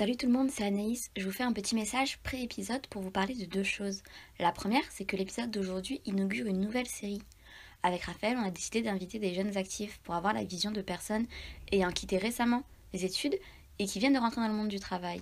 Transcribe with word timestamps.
Salut 0.00 0.16
tout 0.16 0.24
le 0.24 0.32
monde, 0.32 0.50
c'est 0.50 0.64
Anaïs. 0.64 1.10
Je 1.14 1.26
vous 1.26 1.30
fais 1.30 1.42
un 1.42 1.52
petit 1.52 1.74
message 1.74 2.16
pré-épisode 2.22 2.86
pour 2.86 3.02
vous 3.02 3.10
parler 3.10 3.34
de 3.34 3.44
deux 3.44 3.62
choses. 3.62 4.02
La 4.38 4.50
première, 4.50 4.90
c'est 4.90 5.04
que 5.04 5.14
l'épisode 5.14 5.50
d'aujourd'hui 5.50 6.00
inaugure 6.06 6.46
une 6.46 6.62
nouvelle 6.62 6.86
série. 6.86 7.20
Avec 7.82 8.04
Raphaël, 8.04 8.38
on 8.38 8.46
a 8.46 8.50
décidé 8.50 8.80
d'inviter 8.80 9.18
des 9.18 9.34
jeunes 9.34 9.58
actifs 9.58 10.00
pour 10.02 10.14
avoir 10.14 10.32
la 10.32 10.42
vision 10.42 10.70
de 10.70 10.80
personnes 10.80 11.26
ayant 11.70 11.90
quitté 11.90 12.16
récemment 12.16 12.62
les 12.94 13.04
études 13.04 13.38
et 13.78 13.84
qui 13.84 13.98
viennent 13.98 14.14
de 14.14 14.18
rentrer 14.18 14.40
dans 14.40 14.48
le 14.48 14.54
monde 14.54 14.68
du 14.68 14.80
travail. 14.80 15.20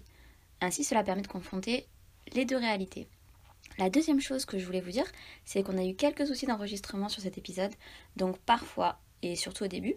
Ainsi, 0.61 0.85
cela 0.85 1.03
permet 1.03 1.23
de 1.23 1.27
confronter 1.27 1.85
les 2.33 2.45
deux 2.45 2.57
réalités. 2.57 3.09
La 3.79 3.91
deuxième 3.91 4.21
chose 4.21 4.45
que 4.45 4.61
je 4.61 4.65
voulais 4.65 4.81
vous 4.81 4.93
dire, 4.93 5.11
c'est 5.45 5.65
qu'on 5.65 5.77
a 5.77 5.85
eu 5.85 5.97
quelques 5.97 6.29
soucis 6.29 6.47
d'enregistrement 6.47 7.09
sur 7.09 7.21
cet 7.21 7.37
épisode, 7.37 7.75
donc 8.15 8.39
parfois, 8.39 9.01
et 9.23 9.35
surtout 9.35 9.65
au 9.65 9.69
début, 9.69 9.97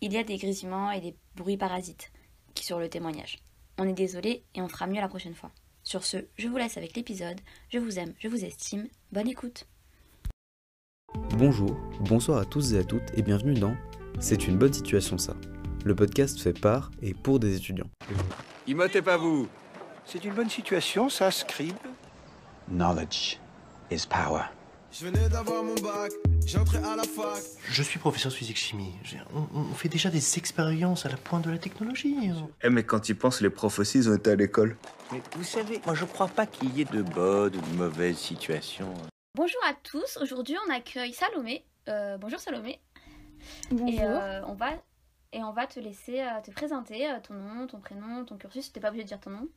il 0.00 0.14
y 0.14 0.16
a 0.16 0.24
des 0.24 0.38
grésillements 0.38 0.90
et 0.90 1.02
des 1.02 1.14
bruits 1.34 1.58
parasites 1.58 2.10
qui 2.54 2.64
sur 2.64 2.78
le 2.78 2.88
témoignage. 2.88 3.40
On 3.78 3.86
est 3.86 3.92
désolé 3.92 4.42
et 4.54 4.62
on 4.62 4.68
fera 4.68 4.86
mieux 4.86 5.00
la 5.00 5.08
prochaine 5.08 5.34
fois. 5.34 5.50
Sur 5.82 6.04
ce, 6.04 6.16
je 6.38 6.48
vous 6.48 6.56
laisse 6.56 6.78
avec 6.78 6.96
l'épisode. 6.96 7.38
Je 7.68 7.78
vous 7.78 7.98
aime, 7.98 8.14
je 8.18 8.28
vous 8.28 8.42
estime. 8.44 8.88
Bonne 9.12 9.28
écoute. 9.28 9.66
Bonjour, 11.36 11.76
bonsoir 12.00 12.38
à 12.38 12.44
tous 12.46 12.72
et 12.72 12.78
à 12.78 12.84
toutes 12.84 13.16
et 13.16 13.22
bienvenue 13.22 13.54
dans 13.54 13.76
C'est 14.18 14.48
une 14.48 14.56
bonne 14.56 14.72
situation 14.72 15.18
ça. 15.18 15.36
Le 15.84 15.94
podcast 15.94 16.40
fait 16.40 16.58
par 16.58 16.90
et 17.02 17.12
pour 17.12 17.38
des 17.38 17.54
étudiants. 17.56 17.90
Imotez 18.66 19.02
pas 19.02 19.18
vous 19.18 19.46
C'est 20.06 20.24
une 20.24 20.32
bonne 20.32 20.50
situation, 20.50 21.10
ça, 21.10 21.30
Scribe 21.30 21.76
Knowledge 22.68 23.38
is 23.90 24.06
power. 24.08 24.44
Je 24.90 25.04
venais 25.04 25.28
d'avoir 25.28 25.62
mon 25.62 25.74
bac, 25.74 26.10
j'entrais 26.46 26.78
à 26.78 26.96
la 26.96 27.02
fac. 27.02 27.42
Je 27.68 27.82
suis 27.82 27.98
professeur 27.98 28.30
de 28.32 28.36
physique-chimie. 28.36 28.94
J'ai- 29.02 29.20
On, 29.34 29.46
on 29.58 29.74
fait 29.74 29.88
déjà 29.88 30.10
des 30.10 30.38
expériences 30.38 31.04
à 31.06 31.08
la 31.08 31.16
pointe 31.16 31.44
de 31.44 31.50
la 31.50 31.58
technologie. 31.58 32.16
Eh 32.62 32.70
mais 32.70 32.84
quand 32.84 33.08
ils 33.08 33.16
pensent, 33.18 33.40
les 33.40 33.50
profs 33.50 33.78
aussi, 33.78 33.98
ils 33.98 34.08
ont 34.10 34.14
été 34.14 34.30
à 34.30 34.36
l'école. 34.36 34.76
Mais 35.12 35.20
vous 35.36 35.44
savez, 35.44 35.80
moi 35.84 35.94
je 35.94 36.04
crois 36.04 36.28
pas 36.28 36.46
qu'il 36.46 36.74
y 36.76 36.82
ait 36.82 36.84
de 36.86 37.02
bonnes 37.02 37.54
ou 37.56 37.60
de 37.60 37.76
mauvaises 37.76 38.18
situations. 38.18 38.92
Bonjour 39.34 39.60
à 39.68 39.74
tous, 39.74 40.16
aujourd'hui 40.22 40.56
on 40.66 40.72
accueille 40.72 41.12
Salomé. 41.12 41.64
Euh, 41.88 42.16
bonjour 42.18 42.40
Salomé. 42.40 42.80
Bonjour. 43.70 43.88
Et 44.00 44.02
euh, 44.02 44.44
on 44.46 44.54
va 44.54 44.70
et 45.32 45.42
on 45.42 45.52
va 45.52 45.66
te 45.66 45.78
laisser 45.78 46.20
euh, 46.20 46.40
te 46.42 46.50
présenter 46.50 47.08
euh, 47.10 47.18
ton 47.22 47.34
nom, 47.34 47.66
ton 47.66 47.78
prénom, 47.78 48.24
ton 48.24 48.36
cursus. 48.38 48.72
T'es 48.72 48.80
pas 48.80 48.88
obligé 48.88 49.04
de 49.04 49.08
dire 49.08 49.20
ton 49.20 49.30
nom. 49.30 49.48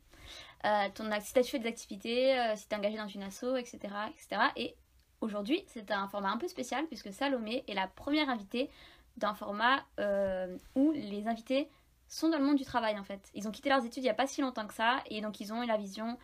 Euh, 0.66 0.88
ton 0.94 1.04
si 1.22 1.32
t'as 1.32 1.42
fait 1.42 1.58
des 1.58 1.68
activités, 1.68 2.38
euh, 2.38 2.54
si 2.54 2.68
t'es 2.68 2.76
engagé 2.76 2.98
dans 2.98 3.08
une 3.08 3.22
asso, 3.22 3.56
etc., 3.56 3.78
etc. 4.10 4.42
Et 4.56 4.76
aujourd'hui 5.20 5.62
c'est 5.66 5.90
un 5.90 6.08
format 6.08 6.30
un 6.30 6.36
peu 6.36 6.48
spécial 6.48 6.86
puisque 6.86 7.12
Salomé 7.12 7.64
est 7.68 7.74
la 7.74 7.86
première 7.86 8.28
invitée 8.28 8.70
d'un 9.16 9.34
format 9.34 9.84
euh, 9.98 10.56
où 10.74 10.92
les 10.92 11.26
invités 11.28 11.68
sont 12.08 12.28
dans 12.28 12.38
le 12.38 12.44
monde 12.44 12.56
du 12.56 12.64
travail 12.64 12.98
en 12.98 13.04
fait. 13.04 13.20
Ils 13.34 13.46
ont 13.46 13.50
quitté 13.50 13.68
leurs 13.68 13.84
études 13.84 14.02
il 14.02 14.06
y 14.06 14.10
a 14.10 14.14
pas 14.14 14.26
si 14.26 14.40
longtemps 14.40 14.66
que 14.66 14.74
ça 14.74 15.02
et 15.08 15.20
donc 15.20 15.40
ils 15.40 15.52
ont 15.52 15.62
la 15.62 15.76
vision 15.76 16.16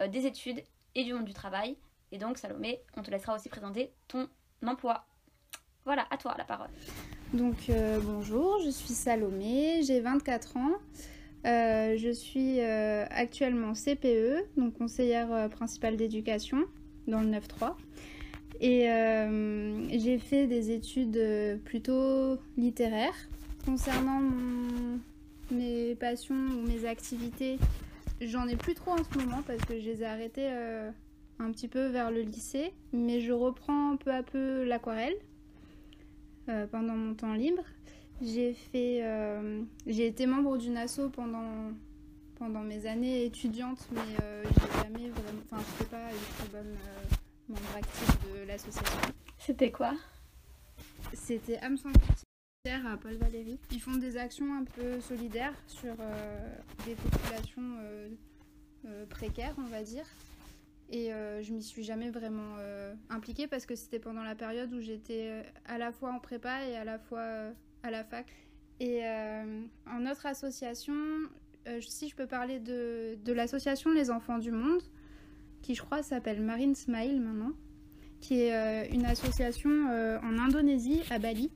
euh, 0.00 0.08
des 0.08 0.26
études 0.26 0.62
et 0.94 1.04
du 1.04 1.14
monde 1.14 1.24
du 1.24 1.32
travail. 1.32 1.76
Et 2.12 2.18
donc 2.18 2.38
Salomé, 2.38 2.80
on 2.96 3.02
te 3.02 3.10
laissera 3.10 3.34
aussi 3.34 3.48
présenter 3.48 3.90
ton 4.06 4.28
emploi. 4.64 5.04
Voilà, 5.84 6.06
à 6.10 6.16
toi 6.16 6.34
la 6.38 6.44
parole. 6.44 6.68
Donc 7.32 7.70
euh, 7.70 7.98
bonjour, 8.04 8.60
je 8.64 8.70
suis 8.70 8.94
Salomé, 8.94 9.82
j'ai 9.82 10.00
24 10.00 10.56
ans. 10.58 10.72
Je 11.44 12.12
suis 12.12 12.60
actuellement 12.60 13.72
CPE, 13.72 14.56
donc 14.56 14.74
conseillère 14.74 15.48
principale 15.50 15.96
d'éducation 15.96 16.64
dans 17.08 17.20
le 17.20 17.28
9-3. 17.28 17.74
Et 18.62 18.88
euh, 18.88 19.88
j'ai 19.90 20.18
fait 20.18 20.46
des 20.46 20.70
études 20.70 21.16
euh, 21.16 21.56
plutôt 21.56 22.38
littéraires. 22.56 23.28
Concernant 23.64 24.20
mes 25.50 25.94
passions 25.96 26.34
ou 26.34 26.66
mes 26.66 26.84
activités, 26.84 27.58
j'en 28.20 28.46
ai 28.48 28.56
plus 28.56 28.74
trop 28.74 28.92
en 28.92 29.04
ce 29.04 29.18
moment 29.18 29.42
parce 29.46 29.60
que 29.64 29.78
je 29.78 29.84
les 29.84 30.02
ai 30.02 30.06
arrêtées 30.06 30.48
euh, 30.50 30.90
un 31.40 31.50
petit 31.50 31.68
peu 31.68 31.86
vers 31.88 32.10
le 32.10 32.22
lycée. 32.22 32.72
Mais 32.92 33.20
je 33.20 33.32
reprends 33.32 33.96
peu 33.96 34.12
à 34.12 34.22
peu 34.22 34.64
l'aquarelle 34.64 35.14
pendant 36.72 36.94
mon 36.94 37.14
temps 37.14 37.34
libre. 37.34 37.62
J'ai 38.20 38.52
fait, 38.52 39.02
j'ai 39.86 40.06
été 40.06 40.26
membre 40.26 40.58
d'une 40.58 40.76
asso 40.76 41.02
pendant 41.12 41.72
pendant 42.42 42.62
mes 42.62 42.86
années 42.86 43.24
étudiantes, 43.24 43.86
mais 43.92 44.00
euh, 44.20 44.42
j'ai 44.44 44.82
jamais 44.82 45.10
vraiment, 45.10 45.42
enfin, 45.48 45.62
je 45.78 45.84
pas 45.84 46.10
une 46.10 46.34
très 46.36 46.48
bonne 46.48 46.76
membre 47.48 47.76
active 47.76 48.16
de 48.32 48.46
l'association. 48.46 49.14
C'était 49.38 49.70
quoi? 49.70 49.94
C'était 51.12 51.58
âme 51.58 51.76
sans 51.76 51.90
frontières 51.90 52.86
à 52.86 52.96
Paul 52.96 53.14
Valéry. 53.14 53.58
Ils 53.70 53.80
font 53.80 53.96
des 53.96 54.16
actions 54.16 54.54
un 54.54 54.64
peu 54.64 55.00
solidaires 55.00 55.54
sur 55.66 55.94
euh, 55.98 56.56
des 56.86 56.94
populations 56.94 57.76
euh, 57.80 58.08
euh, 58.86 59.06
précaires, 59.06 59.54
on 59.58 59.64
va 59.64 59.82
dire. 59.82 60.06
Et 60.90 61.10
je 61.40 61.52
m'y 61.54 61.62
suis 61.62 61.84
jamais 61.84 62.10
vraiment 62.10 62.56
impliquée 63.08 63.46
parce 63.46 63.64
que 63.64 63.74
c'était 63.74 63.98
pendant 63.98 64.22
la 64.22 64.34
période 64.34 64.74
où 64.74 64.80
j'étais 64.82 65.42
à 65.64 65.78
la 65.78 65.90
fois 65.90 66.12
en 66.12 66.18
prépa 66.18 66.66
et 66.66 66.76
à 66.76 66.84
la 66.84 66.98
fois 66.98 67.24
à 67.82 67.90
la 67.90 68.04
fac. 68.04 68.26
Et 68.78 69.02
en 69.86 70.00
notre 70.00 70.26
association, 70.26 70.94
si 71.80 72.10
je 72.10 72.14
peux 72.14 72.26
parler 72.26 72.60
de, 72.60 73.16
de 73.24 73.32
l'association 73.32 73.90
Les 73.90 74.10
Enfants 74.10 74.36
du 74.36 74.50
Monde, 74.50 74.82
qui 75.62 75.74
je 75.74 75.82
crois 75.82 76.02
s'appelle 76.02 76.42
Marine 76.42 76.74
Smile 76.74 77.20
maintenant, 77.20 77.52
qui 78.20 78.40
est 78.40 78.54
euh, 78.54 78.84
une 78.92 79.06
association 79.06 79.70
euh, 79.90 80.18
en 80.22 80.38
Indonésie, 80.38 81.02
à 81.10 81.18
Bali, 81.18 81.50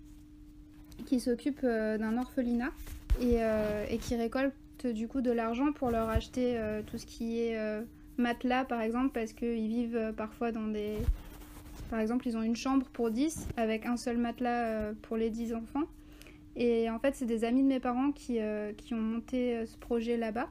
qui 1.04 1.20
s'occupe 1.20 1.60
euh, 1.64 1.98
d'un 1.98 2.16
orphelinat 2.16 2.72
et, 3.20 3.98
qui 3.98 4.14
récolte 4.16 4.54
du 4.84 5.08
coup 5.08 5.20
de 5.20 5.30
l'argent 5.30 5.72
pour 5.72 5.90
leur 5.90 6.08
acheter 6.10 6.60
tout 6.86 6.98
ce 6.98 7.06
qui 7.06 7.40
est 7.40 7.58
matelas 8.18 8.66
par 8.66 8.82
exemple, 8.82 9.10
parce 9.14 9.32
qu'ils 9.32 9.68
vivent 9.68 10.12
parfois 10.16 10.52
dans 10.52 10.66
des... 10.66 10.98
Par 11.88 11.98
exemple, 11.98 12.28
ils 12.28 12.36
ont 12.36 12.42
une 12.42 12.56
chambre 12.56 12.86
pour 12.92 13.10
10 13.10 13.48
avec 13.56 13.86
un 13.86 13.96
seul 13.96 14.18
matelas 14.18 14.92
pour 15.00 15.16
les 15.16 15.30
10 15.30 15.54
enfants. 15.54 15.84
Et 16.56 16.90
en 16.90 16.98
fait, 16.98 17.14
c'est 17.14 17.24
des 17.24 17.44
amis 17.44 17.62
de 17.62 17.68
mes 17.68 17.80
parents 17.80 18.12
qui, 18.12 18.38
qui 18.76 18.92
ont 18.92 19.00
monté 19.00 19.64
ce 19.64 19.78
projet 19.78 20.18
là-bas. 20.18 20.50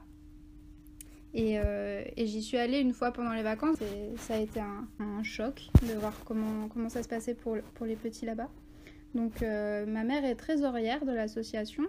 Et, 1.36 1.58
euh, 1.58 2.02
et 2.16 2.26
j'y 2.26 2.42
suis 2.42 2.56
allée 2.56 2.80
une 2.80 2.94
fois 2.94 3.12
pendant 3.12 3.34
les 3.34 3.42
vacances 3.42 3.76
et 3.82 4.16
ça 4.16 4.36
a 4.36 4.38
été 4.38 4.58
un, 4.58 5.22
choc 5.22 5.68
de 5.82 5.92
voir 5.92 6.14
comment, 6.24 6.66
comment 6.68 6.88
ça 6.88 7.02
se 7.02 7.08
passait 7.08 7.34
pour, 7.34 7.58
pour 7.74 7.84
les 7.84 7.94
petits 7.94 8.24
là-bas. 8.24 8.48
Donc 9.14 9.42
euh, 9.42 9.84
ma 9.84 10.02
mère 10.02 10.24
est 10.24 10.34
trésorière 10.34 11.04
de 11.04 11.12
l'association 11.12 11.82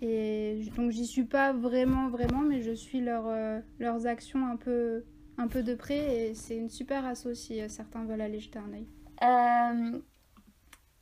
et 0.00 0.60
donc 0.76 0.92
j'y 0.92 1.04
suis 1.04 1.24
pas 1.24 1.52
vraiment 1.52 2.08
vraiment 2.08 2.42
mais 2.42 2.62
je 2.62 2.70
suis 2.70 3.00
leur, 3.00 3.24
euh, 3.26 3.58
leurs 3.80 4.06
actions 4.06 4.46
un 4.46 4.56
peu, 4.56 5.02
un 5.36 5.48
peu 5.48 5.64
de 5.64 5.74
près 5.74 6.28
et 6.28 6.34
c'est 6.36 6.56
une 6.56 6.70
super 6.70 7.04
asso 7.06 7.34
si 7.34 7.60
certains 7.68 8.04
veulent 8.04 8.20
aller 8.20 8.38
jeter 8.38 8.60
un. 8.60 9.92
Euh, 9.92 9.98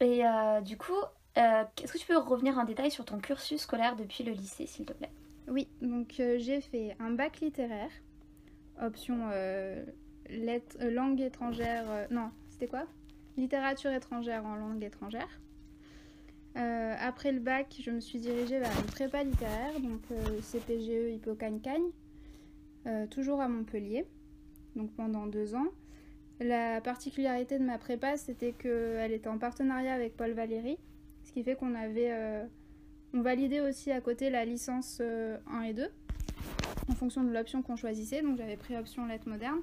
Et 0.00 0.22
du 0.64 0.78
coup, 0.78 1.00
est-ce 1.34 1.92
que 1.92 1.98
tu 1.98 2.06
peux 2.06 2.16
revenir 2.16 2.56
en 2.56 2.64
détail 2.64 2.90
sur 2.90 3.04
ton 3.04 3.18
cursus 3.18 3.60
scolaire 3.60 3.94
depuis 3.94 4.24
le 4.24 4.32
lycée, 4.32 4.66
s'il 4.66 4.86
te 4.86 4.94
plaît? 4.94 5.12
Oui, 5.52 5.68
donc 5.82 6.18
euh, 6.18 6.38
j'ai 6.38 6.62
fait 6.62 6.96
un 6.98 7.10
bac 7.10 7.40
littéraire, 7.40 7.90
option 8.80 9.28
euh, 9.32 9.84
euh, 10.30 10.90
langue 10.90 11.20
étrangère, 11.20 11.84
non, 12.10 12.30
c'était 12.48 12.68
quoi? 12.68 12.86
Littérature 13.36 13.90
étrangère 13.90 14.46
en 14.46 14.54
langue 14.54 14.82
étrangère. 14.82 15.28
Après 16.54 17.32
le 17.32 17.40
bac, 17.40 17.80
je 17.82 17.90
me 17.90 18.00
suis 18.00 18.18
dirigée 18.18 18.60
vers 18.60 18.70
une 18.78 18.86
prépa 18.86 19.24
littéraire, 19.24 19.78
donc 19.80 20.00
CPGE 20.40 21.16
Hippocagne-Cagne, 21.16 21.90
toujours 23.10 23.42
à 23.42 23.48
Montpellier, 23.48 24.06
donc 24.74 24.90
pendant 24.92 25.26
deux 25.26 25.54
ans. 25.54 25.68
La 26.40 26.80
particularité 26.80 27.58
de 27.58 27.64
ma 27.64 27.76
prépa, 27.76 28.16
c'était 28.16 28.52
qu'elle 28.52 29.12
était 29.12 29.28
en 29.28 29.38
partenariat 29.38 29.92
avec 29.92 30.16
Paul 30.16 30.32
Valéry, 30.32 30.78
ce 31.24 31.32
qui 31.32 31.42
fait 31.42 31.56
qu'on 31.56 31.74
avait 31.74 32.46
on 33.14 33.20
validait 33.20 33.60
aussi 33.60 33.90
à 33.90 34.00
côté 34.00 34.30
la 34.30 34.44
licence 34.44 34.98
euh, 35.00 35.36
1 35.50 35.62
et 35.62 35.74
2 35.74 35.88
en 36.88 36.94
fonction 36.94 37.22
de 37.24 37.30
l'option 37.30 37.62
qu'on 37.62 37.76
choisissait. 37.76 38.22
Donc 38.22 38.36
j'avais 38.36 38.56
pris 38.56 38.76
option 38.76 39.06
lettres 39.06 39.28
modernes. 39.28 39.60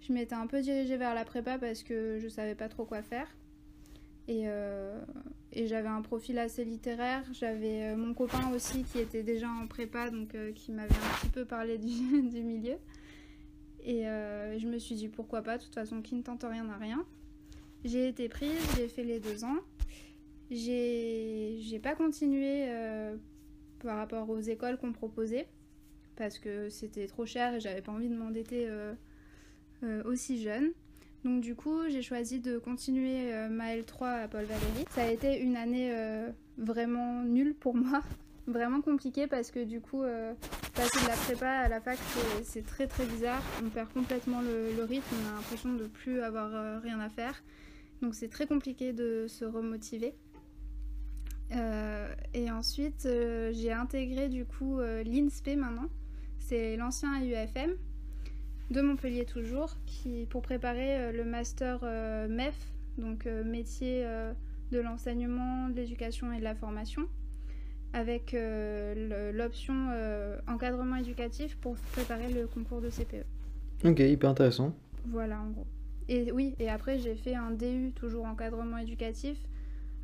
Je 0.00 0.12
m'étais 0.12 0.34
un 0.34 0.46
peu 0.46 0.60
dirigée 0.60 0.96
vers 0.96 1.14
la 1.14 1.24
prépa 1.24 1.58
parce 1.58 1.82
que 1.82 2.18
je 2.20 2.28
savais 2.28 2.54
pas 2.54 2.68
trop 2.68 2.84
quoi 2.84 3.02
faire. 3.02 3.28
Et, 4.28 4.42
euh, 4.46 5.00
j'avais 5.56 5.88
un 5.88 6.02
profil 6.02 6.38
assez 6.38 6.64
littéraire. 6.64 7.24
J'avais 7.32 7.82
euh, 7.82 7.96
mon 7.96 8.14
copain 8.14 8.50
aussi 8.54 8.84
qui 8.84 8.98
était 8.98 9.22
déjà 9.22 9.48
en 9.48 9.66
prépa, 9.66 10.10
donc 10.10 10.34
euh, 10.34 10.52
qui 10.52 10.70
m'avait 10.72 10.94
un 10.94 11.18
petit 11.20 11.30
peu 11.30 11.44
parlé 11.44 11.78
du, 11.78 12.42
milieu. 12.42 12.76
Et 13.82 14.06
euh, 14.06 14.58
je 14.58 14.66
me 14.66 14.78
suis 14.78 14.94
dit 14.94 15.08
pourquoi 15.08 15.42
pas, 15.42 15.56
de 15.58 15.64
toute 15.64 15.74
façon 15.74 16.02
qui 16.02 16.14
ne 16.14 16.22
tente 16.22 16.44
rien 16.48 16.64
n'a 16.64 16.76
rien. 16.76 17.04
J'ai 17.84 18.08
été 18.08 18.28
prise, 18.28 18.58
j'ai 18.76 18.88
fait 18.88 19.04
les 19.04 19.20
deux 19.20 19.44
ans. 19.44 19.56
J'ai 20.50 21.80
pas 21.82 21.94
continué 21.94 22.66
euh, 22.68 23.16
par 23.82 23.98
rapport 23.98 24.28
aux 24.30 24.40
écoles 24.40 24.78
qu'on 24.78 24.92
proposait 24.92 25.46
parce 26.16 26.38
que 26.38 26.68
c'était 26.70 27.06
trop 27.06 27.26
cher 27.26 27.54
et 27.54 27.60
j'avais 27.60 27.82
pas 27.82 27.92
envie 27.92 28.08
de 28.08 28.16
m'endetter 28.16 28.66
euh, 28.66 28.94
euh, 29.82 30.02
aussi 30.04 30.42
jeune. 30.42 30.70
Donc 31.24 31.42
du 31.42 31.54
coup, 31.54 31.88
j'ai 31.88 32.02
choisi 32.02 32.40
de 32.40 32.58
continuer 32.58 33.32
ma 33.50 33.76
L3 33.76 34.22
à 34.24 34.28
Paul 34.28 34.44
Valéry. 34.44 34.84
Ça 34.90 35.02
a 35.02 35.10
été 35.10 35.38
une 35.40 35.56
année 35.56 35.92
vraiment 36.56 37.22
nulle 37.24 37.54
pour 37.54 37.74
moi 37.74 38.02
vraiment 38.46 38.80
compliqué 38.80 39.26
parce 39.26 39.50
que 39.50 39.64
du 39.64 39.80
coup, 39.80 40.02
passer 40.74 41.04
de 41.04 41.08
la 41.08 41.16
prépa 41.16 41.48
à 41.48 41.68
la 41.68 41.80
fac, 41.80 41.98
c'est- 42.44 42.64
très 42.64 42.86
très 42.86 43.04
bizarre. 43.04 43.42
On 43.64 43.68
perd 43.68 43.92
complètement 43.92 44.40
le, 44.40 44.84
rythme, 44.84 45.16
on 45.24 45.32
a 45.32 45.34
l'impression 45.36 45.74
de 45.74 45.86
plus 45.88 46.20
avoir 46.20 46.80
rien 46.82 47.00
à 47.00 47.08
faire. 47.08 47.42
Donc 48.00 48.14
c'est 48.14 48.28
très 48.28 48.46
compliqué 48.46 48.92
de 48.92 49.26
se 49.28 49.44
remotiver. 49.44 50.14
Euh, 51.52 52.14
et 52.34 52.50
ensuite, 52.50 53.06
euh, 53.06 53.52
j'ai 53.54 53.72
intégré 53.72 54.28
du 54.28 54.44
coup 54.44 54.78
euh, 54.78 55.02
l'INSPE 55.02 55.56
maintenant. 55.56 55.88
C'est 56.38 56.76
l'ancien 56.76 57.18
IUFM 57.20 57.70
de 58.70 58.80
Montpellier 58.80 59.24
toujours, 59.24 59.76
qui, 59.86 60.26
pour 60.28 60.42
préparer 60.42 61.10
le 61.12 61.24
master 61.24 61.82
MEF, 62.28 62.54
donc 62.98 63.24
métier 63.24 64.04
de 64.70 64.78
l'enseignement, 64.78 65.68
de 65.70 65.76
l'éducation 65.76 66.32
et 66.32 66.38
de 66.38 66.44
la 66.44 66.54
formation, 66.54 67.08
avec 67.92 68.34
euh, 68.34 69.32
l'option 69.32 69.88
euh, 69.90 70.36
encadrement 70.46 70.96
éducatif 70.96 71.56
pour 71.56 71.76
préparer 71.92 72.32
le 72.32 72.46
concours 72.46 72.80
de 72.80 72.90
CPE. 72.90 73.24
Ok, 73.84 74.00
hyper 74.00 74.30
intéressant. 74.30 74.74
Voilà 75.06 75.40
en 75.40 75.50
gros. 75.50 75.66
Et 76.08 76.32
oui, 76.32 76.54
et 76.58 76.68
après 76.68 76.98
j'ai 76.98 77.14
fait 77.14 77.34
un 77.34 77.50
DU, 77.50 77.92
toujours 77.94 78.24
encadrement 78.24 78.78
éducatif, 78.78 79.38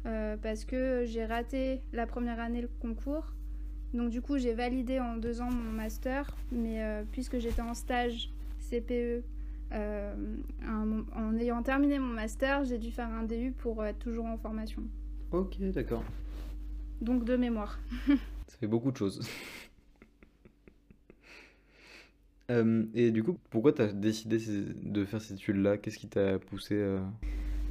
euh, 0.07 0.37
parce 0.41 0.65
que 0.65 1.05
j'ai 1.07 1.25
raté 1.25 1.81
la 1.93 2.07
première 2.07 2.41
année 2.41 2.61
le 2.63 2.69
concours. 2.81 3.33
Donc 3.93 4.11
du 4.11 4.21
coup 4.21 4.39
j'ai 4.39 4.55
validé 4.55 4.99
en 5.01 5.17
deux 5.17 5.41
ans 5.41 5.51
mon 5.51 5.71
master, 5.73 6.37
mais 6.51 6.83
euh, 6.83 7.03
puisque 7.13 7.39
j'étais 7.39 7.63
en 7.63 7.75
stage 7.75 8.31
CPE, 8.59 9.23
euh, 9.73 10.15
un- 10.67 11.05
en 11.15 11.37
ayant 11.39 11.63
terminé 11.63 11.99
mon 11.99 12.13
master, 12.13 12.65
j'ai 12.65 12.79
dû 12.79 12.91
faire 12.91 13.09
un 13.09 13.23
DU 13.23 13.53
pour 13.53 13.85
être 13.85 13.99
toujours 14.01 14.27
en 14.27 14.37
formation. 14.37 14.83
Ok, 15.31 15.57
d'accord. 15.73 16.03
Donc 17.01 17.25
de 17.25 17.37
mémoire. 17.37 17.79
Ça 18.09 18.57
fait 18.59 18.67
beaucoup 18.67 18.91
de 18.91 18.97
choses. 18.97 19.21
Et 22.95 23.11
du 23.11 23.23
coup, 23.25 23.39
pourquoi 23.51 23.73
tu 23.73 23.83
as 23.83 23.93
décidé 23.93 24.39
de 24.39 25.05
faire 25.05 25.21
ces 25.21 25.35
études-là? 25.35 25.79
Qu'est-ce 25.79 25.99
qui 25.99 26.09
t'a 26.09 26.39
poussé 26.39 26.75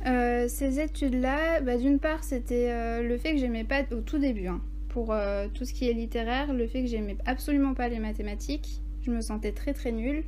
euh, 0.05 0.47
ces 0.47 0.79
études-là, 0.79 1.61
bah, 1.61 1.77
d'une 1.77 1.99
part, 1.99 2.23
c'était 2.23 2.69
euh, 2.69 3.07
le 3.07 3.17
fait 3.17 3.33
que 3.33 3.37
j'aimais 3.37 3.63
pas 3.63 3.83
au 3.91 4.01
tout 4.01 4.17
début, 4.17 4.47
hein, 4.47 4.61
pour 4.89 5.13
euh, 5.13 5.47
tout 5.53 5.65
ce 5.65 5.73
qui 5.73 5.89
est 5.89 5.93
littéraire, 5.93 6.53
le 6.53 6.67
fait 6.67 6.81
que 6.81 6.87
j'aimais 6.87 7.17
absolument 7.25 7.73
pas 7.73 7.87
les 7.87 7.99
mathématiques. 7.99 8.81
Je 9.03 9.11
me 9.11 9.21
sentais 9.21 9.51
très 9.51 9.73
très 9.73 9.91
nulle. 9.91 10.23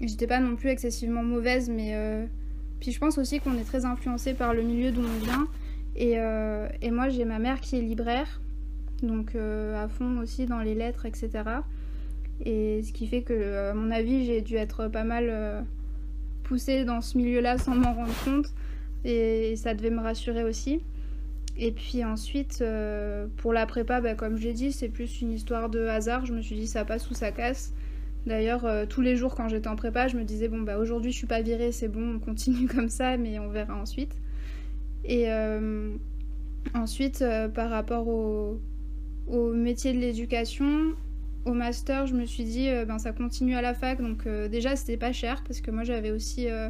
J'étais 0.00 0.26
pas 0.26 0.40
non 0.40 0.56
plus 0.56 0.68
excessivement 0.68 1.22
mauvaise, 1.22 1.70
mais 1.70 1.94
puis 2.80 2.92
je 2.92 2.98
pense 2.98 3.16
aussi 3.16 3.40
qu'on 3.40 3.56
est 3.56 3.64
très 3.64 3.86
influencé 3.86 4.34
par 4.34 4.52
le 4.52 4.62
milieu 4.62 4.90
d'où 4.90 5.00
on 5.00 5.24
vient. 5.24 5.48
Et, 5.96 6.16
et 6.82 6.90
moi, 6.90 7.08
j'ai 7.08 7.24
ma 7.24 7.38
mère 7.38 7.60
qui 7.60 7.78
est 7.78 7.80
libraire, 7.80 8.42
donc 9.02 9.36
à 9.36 9.88
fond 9.88 10.18
aussi 10.18 10.44
dans 10.44 10.58
les 10.58 10.74
lettres, 10.74 11.06
etc. 11.06 11.30
Et 12.44 12.82
ce 12.82 12.92
qui 12.92 13.06
fait 13.06 13.22
que, 13.22 13.70
à 13.70 13.74
mon 13.74 13.90
avis, 13.90 14.26
j'ai 14.26 14.42
dû 14.42 14.56
être 14.56 14.88
pas 14.88 15.04
mal 15.04 15.64
poussée 16.50 16.84
dans 16.84 17.00
ce 17.00 17.16
milieu-là 17.16 17.58
sans 17.58 17.76
m'en 17.76 17.94
rendre 17.94 18.24
compte. 18.24 18.52
Et 19.04 19.54
ça 19.54 19.72
devait 19.72 19.90
me 19.90 20.00
rassurer 20.00 20.42
aussi. 20.42 20.80
Et 21.56 21.70
puis 21.70 22.04
ensuite, 22.04 22.58
euh, 22.60 23.28
pour 23.36 23.52
la 23.52 23.66
prépa, 23.66 24.00
bah, 24.00 24.16
comme 24.16 24.36
je 24.36 24.42
l'ai 24.48 24.52
dit, 24.52 24.72
c'est 24.72 24.88
plus 24.88 25.20
une 25.20 25.30
histoire 25.30 25.70
de 25.70 25.86
hasard. 25.86 26.26
Je 26.26 26.32
me 26.32 26.42
suis 26.42 26.56
dit, 26.56 26.66
ça 26.66 26.84
passe 26.84 27.08
ou 27.08 27.14
ça 27.14 27.30
casse. 27.30 27.72
D'ailleurs, 28.26 28.64
euh, 28.64 28.84
tous 28.84 29.00
les 29.00 29.14
jours 29.14 29.36
quand 29.36 29.48
j'étais 29.48 29.68
en 29.68 29.76
prépa, 29.76 30.08
je 30.08 30.16
me 30.16 30.24
disais, 30.24 30.48
bon, 30.48 30.60
bah 30.60 30.76
aujourd'hui 30.76 31.12
je 31.12 31.16
suis 31.18 31.28
pas 31.28 31.40
virée, 31.40 31.70
c'est 31.70 31.88
bon, 31.88 32.16
on 32.16 32.18
continue 32.18 32.66
comme 32.74 32.88
ça, 32.88 33.16
mais 33.16 33.38
on 33.38 33.48
verra 33.48 33.76
ensuite. 33.76 34.16
Et 35.04 35.30
euh, 35.30 35.94
ensuite, 36.74 37.24
par 37.54 37.70
rapport 37.70 38.08
au 38.08 38.58
métier 39.54 39.92
de 39.92 39.98
l'éducation, 39.98 40.94
au 41.44 41.52
master, 41.52 42.06
je 42.06 42.14
me 42.14 42.24
suis 42.26 42.44
dit, 42.44 42.68
euh, 42.68 42.84
ben, 42.84 42.98
ça 42.98 43.12
continue 43.12 43.54
à 43.54 43.62
la 43.62 43.74
fac. 43.74 44.00
Donc, 44.00 44.26
euh, 44.26 44.48
déjà, 44.48 44.76
c'était 44.76 44.96
pas 44.96 45.12
cher 45.12 45.42
parce 45.46 45.60
que 45.60 45.70
moi, 45.70 45.84
j'avais 45.84 46.10
aussi 46.10 46.48
euh, 46.48 46.68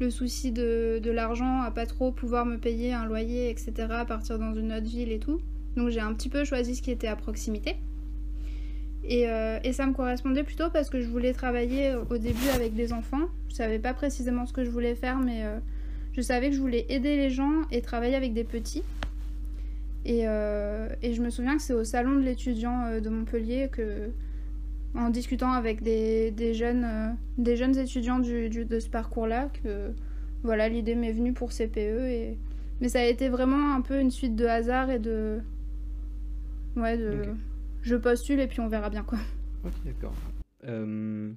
le 0.00 0.10
souci 0.10 0.52
de, 0.52 1.10
l'argent, 1.10 1.60
à 1.60 1.70
pas 1.70 1.86
trop 1.86 2.12
pouvoir 2.12 2.46
me 2.46 2.56
payer 2.56 2.92
un 2.92 3.04
loyer, 3.04 3.50
etc., 3.50 3.72
à 3.90 4.04
partir 4.04 4.38
dans 4.38 4.54
une 4.54 4.72
autre 4.72 4.86
ville 4.86 5.12
et 5.12 5.18
tout. 5.18 5.40
Donc, 5.76 5.90
j'ai 5.90 6.00
un 6.00 6.14
petit 6.14 6.28
peu 6.28 6.44
choisi 6.44 6.76
ce 6.76 6.82
qui 6.82 6.90
était 6.90 7.08
à 7.08 7.16
proximité. 7.16 7.76
Et, 9.04 9.22
et 9.64 9.72
ça 9.72 9.86
me 9.86 9.94
correspondait 9.94 10.42
plutôt 10.42 10.68
parce 10.70 10.90
que 10.90 11.00
je 11.00 11.08
voulais 11.08 11.32
travailler 11.32 11.94
au 12.10 12.18
début 12.18 12.48
avec 12.54 12.74
des 12.74 12.92
enfants. 12.92 13.22
Je 13.48 13.54
savais 13.54 13.78
pas 13.78 13.94
précisément 13.94 14.44
ce 14.44 14.52
que 14.52 14.64
je 14.64 14.70
voulais 14.70 14.94
faire, 14.94 15.18
mais 15.18 15.44
je 16.12 16.20
savais 16.20 16.50
que 16.50 16.56
je 16.56 16.60
voulais 16.60 16.84
aider 16.90 17.16
les 17.16 17.30
gens 17.30 17.62
et 17.72 17.80
travailler 17.80 18.16
avec 18.16 18.34
des 18.34 18.44
petits. 18.44 18.82
Et, 20.08 20.26
euh, 20.26 20.88
et 21.02 21.12
je 21.12 21.20
me 21.22 21.28
souviens 21.28 21.56
que 21.56 21.62
c'est 21.62 21.74
au 21.74 21.84
salon 21.84 22.14
de 22.16 22.20
l'étudiant 22.22 22.86
euh, 22.86 23.00
de 23.00 23.10
Montpellier 23.10 23.68
que, 23.70 24.10
en 24.94 25.10
discutant 25.10 25.52
avec 25.52 25.82
des, 25.82 26.30
des 26.30 26.54
jeunes, 26.54 26.84
euh, 26.84 27.08
des 27.36 27.56
jeunes 27.56 27.76
étudiants 27.76 28.18
du, 28.18 28.48
du- 28.48 28.64
de 28.64 28.80
ce 28.80 28.88
parcours-là, 28.88 29.50
que 29.62 29.90
voilà, 30.42 30.68
l'idée 30.70 30.94
m'est 30.94 31.12
venue 31.12 31.34
pour 31.34 31.52
CPE. 31.52 31.76
Et... 31.78 32.38
Mais 32.80 32.88
ça 32.88 33.00
a 33.00 33.04
été 33.04 33.28
vraiment 33.28 33.74
un 33.74 33.82
peu 33.82 34.00
une 34.00 34.10
suite 34.10 34.34
de 34.34 34.46
hasard 34.46 34.88
et 34.90 34.98
de. 34.98 35.40
Ouais, 36.74 36.96
de. 36.96 37.22
Je 37.82 37.94
postule 37.96 38.40
et 38.40 38.46
puis 38.46 38.60
on 38.60 38.68
verra 38.68 38.88
bien 38.90 39.02
quoi. 39.02 39.18
Ok, 39.64 39.72
d'accord. 39.84 40.14
Euh, 40.64 41.32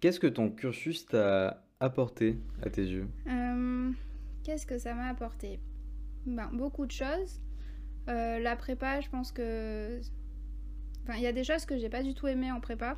Qu'est-ce 0.00 0.20
que 0.20 0.26
ton 0.26 0.50
cursus 0.50 1.06
t'a 1.06 1.62
apporté 1.80 2.38
à 2.62 2.70
tes 2.70 2.82
yeux? 2.84 3.06
Euh, 3.28 3.90
Qu'est-ce 4.44 4.66
que 4.66 4.78
ça 4.78 4.94
m'a 4.94 5.08
apporté? 5.08 5.58
Ben, 6.26 6.48
Beaucoup 6.52 6.86
de 6.86 6.92
choses. 6.92 7.40
Euh, 8.08 8.38
la 8.38 8.56
prépa, 8.56 9.00
je 9.00 9.08
pense 9.08 9.32
que. 9.32 10.00
Enfin, 11.02 11.18
il 11.18 11.22
y 11.22 11.26
a 11.26 11.32
des 11.32 11.44
choses 11.44 11.64
que 11.66 11.76
j'ai 11.78 11.88
pas 11.88 12.02
du 12.02 12.14
tout 12.14 12.26
aimées 12.26 12.52
en 12.52 12.60
prépa. 12.60 12.96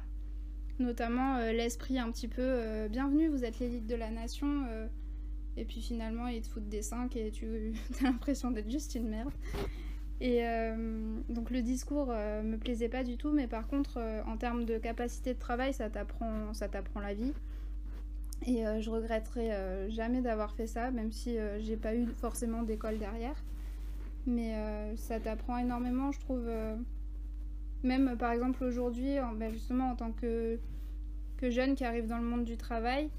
Notamment 0.78 1.36
euh, 1.38 1.52
l'esprit 1.52 1.98
un 1.98 2.10
petit 2.12 2.28
peu 2.28 2.42
euh, 2.42 2.88
bienvenue, 2.88 3.28
vous 3.28 3.44
êtes 3.44 3.58
l'élite 3.58 3.86
de 3.86 3.96
la 3.96 4.10
nation. 4.10 4.64
euh, 4.68 4.86
et 5.56 5.64
puis 5.64 5.82
finalement, 5.82 6.28
ils 6.28 6.42
te 6.42 6.48
foutent 6.48 6.68
des 6.68 6.82
5 6.82 7.16
et 7.16 7.32
tu 7.32 7.72
as 8.00 8.04
l'impression 8.04 8.52
d'être 8.52 8.70
juste 8.70 8.94
une 8.94 9.08
merde. 9.08 9.32
Et 10.20 10.42
donc 11.28 11.50
le 11.50 11.62
discours 11.62 12.08
me 12.08 12.56
plaisait 12.56 12.88
pas 12.88 13.04
du 13.04 13.16
tout, 13.16 13.30
mais 13.30 13.46
par 13.46 13.68
contre, 13.68 14.00
en 14.26 14.36
termes 14.36 14.64
de 14.64 14.76
capacité 14.76 15.32
de 15.32 15.38
travail, 15.38 15.72
ça 15.72 15.90
t'apprend, 15.90 16.52
ça 16.54 16.68
t'apprend 16.68 16.98
la 16.98 17.14
vie. 17.14 17.32
Et 18.44 18.64
je 18.80 18.90
regretterai 18.90 19.90
jamais 19.90 20.20
d'avoir 20.20 20.54
fait 20.54 20.66
ça, 20.66 20.90
même 20.90 21.12
si 21.12 21.36
j'ai 21.60 21.76
pas 21.76 21.94
eu 21.94 22.06
forcément 22.06 22.64
d'école 22.64 22.98
derrière. 22.98 23.36
Mais 24.28 24.54
euh, 24.54 24.94
ça 24.96 25.18
t'apprend 25.18 25.56
énormément, 25.56 26.12
je 26.12 26.20
trouve. 26.20 26.44
euh, 26.46 26.76
même 27.82 28.08
euh, 28.08 28.16
par 28.16 28.30
exemple 28.32 28.62
aujourd'hui, 28.62 29.18
en- 29.18 29.32
ben, 29.32 29.50
justement 29.50 29.90
en 29.90 29.96
tant 29.96 30.12
que, 30.12 30.58
jeune 31.42 31.74
qui 31.74 31.84
arrive 31.84 32.06
dans 32.06 32.18
le 32.18 32.24
monde 32.24 32.44
du 32.44 32.56
travail, 32.56 33.10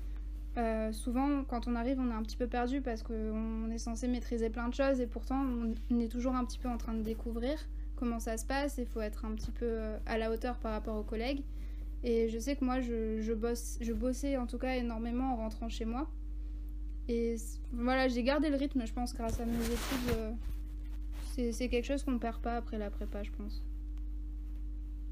souvent 0.91 1.43
quand 1.45 1.67
on 1.67 1.75
arrive, 1.75 1.99
on 1.99 2.11
est 2.11 2.13
un 2.13 2.21
petit 2.21 2.35
peu 2.35 2.45
perdu 2.47 2.81
parce 2.81 3.01
qu'on 3.01 3.71
est 3.71 3.77
censé 3.77 4.09
maîtriser 4.09 4.49
plein 4.49 4.67
de 4.67 4.73
choses 4.73 4.99
et 4.99 5.07
pourtant 5.07 5.41
on, 5.89 5.99
est 6.01 6.09
toujours 6.09 6.35
un 6.35 6.43
petit 6.43 6.59
peu 6.59 6.67
en 6.67 6.77
train 6.77 6.93
de 6.93 7.01
découvrir 7.01 7.57
comment 7.95 8.19
ça 8.19 8.35
se 8.37 8.45
passe. 8.45 8.77
Il 8.77 8.85
faut 8.85 8.99
être 8.99 9.23
un 9.23 9.31
petit 9.31 9.51
peu 9.51 9.79
à 10.05 10.17
la 10.17 10.29
hauteur 10.31 10.57
par 10.57 10.73
rapport 10.73 10.97
aux 10.97 11.03
collègues. 11.03 11.43
Et 12.03 12.27
je 12.27 12.37
sais 12.39 12.57
que 12.57 12.65
moi, 12.65 12.81
je, 12.81 13.21
je, 13.21 13.33
bosse, 13.33 13.77
je 13.79 13.93
bossais 13.93 14.35
en 14.37 14.47
tout 14.47 14.57
cas 14.57 14.75
énormément 14.75 15.31
en 15.33 15.35
rentrant 15.37 15.69
chez 15.69 15.85
moi. 15.85 16.09
Et 17.07 17.37
voilà, 17.71 18.09
j'ai 18.09 18.23
gardé 18.23 18.49
le 18.49 18.57
rythme, 18.57 18.85
je 18.85 18.93
pense, 18.93 19.13
grâce 19.15 19.39
à 19.39 19.45
mes 19.45 19.63
études. 19.65 20.35
C'est 21.51 21.69
quelque 21.69 21.85
chose 21.85 22.03
qu'on 22.03 22.11
ne 22.11 22.19
perd 22.19 22.41
pas 22.41 22.55
après 22.55 22.77
la 22.77 22.89
prépa, 22.89 23.23
je 23.23 23.31
pense. 23.31 23.63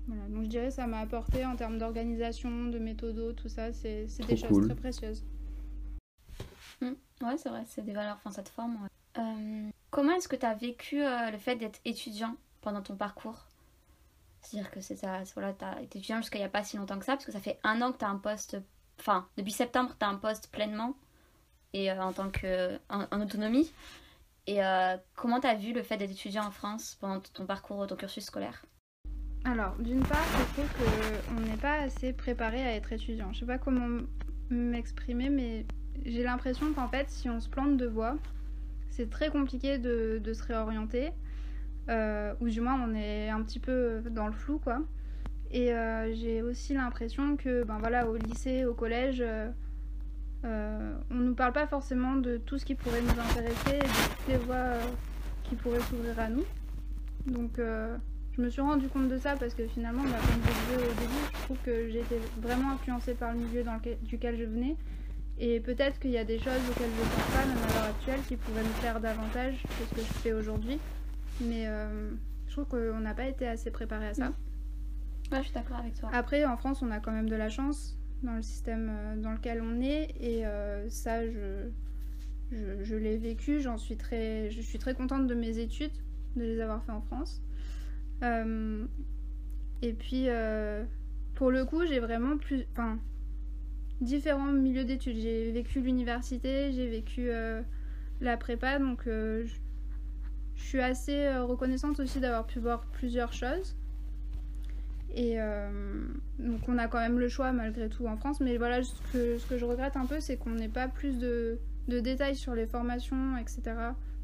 Voilà, 0.08 0.24
donc 0.30 0.44
je 0.44 0.50
dirais 0.50 0.68
que 0.68 0.74
ça 0.74 0.88
m'a 0.88 1.00
apporté 1.00 1.46
en 1.46 1.56
termes 1.56 1.78
d'organisation, 1.78 2.68
de 2.68 2.80
méthodo, 2.80 3.34
tout 3.34 3.50
ça, 3.50 3.74
c'est 3.74 4.08
c'est 4.08 4.26
des 4.26 4.38
choses 4.38 4.66
très 4.68 4.76
précieuses. 4.76 5.24
Ouais, 6.82 7.36
c'est 7.38 7.50
vrai, 7.50 7.64
c'est 7.66 7.84
des 7.84 7.94
valeurs, 7.94 8.16
enfin 8.18 8.32
ça 8.32 8.44
te 8.44 8.50
forme. 8.50 8.76
ouais. 8.76 8.90
Euh, 9.22 9.70
comment 9.90 10.14
est-ce 10.14 10.28
que 10.28 10.36
tu 10.36 10.46
as 10.46 10.54
vécu 10.54 11.04
euh, 11.04 11.32
le 11.32 11.38
fait 11.40 11.56
d'être 11.56 11.80
étudiant 11.84 12.36
pendant 12.62 12.82
ton 12.84 12.96
parcours? 12.96 13.48
C'est-à-dire 14.42 14.70
que 14.70 14.82
c'est 14.82 14.96
ça, 14.96 15.24
voilà, 15.34 15.54
tu 15.54 15.66
as 15.66 15.82
été 15.82 15.98
étudiant 15.98 16.18
jusqu'à 16.18 16.38
il 16.38 16.42
n'y 16.42 16.46
a 16.46 16.50
pas 16.50 16.64
si 16.64 16.78
longtemps 16.78 17.00
que 17.00 17.06
ça, 17.06 17.14
parce 17.14 17.26
que 17.26 17.32
ça 17.32 17.40
fait 17.40 17.60
un 17.64 17.82
an 17.82 17.92
que 17.92 17.98
tu 17.98 18.06
as 18.06 18.10
un 18.10 18.20
poste, 18.20 18.58
enfin, 19.00 19.28
depuis 19.36 19.52
septembre, 19.52 19.96
tu 20.00 20.06
as 20.06 20.10
un 20.10 20.16
poste 20.16 20.50
pleinement, 20.52 20.96
et 21.74 21.92
euh, 21.92 22.00
en 22.02 22.14
tant 22.14 22.30
que, 22.30 22.78
en, 22.90 23.08
en 23.12 23.22
autonomie. 23.22 23.72
Et 24.48 24.64
euh, 24.64 24.96
comment 25.16 25.42
tu 25.42 25.48
as 25.48 25.56
vu 25.56 25.74
le 25.74 25.84
fait 25.84 25.98
d'être 25.98 26.12
étudiant 26.12 26.46
en 26.46 26.52
France 26.52 26.98
pendant 27.02 27.20
ton 27.20 27.46
parcours, 27.46 27.86
ton 27.86 27.98
cursus 27.98 28.24
scolaire? 28.24 28.66
Alors, 29.44 29.76
d'une 29.78 30.04
part, 30.04 30.24
je 30.38 30.54
trouve 30.54 30.68
qu'on 30.78 31.42
n'est 31.42 31.58
pas 31.58 31.82
assez 31.82 32.14
préparé 32.14 32.62
à 32.62 32.74
être 32.74 32.92
étudiant. 32.94 33.32
Je 33.34 33.40
sais 33.40 33.46
pas 33.46 33.58
comment 33.58 34.04
m'exprimer, 34.50 35.30
mais 35.30 35.66
j'ai 36.06 36.24
l'impression 36.24 36.74
qu'en 36.74 36.88
fait, 36.88 37.10
si 37.10 37.30
on 37.30 37.42
se 37.42 37.50
plante 37.50 37.76
de 37.76 37.86
voie, 37.86 38.16
c'est 38.90 39.10
très 39.10 39.30
compliqué 39.30 39.78
de, 39.78 40.20
de 40.24 40.34
se 40.34 40.44
réorienter. 40.44 41.12
Euh, 41.90 42.34
ou 42.40 42.50
du 42.50 42.62
moins, 42.62 42.82
on 42.82 42.96
est 42.96 43.30
un 43.30 43.42
petit 43.44 43.60
peu 43.60 44.02
dans 44.12 44.28
le 44.28 44.34
flou, 44.34 44.60
quoi. 44.60 44.80
Et 45.52 45.74
euh, 45.74 46.14
j'ai 46.14 46.42
aussi 46.42 46.74
l'impression 46.74 47.36
que, 47.38 47.64
ben 47.64 47.78
voilà, 47.80 48.08
au 48.08 48.16
lycée, 48.16 48.66
au 48.66 48.74
collège, 48.74 49.24
euh, 50.46 50.96
on 51.10 51.16
nous 51.16 51.36
parle 51.36 51.54
pas 51.54 51.68
forcément 51.68 52.16
de 52.16 52.38
tout 52.38 52.58
ce 52.58 52.66
qui 52.66 52.76
pourrait 52.76 53.02
nous 53.02 53.20
intéresser 53.20 53.76
et 53.76 53.80
de 53.80 53.86
toutes 53.86 54.28
les 54.28 54.38
voies 54.38 54.56
euh, 54.56 54.82
qui 55.44 55.56
pourraient 55.56 55.82
s'ouvrir 55.82 56.20
à 56.20 56.30
nous. 56.30 56.44
Donc 57.26 57.60
euh, 57.60 57.98
je 58.36 58.42
me 58.42 58.50
suis 58.50 58.62
rendu 58.62 58.88
compte 58.88 59.10
de 59.10 59.18
ça 59.18 59.36
parce 59.36 59.54
que 59.54 59.68
finalement, 59.68 60.04
bah, 60.04 60.18
comme 60.20 60.42
je 60.44 60.76
disais 60.76 60.90
au 60.90 60.94
début, 60.94 61.24
je 61.34 61.44
trouve 61.44 61.58
que 61.66 61.90
j'ai 61.90 62.00
été 62.00 62.20
vraiment 62.40 62.72
influencée 62.72 63.16
par 63.16 63.34
le 63.34 63.40
milieu 63.40 63.64
dans 63.64 63.76
lequel, 63.76 63.98
duquel 64.04 64.38
je 64.38 64.44
venais. 64.44 64.76
Et 65.40 65.60
peut-être 65.60 66.00
qu'il 66.00 66.12
y 66.12 66.18
a 66.18 66.24
des 66.24 66.40
choses 66.40 66.62
auxquelles 66.70 66.90
je 66.96 67.04
ne 67.04 67.10
pense 67.10 67.36
pas, 67.36 67.46
même 67.46 67.58
à 67.58 67.74
l'heure 67.74 67.90
actuelle, 67.90 68.20
qui 68.28 68.38
pourraient 68.38 68.64
me 68.64 68.80
plaire 68.80 69.00
davantage 69.00 69.62
que 69.62 69.86
ce 69.90 69.96
que 69.96 70.02
je 70.02 70.14
fais 70.20 70.34
aujourd'hui. 70.34 70.80
Mais 71.42 71.68
je 72.48 72.54
trouve 72.54 72.66
qu'on 72.66 73.00
n'a 73.00 73.14
pas 73.14 73.26
été 73.26 73.48
assez 73.48 73.70
préparé 73.70 74.08
à 74.08 74.14
ça. 74.16 74.34
Ouais, 75.32 75.38
je 75.40 75.44
suis 75.44 75.54
d'accord 75.54 75.78
avec 75.78 75.94
toi. 75.94 76.10
Après, 76.12 76.44
en 76.44 76.58
France, 76.58 76.82
on 76.82 76.90
a 76.90 77.00
quand 77.00 77.12
même 77.12 77.30
de 77.30 77.36
la 77.36 77.50
chance 77.50 78.00
dans 78.24 78.36
le 78.36 78.42
système 78.42 78.90
euh, 78.90 79.16
dans 79.16 79.32
lequel 79.32 79.62
on 79.62 79.82
est. 79.82 80.14
Et 80.20 80.46
euh, 80.46 80.90
ça, 80.90 81.26
je, 81.26 81.70
je, 82.52 82.84
je 82.84 82.96
l'ai 82.96 83.18
vécu. 83.18 83.62
J'en 83.62 83.78
suis 83.78 83.98
très, 83.98 84.50
je 84.50 84.62
suis 84.62 84.80
très 84.80 84.94
contente 84.94 85.28
de 85.28 85.36
mes 85.36 85.60
études, 85.60 85.92
de 86.36 86.44
les 86.44 86.60
avoir 86.60 86.84
fait 86.84 86.92
en 86.92 87.02
France. 87.02 87.42
Euh, 88.24 88.86
et 89.82 89.94
puis, 89.94 90.28
pour 91.36 91.52
le 91.52 91.66
coup, 91.66 91.86
j'ai 91.86 92.00
vraiment 92.00 92.38
plus, 92.38 92.66
enfin, 92.72 92.98
différents 94.02 94.52
milieux 94.52 94.86
d'études. 94.86 95.18
J'ai 95.18 95.52
vécu 95.52 95.82
l'université, 95.82 96.72
j'ai 96.72 96.90
vécu 96.90 97.30
la 98.22 98.38
prépa, 98.38 98.80
donc 98.80 99.04
je, 99.06 99.46
suis 100.56 100.82
assez 100.82 101.32
reconnaissante 101.38 102.00
aussi 102.00 102.20
d'avoir 102.20 102.48
pu 102.48 102.58
voir 102.58 102.88
plusieurs 102.88 103.34
choses. 103.34 103.77
Et 105.14 105.42
euh, 105.42 106.06
donc 106.40 106.62
on 106.68 106.78
a 106.78 106.88
quand 106.88 107.00
même 107.00 107.20
le 107.20 107.30
choix 107.30 107.52
malgré 107.52 107.90
tout 107.90 108.08
en 108.08 108.18
France, 108.18 108.40
mais 108.40 108.58
voilà, 108.58 108.84
ce 108.84 108.94
que, 109.14 109.58
je 109.58 109.66
regrette 109.66 109.96
un 109.96 110.06
peu, 110.06 110.20
c'est 110.20 110.38
qu'on 110.38 110.52
n'ait 110.52 110.68
pas 110.68 110.88
plus 110.88 111.18
de, 111.18 111.60
de 111.88 112.00
détails 112.00 112.36
sur 112.36 112.54
les 112.54 112.68
formations, 112.68 113.38
etc., 113.38 113.62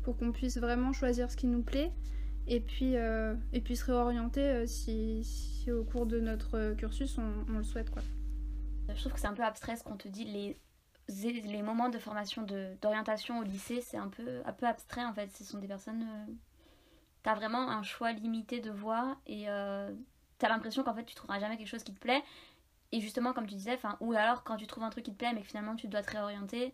pour 0.04 0.18
qu'on 0.18 0.32
puisse 0.32 0.58
vraiment 0.58 0.92
choisir 0.92 1.32
ce 1.32 1.38
qui 1.38 1.48
nous 1.48 1.62
plaît 1.62 1.92
et 2.48 2.60
puis, 2.60 2.98
euh, 2.98 3.36
et 3.54 3.62
puis 3.62 3.78
se 3.78 3.86
réorienter 3.86 4.42
euh, 4.42 4.66
si, 4.68 5.24
si 5.24 5.72
au 5.72 5.84
cours 5.84 6.06
de 6.06 6.20
notre 6.20 6.74
cursus 6.74 7.18
on, 7.18 7.58
le 7.58 7.64
souhaite. 7.64 7.90
Quoi. 7.90 8.02
Je 8.90 9.00
trouve 9.00 9.14
que 9.14 9.20
c'est 9.20 9.28
un 9.28 9.34
peu 9.34 9.44
abstrait 9.44 9.78
ce 9.78 9.84
qu'on 9.84 9.96
te 9.96 10.10
dit. 10.10 10.26
Les, 10.26 10.58
les 11.08 11.62
moments 11.62 11.90
de 11.90 11.98
formation 11.98 12.46
d'orientation 12.82 13.40
au 13.40 13.44
lycée, 13.44 13.80
c'est 13.82 13.98
un 13.98 14.10
peu, 14.10 14.42
un 14.46 14.52
peu 14.52 14.66
abstrait 14.66 15.06
en 15.06 15.14
fait. 15.14 15.32
Ce 15.32 15.46
sont 15.46 15.60
des 15.60 15.68
personnes. 15.68 16.04
euh, 16.04 16.34
T'as 17.24 17.36
vraiment 17.36 17.70
un 17.70 17.84
choix 17.84 18.12
limité 18.12 18.60
de 18.60 18.70
voies 18.70 19.16
et 19.28 19.46
t'as 20.44 20.50
l'impression 20.50 20.84
qu'en 20.84 20.94
fait 20.94 21.06
tu 21.06 21.16
trouveras 21.16 21.40
jamais 21.40 21.58
quelque 21.58 21.70
chose 21.70 21.84
qui 21.84 21.94
te 21.94 22.00
plaît. 22.00 22.22
Et 22.92 23.00
justement, 23.00 23.32
comme 23.32 23.48
tu 23.48 23.56
disais, 23.56 23.74
enfin, 23.74 23.96
ou 24.02 24.12
alors 24.12 24.44
quand 24.44 24.58
tu 24.58 24.68
trouves 24.68 24.84
un 24.84 24.90
truc 24.90 25.06
qui 25.06 25.14
te 25.14 25.18
plaît 25.18 25.32
mais 25.34 25.42
que 25.42 25.48
finalement 25.48 25.76
tu 25.76 25.88
dois 25.88 26.02
te 26.02 26.12
réorienter, 26.12 26.74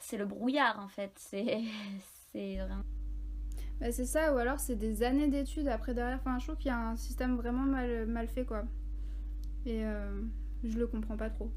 c'est 0.00 0.16
le 0.16 0.24
brouillard 0.24 0.80
en 0.80 0.88
fait. 0.88 1.12
C'est 1.16 1.60
c'est 2.32 2.56
vraiment. 2.56 2.84
Bah, 3.80 3.92
c'est 3.92 4.06
ça, 4.06 4.32
ou 4.32 4.38
alors 4.38 4.60
c'est 4.60 4.76
des 4.76 5.02
années 5.02 5.28
d'études 5.28 5.68
après 5.68 5.92
derrière. 5.92 6.18
Enfin, 6.18 6.38
je 6.38 6.46
trouve 6.46 6.56
qu'il 6.56 6.68
y 6.68 6.70
a 6.70 6.78
un 6.78 6.96
système 6.96 7.36
vraiment 7.36 7.64
mal, 7.64 8.06
mal 8.06 8.28
fait, 8.28 8.46
quoi. 8.46 8.64
Et 9.66 9.84
euh, 9.84 10.22
je 10.62 10.78
le 10.78 10.86
comprends 10.86 11.18
pas 11.18 11.28
trop. 11.28 11.52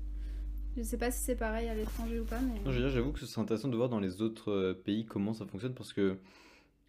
je 0.76 0.82
sais 0.82 0.98
pas 0.98 1.10
si 1.10 1.22
c'est 1.22 1.36
pareil 1.36 1.68
à 1.70 1.74
l'étranger 1.74 2.20
ou 2.20 2.24
pas, 2.24 2.40
mais. 2.40 2.60
Non, 2.60 2.72
je 2.72 2.78
veux 2.78 2.84
dire, 2.84 2.90
j'avoue 2.90 3.12
que 3.12 3.20
ce 3.20 3.26
serait 3.26 3.40
intéressant 3.40 3.68
de 3.68 3.76
voir 3.76 3.88
dans 3.88 4.00
les 4.00 4.20
autres 4.20 4.50
euh, 4.50 4.74
pays 4.74 5.06
comment 5.06 5.32
ça 5.32 5.46
fonctionne 5.46 5.74
parce 5.74 5.94
que 5.94 6.18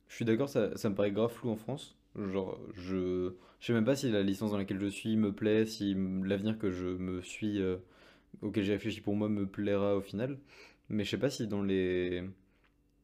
je 0.09 0.15
suis 0.15 0.25
d'accord, 0.25 0.49
ça, 0.49 0.75
ça 0.75 0.89
me 0.89 0.95
paraît 0.95 1.11
grave 1.11 1.31
flou 1.31 1.49
en 1.49 1.55
France. 1.55 1.95
Genre, 2.15 2.59
je, 2.75 3.33
je 3.59 3.65
sais 3.65 3.73
même 3.73 3.85
pas 3.85 3.95
si 3.95 4.11
la 4.11 4.21
licence 4.21 4.51
dans 4.51 4.57
laquelle 4.57 4.79
je 4.79 4.87
suis 4.87 5.15
me 5.17 5.31
plaît, 5.31 5.65
si 5.65 5.95
l'avenir 6.23 6.59
que 6.59 6.69
je 6.69 6.85
me 6.85 7.21
suis, 7.21 7.59
euh, 7.59 7.77
auquel 8.41 8.63
j'ai 8.63 8.73
réfléchi 8.73 9.01
pour 9.01 9.15
moi 9.15 9.29
me 9.29 9.47
plaira 9.47 9.95
au 9.95 10.01
final. 10.01 10.37
Mais 10.89 11.03
je 11.03 11.09
sais 11.09 11.17
pas 11.17 11.29
si 11.29 11.47
dans 11.47 11.63
les, 11.63 12.23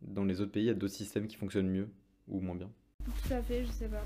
dans 0.02 0.26
les 0.26 0.42
autres 0.42 0.52
pays, 0.52 0.64
il 0.64 0.68
y 0.68 0.72
a 0.72 0.76
d'autres 0.76 0.94
systèmes 0.94 1.28
qui 1.28 1.38
fonctionnent 1.38 1.70
mieux 1.70 1.90
ou 2.28 2.40
moins 2.40 2.56
bien. 2.56 2.70
Tout 3.06 3.34
à 3.34 3.42
fait, 3.42 3.66
je 3.66 3.72
sais 3.72 3.88
pas. 3.88 4.06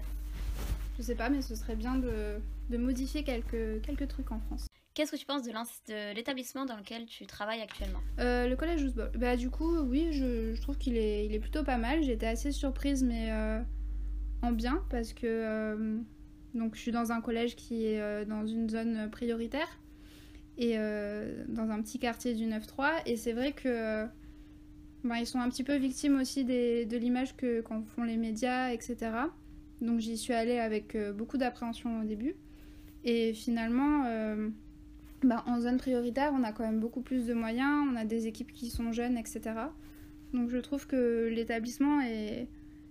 Je 0.98 1.02
sais 1.02 1.16
pas, 1.16 1.30
mais 1.30 1.42
ce 1.42 1.56
serait 1.56 1.76
bien 1.76 1.96
de, 1.98 2.38
de 2.70 2.78
modifier 2.78 3.24
quelques, 3.24 3.82
quelques 3.82 4.08
trucs 4.08 4.32
en 4.32 4.40
France. 4.40 4.68
Qu'est-ce 4.94 5.12
que 5.12 5.18
tu 5.18 5.26
penses 5.26 5.42
de 5.42 6.14
l'établissement 6.14 6.66
dans 6.66 6.78
lequel 6.78 7.08
tu 7.08 7.26
travailles 7.26 7.62
actuellement? 7.62 8.00
Euh, 8.20 8.48
le 8.48 8.56
collège 8.56 8.84
Ousbol. 8.84 9.12
Bah 9.16 9.36
du 9.36 9.50
coup, 9.50 9.80
oui, 9.80 10.10
je, 10.12 10.54
je 10.54 10.62
trouve 10.62 10.78
qu'il 10.78 10.98
est, 10.98 11.26
il 11.26 11.34
est 11.34 11.40
plutôt 11.40 11.64
pas 11.64 11.80
mal. 11.80 12.04
J'étais 12.04 12.28
assez 12.28 12.52
surprise, 12.52 13.04
mais 13.04 13.32
euh, 13.32 13.60
en 14.44 14.52
bien, 14.52 14.84
parce 14.90 15.14
que 15.14 15.26
euh, 15.26 15.98
donc 16.54 16.76
je 16.76 16.82
suis 16.82 16.92
dans 16.92 17.12
un 17.12 17.22
collège 17.22 17.56
qui 17.56 17.86
est 17.86 18.02
euh, 18.02 18.26
dans 18.26 18.46
une 18.46 18.70
zone 18.70 19.10
prioritaire 19.10 19.80
et 20.58 20.74
euh, 20.78 21.46
dans 21.48 21.72
un 21.72 21.82
petit 21.82 21.98
quartier 21.98 22.36
du 22.36 22.46
9-3. 22.46 23.04
Et 23.06 23.16
c'est 23.16 23.32
vrai 23.32 23.54
que 23.54 24.06
ben, 25.04 25.16
ils 25.16 25.26
sont 25.26 25.40
un 25.40 25.50
petit 25.50 25.64
peu 25.64 25.78
victimes 25.78 26.20
aussi 26.20 26.44
des, 26.44 26.86
de 26.86 26.98
l'image 26.98 27.36
que 27.38 27.62
qu'en 27.62 27.84
font 27.84 28.04
les 28.04 28.18
médias, 28.18 28.72
etc. 28.72 28.98
Donc 29.82 30.00
j'y 30.00 30.18
suis 30.18 30.34
allée 30.34 30.60
avec 30.60 30.96
beaucoup 31.16 31.38
d'appréhension 31.38 32.02
au 32.02 32.04
début. 32.04 32.36
Et 33.06 33.34
finalement, 33.34 34.06
bah, 35.24 35.44
en 35.48 35.60
zone 35.62 35.78
prioritaire, 35.78 36.32
on 36.34 36.44
a 36.44 36.52
quand 36.52 36.64
même 36.64 36.80
beaucoup 36.80 37.02
plus 37.02 37.26
de 37.26 37.34
moyens, 37.34 37.88
on 37.92 37.96
a 37.96 38.06
des 38.06 38.28
équipes 38.28 38.52
qui 38.52 38.70
sont 38.70 38.92
jeunes, 38.92 39.18
etc. 39.18 39.42
Donc 40.34 40.50
je 40.50 40.58
trouve 40.58 40.86
que 40.86 41.30
l'établissement 41.34 42.02
est... 42.02 42.48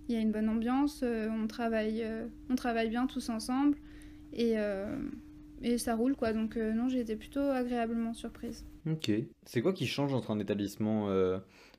Il 0.09 0.14
y 0.14 0.18
a 0.18 0.21
une 0.21 0.32
bonne 0.32 0.49
ambiance, 0.49 1.00
euh, 1.02 1.28
on 1.30 1.47
travaille, 1.47 2.02
euh, 2.02 2.26
on 2.50 2.56
travaille 2.56 2.88
bien 2.88 3.06
tous 3.06 3.28
ensemble 3.28 3.78
et, 4.32 4.59
euh, 4.59 4.97
et 5.62 5.78
ça 5.78 5.94
roule 5.94 6.16
quoi. 6.16 6.32
Donc 6.32 6.56
non, 6.56 6.88
j'ai 6.88 7.00
été 7.00 7.16
plutôt 7.16 7.40
agréablement 7.40 8.14
surprise. 8.14 8.64
Ok. 8.87 9.11
C'est 9.44 9.62
quoi 9.62 9.73
qui 9.73 9.87
change 9.87 10.12
entre 10.12 10.30
un 10.32 10.38
établissement 10.40 11.09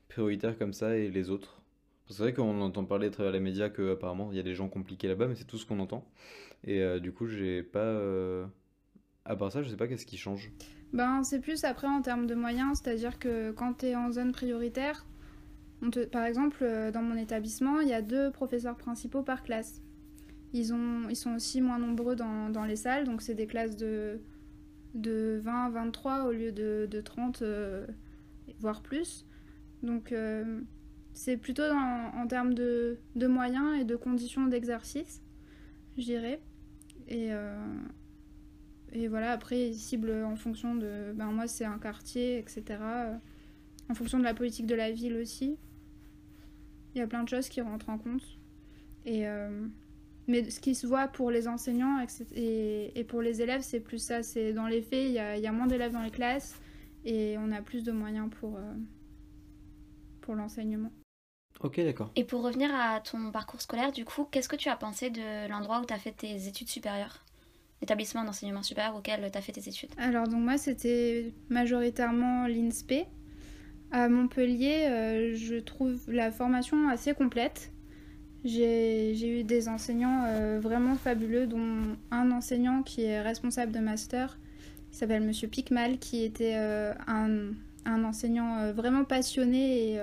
prioritaire 0.08 0.58
comme 0.58 0.72
ça 0.72 0.96
et 0.96 1.10
les 1.10 1.30
autres? 1.30 1.60
Que 2.06 2.12
C'est 2.14 2.22
vrai 2.22 2.34
qu'on 2.34 2.60
entend 2.60 2.84
parler 2.84 3.08
à 3.08 3.10
travers 3.10 3.32
les 3.32 3.40
médias 3.40 3.68
qu'apparemment 3.70 4.30
il 4.32 4.36
y 4.36 4.40
a 4.40 4.42
des 4.42 4.54
gens 4.54 4.68
compliqués 4.68 5.08
là-bas, 5.08 5.26
mais 5.28 5.34
c'est 5.34 5.44
tout 5.46 5.58
ce 5.58 5.66
qu'on 5.66 5.80
entend. 5.80 6.06
Et 6.64 6.82
euh, 6.82 6.98
du 7.00 7.12
coup, 7.12 7.26
j'ai 7.26 7.62
pas. 7.62 7.80
euh, 7.80 8.46
À 9.24 9.36
part 9.36 9.52
ça, 9.52 9.62
je 9.62 9.70
sais 9.70 9.76
pas 9.76 9.88
qu'est-ce 9.88 10.06
qui 10.06 10.18
change. 10.18 10.52
Ben, 10.92 11.22
c'est 11.24 11.40
plus 11.40 11.64
après 11.64 11.88
en 11.88 12.02
termes 12.02 12.26
de 12.26 12.34
moyens, 12.34 12.80
c'est-à-dire 12.82 13.18
que 13.18 13.50
quand 13.52 13.74
tu 13.78 13.86
es 13.86 13.96
en 13.96 14.12
zone 14.12 14.32
prioritaire, 14.32 15.04
par 16.12 16.24
exemple, 16.24 16.58
euh, 16.62 16.90
dans 16.90 17.02
mon 17.02 17.16
établissement, 17.16 17.80
il 17.80 17.88
y 17.88 17.92
a 17.94 18.02
deux 18.02 18.30
professeurs 18.30 18.76
principaux 18.76 19.22
par 19.22 19.42
classe. 19.42 19.82
Ils, 20.52 20.72
ont, 20.74 21.08
ils 21.10 21.16
sont 21.16 21.34
aussi 21.34 21.60
moins 21.60 21.78
nombreux 21.78 22.16
dans, 22.16 22.50
dans 22.50 22.64
les 22.64 22.76
salles, 22.76 23.04
donc 23.04 23.22
c'est 23.22 23.34
des 23.34 23.46
classes 23.46 23.76
de, 23.76 24.20
de 24.94 25.40
20, 25.44 25.70
23 25.70 26.24
au 26.24 26.32
lieu 26.32 26.52
de, 26.52 26.88
de 26.90 27.00
30, 27.00 27.42
euh, 27.42 27.86
voire 28.60 28.82
plus. 28.82 29.26
Donc 29.82 30.12
euh, 30.12 30.60
c'est 31.14 31.36
plutôt 31.36 31.68
dans- 31.68 32.12
en 32.16 32.26
termes 32.28 32.54
de, 32.54 32.98
de 33.16 33.26
moyens 33.26 33.80
et 33.80 33.84
de 33.84 33.96
conditions 33.96 34.46
d'exercice, 34.46 35.22
je 35.98 36.04
dirais. 36.04 36.40
Et, 37.08 37.30
et 38.92 39.08
voilà, 39.08 39.32
après, 39.32 39.68
ils 39.70 39.74
ciblent 39.74 40.24
en 40.24 40.36
fonction 40.36 40.74
de. 40.74 41.12
Ben, 41.14 41.26
moi, 41.32 41.46
c'est 41.48 41.64
un 41.64 41.78
quartier, 41.78 42.38
etc. 42.38 42.78
En 43.90 43.94
fonction 43.94 44.18
de 44.18 44.24
la 44.24 44.34
politique 44.34 44.66
de 44.66 44.74
la 44.74 44.90
ville 44.92 45.16
aussi. 45.16 45.58
Il 46.94 46.98
y 46.98 47.02
a 47.02 47.06
plein 47.06 47.24
de 47.24 47.28
choses 47.28 47.48
qui 47.48 47.60
rentrent 47.60 47.88
en 47.88 47.98
compte. 47.98 48.22
Et, 49.04 49.26
euh, 49.26 49.66
mais 50.26 50.48
ce 50.50 50.60
qui 50.60 50.74
se 50.74 50.86
voit 50.86 51.08
pour 51.08 51.30
les 51.30 51.48
enseignants 51.48 52.04
et, 52.34 52.98
et 52.98 53.04
pour 53.04 53.20
les 53.20 53.42
élèves, 53.42 53.62
c'est 53.62 53.80
plus 53.80 53.98
ça. 53.98 54.22
C'est 54.22 54.52
dans 54.52 54.66
les 54.66 54.80
faits, 54.80 55.06
il 55.06 55.12
y 55.12 55.18
a, 55.18 55.36
il 55.36 55.42
y 55.42 55.46
a 55.46 55.52
moins 55.52 55.66
d'élèves 55.66 55.92
dans 55.92 56.02
les 56.02 56.10
classes 56.10 56.60
et 57.04 57.36
on 57.38 57.52
a 57.52 57.60
plus 57.62 57.84
de 57.84 57.92
moyens 57.92 58.30
pour, 58.40 58.56
euh, 58.56 58.74
pour 60.20 60.34
l'enseignement. 60.34 60.92
Ok, 61.60 61.80
d'accord. 61.80 62.10
Et 62.16 62.24
pour 62.24 62.42
revenir 62.42 62.74
à 62.74 63.00
ton 63.00 63.30
parcours 63.30 63.60
scolaire, 63.60 63.92
du 63.92 64.04
coup, 64.04 64.24
qu'est-ce 64.24 64.48
que 64.48 64.56
tu 64.56 64.68
as 64.68 64.76
pensé 64.76 65.10
de 65.10 65.48
l'endroit 65.48 65.80
où 65.80 65.84
tu 65.84 65.94
as 65.94 65.98
fait 65.98 66.12
tes 66.12 66.48
études 66.48 66.68
supérieures? 66.68 67.24
L'établissement 67.80 68.24
d'enseignement 68.24 68.62
supérieur 68.62 68.96
auquel 68.96 69.30
tu 69.30 69.38
as 69.38 69.40
fait 69.40 69.52
tes 69.52 69.68
études? 69.68 69.90
Alors, 69.98 70.26
donc 70.26 70.40
moi, 70.40 70.56
c'était 70.58 71.34
majoritairement 71.50 72.46
l'INSPE. 72.46 73.06
À 73.96 74.08
Montpellier, 74.08 74.88
euh, 74.88 75.36
je 75.36 75.54
trouve 75.54 76.00
la 76.08 76.32
formation 76.32 76.88
assez 76.88 77.14
complète. 77.14 77.70
J'ai 78.44 79.40
eu 79.40 79.44
des 79.44 79.68
enseignants 79.68 80.24
euh, 80.26 80.58
vraiment 80.60 80.96
fabuleux, 80.96 81.46
dont 81.46 81.96
un 82.10 82.32
enseignant 82.32 82.82
qui 82.82 83.04
est 83.04 83.22
responsable 83.22 83.70
de 83.70 83.78
master, 83.78 84.36
qui 84.90 84.96
s'appelle 84.96 85.22
Monsieur 85.22 85.46
Picmal, 85.46 85.98
qui 85.98 86.24
était 86.24 86.54
euh, 86.56 86.92
un, 87.06 88.02
enseignant 88.02 88.72
vraiment 88.72 89.04
passionné 89.04 89.96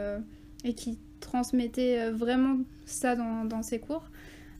et, 0.63 0.73
qui 0.73 0.97
transmettait 1.19 2.11
vraiment 2.11 2.59
ça 2.85 3.17
dans, 3.17 3.61
ses 3.61 3.79
cours. 3.79 4.09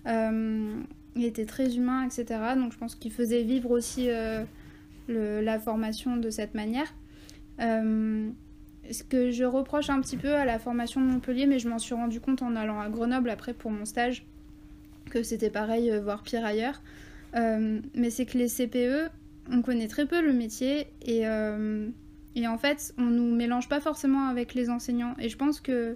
Il 0.06 1.24
était 1.24 1.46
très 1.46 1.78
humain, 1.78 2.04
etc. 2.04 2.26
Donc 2.58 2.74
je 2.74 2.78
pense 2.78 2.96
qu'il 2.96 3.14
faisait 3.14 3.44
vivre 3.44 3.72
aussi 3.72 4.10
la 5.08 5.60
formation 5.60 6.18
de 6.18 6.30
cette 6.30 6.54
manière. 6.54 6.94
Ce 8.92 9.04
que 9.04 9.32
je 9.32 9.46
reproche 9.46 9.90
un 9.90 10.02
petit 10.02 10.18
peu 10.18 10.34
à 10.34 10.44
la 10.44 10.60
formation 10.60 11.00
de 11.00 11.06
Montpellier, 11.06 11.46
mais 11.46 11.60
je 11.60 11.70
m'en 11.70 11.80
suis 11.80 11.94
rendu 11.94 12.20
compte 12.20 12.42
en 12.42 12.56
allant 12.56 12.80
à 12.82 12.90
Grenoble 12.90 13.30
après 13.30 13.54
pour 13.54 13.72
mon 13.72 13.86
stage, 13.86 14.26
que 15.10 15.24
c'était 15.24 15.50
pareil, 15.50 15.92
euh, 15.92 16.02
voire 16.02 16.24
pire 16.24 16.44
ailleurs. 16.44 16.82
Euh, 17.36 17.80
mais 17.96 18.10
c'est 18.10 18.26
que 18.26 18.38
les 18.38 18.48
CPE, 18.48 19.10
on 19.50 19.62
connaît 19.62 19.88
très 19.88 20.06
peu 20.06 20.22
le 20.22 20.34
métier 20.34 20.88
et, 21.02 21.26
euh, 21.26 21.88
et 22.36 22.48
en 22.48 22.58
fait, 22.58 22.94
on 22.98 23.06
nous 23.06 23.34
mélange 23.34 23.70
pas 23.70 23.80
forcément 23.80 24.28
avec 24.28 24.54
les 24.54 24.70
enseignants. 24.70 25.16
Et 25.20 25.30
je 25.30 25.38
pense 25.38 25.62
que 25.62 25.96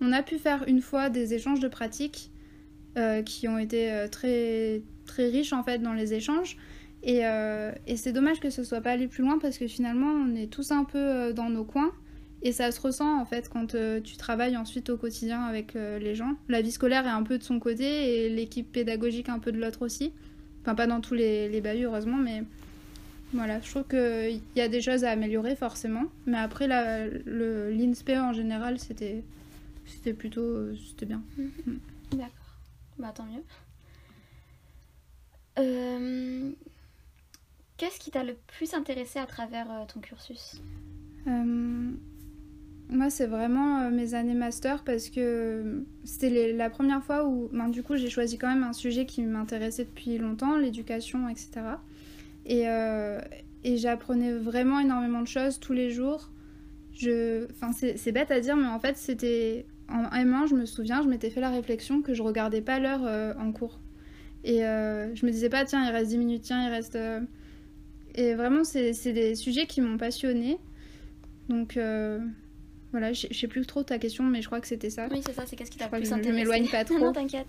on 0.00 0.12
a 0.12 0.22
pu 0.22 0.38
faire 0.38 0.64
une 0.68 0.80
fois 0.80 1.10
des 1.10 1.34
échanges 1.34 1.60
de 1.60 1.68
pratiques 1.68 2.30
qui 3.24 3.48
ont 3.48 3.56
été 3.56 4.06
très, 4.10 4.82
très 5.06 5.28
riches 5.28 5.52
en 5.52 5.62
fait 5.62 5.78
dans 5.78 5.92
les 5.92 6.12
échanges. 6.12 6.56
Et, 7.02 7.20
et 7.86 7.96
c'est 7.96 8.12
dommage 8.12 8.40
que 8.40 8.50
ce 8.50 8.64
soit 8.64 8.80
pas 8.80 8.92
allé 8.92 9.08
plus 9.08 9.22
loin 9.22 9.38
parce 9.38 9.58
que 9.58 9.66
finalement 9.66 10.10
on 10.10 10.34
est 10.34 10.50
tous 10.50 10.70
un 10.70 10.84
peu 10.84 11.32
dans 11.32 11.50
nos 11.50 11.64
coins 11.64 11.92
et 12.42 12.52
ça 12.52 12.70
se 12.72 12.80
ressent 12.80 13.20
en 13.20 13.24
fait 13.24 13.48
quand 13.48 13.74
euh, 13.74 14.00
tu 14.00 14.16
travailles 14.16 14.56
ensuite 14.56 14.88
au 14.90 14.96
quotidien 14.96 15.42
avec 15.44 15.76
euh, 15.76 15.98
les 15.98 16.14
gens. 16.14 16.34
La 16.48 16.62
vie 16.62 16.70
scolaire 16.72 17.06
est 17.06 17.10
un 17.10 17.22
peu 17.22 17.36
de 17.38 17.42
son 17.42 17.58
côté 17.60 18.24
et 18.24 18.28
l'équipe 18.28 18.70
pédagogique 18.72 19.28
un 19.28 19.38
peu 19.38 19.52
de 19.52 19.58
l'autre 19.58 19.82
aussi. 19.82 20.12
Enfin 20.62 20.74
pas 20.74 20.86
dans 20.86 21.00
tous 21.00 21.14
les, 21.14 21.48
les 21.48 21.60
bahuts 21.60 21.84
heureusement 21.84 22.16
mais 22.16 22.42
voilà, 23.32 23.60
je 23.60 23.70
trouve 23.70 23.84
qu'il 23.84 24.40
y 24.56 24.60
a 24.60 24.68
des 24.68 24.80
choses 24.80 25.04
à 25.04 25.10
améliorer 25.10 25.54
forcément. 25.54 26.04
Mais 26.26 26.38
après 26.38 26.66
la- 26.66 27.06
le 27.06 27.70
l'INSPE 27.70 28.10
en 28.18 28.32
général 28.32 28.78
c'était 28.78 29.22
c'était 29.86 30.14
plutôt 30.14 30.40
euh, 30.40 30.76
c'était 30.88 31.06
bien. 31.06 31.22
D'accord. 32.12 32.30
Bah 32.98 33.12
tant 33.14 33.24
mieux. 33.24 33.42
Qu'est-ce 37.76 37.98
qui 37.98 38.10
t'a 38.10 38.24
le 38.24 38.34
plus 38.46 38.74
intéressé 38.74 39.18
à 39.18 39.26
travers 39.26 39.66
ton 39.92 40.00
cursus? 40.00 40.60
Moi, 42.90 43.10
c'est 43.10 43.26
vraiment 43.26 43.82
euh, 43.82 43.90
mes 43.90 44.14
années 44.14 44.34
master 44.34 44.82
parce 44.84 45.08
que 45.10 45.84
c'était 46.04 46.30
les- 46.30 46.52
la 46.52 46.70
première 46.70 47.02
fois 47.04 47.26
où, 47.26 47.48
ben, 47.52 47.68
du 47.68 47.82
coup, 47.82 47.96
j'ai 47.96 48.10
choisi 48.10 48.38
quand 48.38 48.48
même 48.48 48.64
un 48.64 48.72
sujet 48.72 49.06
qui 49.06 49.22
m'intéressait 49.22 49.84
depuis 49.84 50.18
longtemps, 50.18 50.56
l'éducation, 50.56 51.28
etc. 51.28 51.82
Et, 52.46 52.68
euh, 52.68 53.20
et 53.64 53.76
j'apprenais 53.76 54.32
vraiment 54.34 54.80
énormément 54.80 55.22
de 55.22 55.28
choses 55.28 55.60
tous 55.60 55.72
les 55.74 55.90
jours. 55.90 56.30
Je, 56.94 57.46
enfin, 57.52 57.72
c'est 57.72 58.12
bête 58.12 58.30
à 58.30 58.40
dire, 58.40 58.56
mais 58.56 58.66
en 58.68 58.80
fait, 58.80 58.96
c'était 58.96 59.66
en 59.88 60.04
M1, 60.16 60.46
je 60.46 60.54
me 60.54 60.66
souviens, 60.66 61.02
je 61.02 61.08
m'étais 61.08 61.30
fait 61.30 61.40
la 61.40 61.50
réflexion 61.50 62.02
que 62.02 62.14
je 62.14 62.22
regardais 62.22 62.62
pas 62.62 62.78
l'heure 62.80 63.02
euh, 63.04 63.34
en 63.38 63.52
cours. 63.52 63.80
Et 64.44 64.64
euh, 64.66 65.14
je 65.16 65.26
me 65.26 65.32
disais 65.32 65.50
pas, 65.50 65.64
tiens, 65.64 65.84
il 65.86 65.90
reste 65.92 66.10
10 66.10 66.18
minutes, 66.18 66.42
tiens, 66.44 66.66
il 66.66 66.70
reste. 66.70 66.96
euh, 66.96 67.20
Et 68.14 68.34
vraiment, 68.34 68.64
c'est 68.64 68.92
des 69.12 69.34
sujets 69.34 69.66
qui 69.66 69.80
m'ont 69.80 69.96
passionnée. 69.98 70.58
Donc 71.48 71.76
euh, 71.76 72.20
voilà, 72.90 73.12
je 73.12 73.26
sais 73.32 73.48
plus 73.48 73.64
trop 73.66 73.82
ta 73.82 73.98
question, 73.98 74.24
mais 74.24 74.42
je 74.42 74.46
crois 74.46 74.60
que 74.60 74.66
c'était 74.66 74.90
ça. 74.90 75.08
Oui, 75.10 75.22
c'est 75.24 75.32
ça, 75.32 75.46
c'est 75.46 75.56
qu'est-ce 75.56 75.70
qui 75.70 75.78
Je 75.78 75.84
t'a 75.84 75.86
crois 75.86 75.98
le 75.98 76.04
que 76.04 76.08
plus 76.08 76.16
je- 76.16 76.22
je 76.22 76.28
intéressé 76.28 76.38
m'éloigne 76.40 76.68
pas 76.68 76.84
trop. 76.84 76.98
non, 76.98 77.12
t'inquiète. 77.12 77.46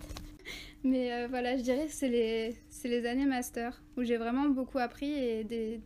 Mais 0.84 1.14
euh, 1.14 1.28
voilà, 1.28 1.58
je 1.58 1.62
dirais 1.62 1.86
que 1.86 1.92
c'est 1.92 2.10
les, 2.10 2.56
c'est 2.70 2.88
les 2.90 3.06
années 3.06 3.26
master 3.26 3.82
où 3.98 4.04
j'ai 4.04 4.18
vraiment 4.18 4.50
beaucoup 4.50 4.80
appris 4.80 5.12
et 5.12 5.44
des, 5.44 5.82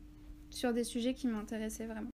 sur 0.49 0.73
des 0.73 0.83
sujets 0.85 1.13
qui 1.13 1.27
m'intéressaient 1.27 1.85
vraiment. 1.87 2.09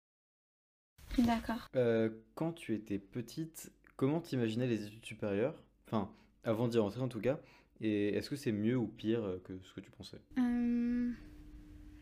D'accord. 1.19 1.67
Euh, 1.77 2.11
quand 2.35 2.53
tu 2.53 2.75
étais 2.75 2.99
petite, 2.99 3.73
comment 3.97 4.21
t'imaginais 4.21 4.67
les 4.69 4.85
études 4.87 5.05
supérieures? 5.05 5.61
Enfin, 5.87 6.11
avant 6.45 6.69
d'y 6.69 6.79
rentrer 6.79 7.01
en 7.01 7.09
tout 7.09 7.21
cas. 7.21 7.41
Et 7.81 8.09
est-ce 8.15 8.31
que 8.31 8.37
c'est 8.37 8.53
mieux 8.53 8.77
ou 8.77 8.87
pire 8.87 9.23
euh, 9.25 9.41
que 9.45 9.53
ce 9.63 9.73
que 9.73 9.81
tu 9.81 9.91
pensais? 9.91 10.19
Euh, 10.39 11.11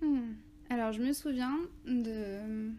hmm. 0.02 0.34
Alors, 0.70 0.92
je 0.92 1.02
me 1.02 1.12
souviens 1.12 1.56
de. 1.86 2.70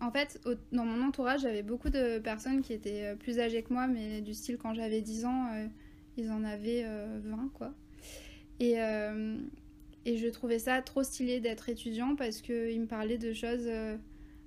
En 0.00 0.10
fait, 0.12 0.40
au- 0.46 0.54
dans 0.74 0.84
mon 0.84 1.02
entourage, 1.06 1.40
j'avais 1.42 1.62
beaucoup 1.62 1.90
de 1.90 2.18
personnes 2.18 2.62
qui 2.62 2.72
étaient 2.72 3.04
euh, 3.04 3.16
plus 3.16 3.40
âgées 3.40 3.62
que 3.62 3.72
moi, 3.72 3.86
mais 3.88 4.20
du 4.20 4.32
style 4.34 4.56
quand 4.56 4.72
j'avais 4.74 5.00
10 5.00 5.24
ans, 5.24 5.48
euh, 5.52 5.66
ils 6.16 6.30
en 6.30 6.44
avaient 6.44 6.82
euh, 6.84 7.18
20, 7.24 7.50
quoi. 7.54 7.74
Et, 8.60 8.80
euh, 8.80 9.36
et 10.04 10.16
je 10.16 10.26
trouvais 10.28 10.58
ça 10.58 10.80
trop 10.82 11.02
stylé 11.02 11.40
d'être 11.40 11.68
étudiant 11.68 12.14
parce 12.16 12.40
qu'ils 12.42 12.80
me 12.80 12.86
parlaient 12.86 13.18
de 13.18 13.32
choses. 13.32 13.68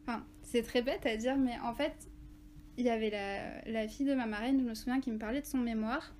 Enfin, 0.05 0.25
c'est 0.41 0.63
très 0.63 0.81
bête 0.81 1.05
à 1.05 1.15
dire, 1.17 1.38
mais 1.38 1.58
en 1.63 1.74
fait, 1.74 1.93
il 2.77 2.86
y 2.86 2.89
avait 2.89 3.10
la, 3.10 3.62
la 3.70 3.88
fille 3.88 4.05
de 4.05 4.13
ma 4.15 4.25
marraine, 4.25 4.60
je 4.60 4.65
me 4.65 4.74
souviens, 4.74 5.00
qui 5.01 5.12
me 5.12 5.17
parlait 5.20 5.41
de 5.41 5.46
son 5.46 5.58
mémoire 5.60 6.15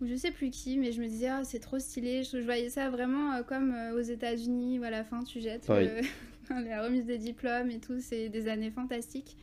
ou 0.00 0.06
je 0.06 0.14
sais 0.16 0.30
plus 0.30 0.48
qui, 0.48 0.78
mais 0.78 0.92
je 0.92 1.02
me 1.02 1.06
disais, 1.06 1.28
ah, 1.28 1.44
c'est 1.44 1.58
trop 1.60 1.78
stylé. 1.78 2.22
Je, 2.22 2.38
je 2.40 2.44
voyais 2.44 2.70
ça 2.70 2.88
vraiment 2.88 3.34
euh, 3.34 3.42
comme 3.42 3.72
euh, 3.74 3.94
aux 3.94 4.00
États-Unis 4.00 4.78
où 4.78 4.82
à 4.84 4.88
la 4.90 5.04
fin 5.04 5.22
tu 5.22 5.40
jettes 5.42 5.68
le- 5.84 6.00
la 6.66 6.82
remise 6.82 7.06
des 7.06 7.18
diplômes 7.18 7.70
et 7.70 7.80
tout. 7.80 8.00
C'est 8.00 8.28
des 8.28 8.48
années 8.48 8.70
fantastiques. 8.70 9.36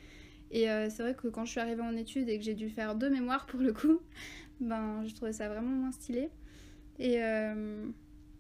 Et 0.52 0.70
euh, 0.70 0.90
c'est 0.90 1.04
vrai 1.04 1.14
que 1.16 1.28
quand 1.28 1.44
je 1.46 1.52
suis 1.52 1.60
arrivée 1.60 1.82
en 1.82 1.96
études 1.98 2.30
et 2.30 2.38
que 2.38 2.44
j'ai 2.44 2.54
dû 2.56 2.70
faire 2.70 2.96
deux 2.96 3.10
mémoires 3.10 3.46
pour 3.48 3.60
le 3.60 3.74
coup, 3.74 4.00
ben 4.62 5.04
je 5.06 5.14
trouvais 5.16 5.34
ça 5.34 5.50
vraiment 5.50 5.70
moins 5.76 5.92
stylé. 5.92 6.30
Et 7.00 7.22
euh, 7.22 7.86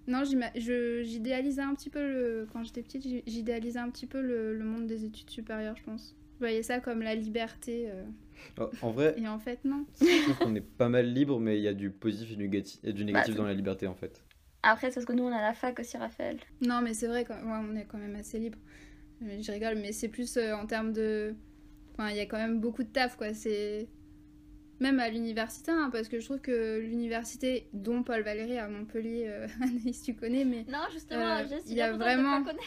non, 0.08 0.24
j'idéalisais 0.24 1.62
un 1.62 1.76
petit 1.76 1.90
peu 1.90 2.00
le. 2.00 2.48
Quand 2.54 2.64
j'étais 2.64 2.82
petite, 2.82 3.24
j'idéalisais 3.28 3.80
un 3.80 3.90
petit 3.90 4.08
peu 4.08 4.22
le, 4.22 4.54
le 4.58 4.64
monde 4.64 4.88
des 4.88 5.04
études 5.06 5.30
supérieures, 5.30 5.76
je 5.76 5.84
pense. 5.84 6.16
Je 6.36 6.40
voyais 6.40 6.64
ça 6.64 6.80
comme 6.80 7.02
la 7.02 7.16
liberté. 7.16 7.90
euh, 7.90 8.04
Oh, 8.60 8.70
en 8.84 8.92
vrai, 8.92 9.16
et 9.18 9.28
en 9.28 9.40
fait, 9.40 9.66
non. 9.66 9.84
je 10.00 10.22
trouve 10.24 10.38
qu'on 10.38 10.56
est 10.56 10.62
pas 10.62 10.90
mal 10.90 11.12
libre, 11.12 11.40
mais 11.40 11.58
il 11.58 11.64
y 11.64 11.68
a 11.68 11.74
du 11.74 11.90
positif 11.90 12.32
et 12.32 12.36
du 12.36 12.44
négatif, 12.44 12.80
et 12.84 12.94
du 12.94 13.04
négatif 13.04 13.34
c'est- 13.34 13.38
dans 13.38 13.46
la 13.48 13.54
liberté 13.56 13.88
en 13.88 13.96
fait. 13.96 14.24
Après, 14.64 14.90
c'est 14.90 14.96
parce 14.96 15.06
que 15.06 15.14
nous, 15.14 15.24
on 15.24 15.32
a 15.32 15.42
la 15.42 15.54
fac 15.54 15.80
aussi, 15.80 15.98
Raphaël. 15.98 16.40
Non, 16.62 16.82
mais 16.82 16.94
c'est 16.94 17.08
vrai, 17.08 17.24
quand... 17.26 17.36
ouais, 17.36 17.66
on 17.70 17.76
est 17.76 17.86
quand 17.86 17.98
même 17.98 18.16
assez 18.16 18.40
libre. 18.40 18.58
Je 19.22 19.52
rigole, 19.52 19.76
mais 19.78 19.92
c'est 19.94 20.10
plus 20.10 20.38
euh, 20.38 20.54
en 20.56 20.66
termes 20.68 20.94
de. 20.94 21.34
Enfin, 21.94 22.10
il 22.10 22.18
y 22.18 22.20
a 22.20 22.26
quand 22.26 22.38
même 22.38 22.60
beaucoup 22.60 22.84
de 22.84 22.90
taf, 22.90 23.16
quoi. 23.18 23.34
C'est. 23.34 23.88
Même 24.80 25.00
à 25.00 25.10
l'université, 25.10 25.72
hein, 25.72 25.90
parce 25.92 26.08
que 26.08 26.20
je 26.20 26.26
trouve 26.26 26.40
que 26.40 26.78
l'université, 26.80 27.68
dont 27.74 28.04
Paul 28.04 28.22
Valéry 28.22 28.60
à 28.60 28.68
Montpellier, 28.68 29.26
euh, 29.28 29.48
Anaïs, 29.62 30.04
tu 30.04 30.14
connais, 30.16 30.46
mais. 30.46 30.66
Non, 30.70 30.84
justement, 30.94 31.22
Euh, 31.38 31.44
je 31.50 31.56
suis 31.62 31.72
il 31.72 31.78
y 31.78 31.82
a 31.82 31.92
de 31.94 31.98
vraiment- 31.98 32.44
connaître. 32.44 32.64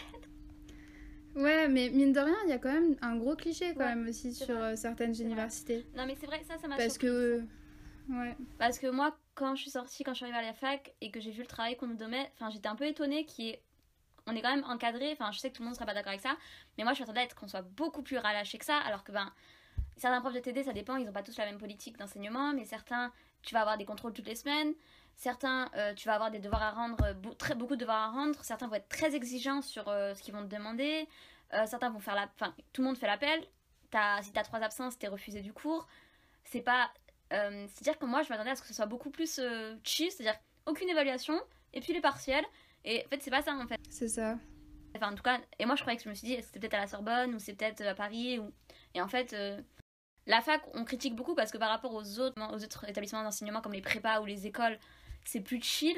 Ouais, 1.36 1.68
mais 1.68 1.90
mine 1.90 2.12
de 2.12 2.18
rien, 2.18 2.34
il 2.44 2.50
y 2.50 2.52
a 2.52 2.58
quand 2.58 2.72
même 2.72 2.96
un 3.02 3.14
gros 3.16 3.36
cliché, 3.36 3.72
quand 3.74 3.84
Ouais, 3.84 3.94
même, 3.94 4.08
aussi 4.08 4.34
sur 4.34 4.46
vrai. 4.56 4.72
euh, 4.72 4.76
certaines 4.76 5.14
universités. 5.20 5.86
Non, 5.96 6.04
mais 6.06 6.16
c'est 6.18 6.26
vrai, 6.26 6.40
ça, 6.48 6.58
ça 6.58 6.66
m'a 6.66 6.76
Parce 6.76 6.98
que. 6.98 7.42
Ouais. 8.08 8.36
Parce 8.58 8.80
que 8.80 8.88
moi, 8.88 9.16
quand 9.40 9.54
je 9.54 9.62
suis 9.62 9.70
sortie, 9.70 10.04
quand 10.04 10.12
je 10.12 10.16
suis 10.16 10.24
arrivée 10.24 10.38
à 10.38 10.42
la 10.42 10.52
fac 10.52 10.92
et 11.00 11.10
que 11.10 11.18
j'ai 11.18 11.30
vu 11.30 11.40
le 11.40 11.46
travail 11.46 11.74
qu'on 11.76 11.86
nous 11.86 11.96
donnait, 11.96 12.30
enfin, 12.34 12.50
j'étais 12.50 12.68
un 12.68 12.76
peu 12.76 12.86
étonnée 12.86 13.24
qui 13.24 13.48
est. 13.48 13.62
On 14.26 14.36
est 14.36 14.42
quand 14.42 14.54
même 14.54 14.64
encadré, 14.64 15.10
enfin, 15.12 15.32
je 15.32 15.38
sais 15.38 15.50
que 15.50 15.56
tout 15.56 15.62
le 15.62 15.66
monde 15.66 15.72
ne 15.72 15.76
sera 15.76 15.86
pas 15.86 15.94
d'accord 15.94 16.10
avec 16.10 16.20
ça, 16.20 16.36
mais 16.76 16.84
moi, 16.84 16.92
je 16.92 17.00
m'attendais 17.00 17.20
à 17.20 17.24
être 17.24 17.34
qu'on 17.34 17.48
soit 17.48 17.62
beaucoup 17.62 18.02
plus 18.02 18.18
relâché 18.18 18.58
que 18.58 18.66
ça, 18.66 18.76
alors 18.76 19.02
que, 19.02 19.12
ben, 19.12 19.32
certains 19.96 20.20
profs 20.20 20.34
de 20.34 20.40
TD, 20.40 20.62
ça 20.62 20.74
dépend, 20.74 20.96
ils 20.96 21.06
n'ont 21.06 21.12
pas 21.12 21.22
tous 21.22 21.36
la 21.38 21.46
même 21.46 21.58
politique 21.58 21.96
d'enseignement, 21.96 22.52
mais 22.52 22.66
certains, 22.66 23.12
tu 23.42 23.54
vas 23.54 23.62
avoir 23.62 23.78
des 23.78 23.86
contrôles 23.86 24.12
toutes 24.12 24.26
les 24.26 24.34
semaines, 24.34 24.74
certains, 25.16 25.70
euh, 25.74 25.94
tu 25.94 26.06
vas 26.06 26.14
avoir 26.14 26.30
des 26.30 26.38
devoirs 26.38 26.62
à 26.62 26.70
rendre, 26.70 27.02
euh, 27.02 27.14
très, 27.38 27.54
beaucoup 27.54 27.76
de 27.76 27.80
devoirs 27.80 28.02
à 28.02 28.10
rendre, 28.10 28.44
certains 28.44 28.68
vont 28.68 28.74
être 28.74 28.90
très 28.90 29.16
exigeants 29.16 29.62
sur 29.62 29.88
euh, 29.88 30.14
ce 30.14 30.22
qu'ils 30.22 30.34
vont 30.34 30.42
te 30.42 30.54
demander, 30.54 31.08
certains 31.66 31.90
vont 31.90 31.98
faire 31.98 32.14
la. 32.14 32.28
Enfin, 32.36 32.54
tout 32.72 32.82
le 32.82 32.88
monde 32.88 32.96
fait 32.98 33.08
l'appel, 33.08 33.40
si 34.22 34.32
t'as 34.32 34.42
trois 34.44 34.60
absences, 34.60 34.98
t'es 34.98 35.08
refusé 35.08 35.40
du 35.40 35.52
cours, 35.52 35.88
c'est 36.44 36.60
pas 36.60 36.90
euh, 37.32 37.66
C'est-à-dire 37.68 37.98
que 37.98 38.06
moi, 38.06 38.22
je 38.22 38.28
m'attendais 38.28 38.50
à 38.50 38.56
ce 38.56 38.62
que 38.62 38.68
ce 38.68 38.74
soit 38.74 38.86
beaucoup 38.86 39.10
plus 39.10 39.38
euh, 39.38 39.76
chill, 39.84 40.10
c'est-à-dire 40.10 40.38
aucune 40.66 40.88
évaluation, 40.88 41.40
et 41.72 41.80
puis 41.80 41.92
les 41.92 42.00
partiels. 42.00 42.44
Et 42.84 43.04
en 43.04 43.08
fait, 43.08 43.22
c'est 43.22 43.30
pas 43.30 43.42
ça, 43.42 43.54
en 43.54 43.66
fait. 43.66 43.78
C'est 43.88 44.08
ça. 44.08 44.38
Enfin, 44.96 45.12
en 45.12 45.14
tout 45.14 45.22
cas, 45.22 45.40
et 45.58 45.66
moi, 45.66 45.76
je 45.76 45.82
croyais 45.82 45.96
que 45.96 46.02
je 46.04 46.08
me 46.08 46.14
suis 46.14 46.26
dit, 46.26 46.42
c'était 46.42 46.58
peut-être 46.58 46.74
à 46.74 46.78
la 46.80 46.86
Sorbonne, 46.86 47.34
ou 47.34 47.38
c'est 47.38 47.54
peut-être 47.54 47.82
à 47.82 47.94
Paris, 47.94 48.38
ou... 48.38 48.50
Et 48.94 49.00
en 49.00 49.08
fait, 49.08 49.32
euh, 49.32 49.60
la 50.26 50.40
fac, 50.40 50.62
on 50.74 50.84
critique 50.84 51.14
beaucoup 51.14 51.34
parce 51.34 51.50
que 51.52 51.58
par 51.58 51.68
rapport 51.70 51.94
aux 51.94 52.18
autres, 52.18 52.40
aux 52.52 52.64
autres 52.64 52.88
établissements 52.88 53.22
d'enseignement, 53.22 53.60
comme 53.60 53.72
les 53.72 53.80
prépas 53.82 54.20
ou 54.20 54.24
les 54.26 54.46
écoles, 54.46 54.78
c'est 55.24 55.40
plus 55.40 55.62
chill. 55.62 55.96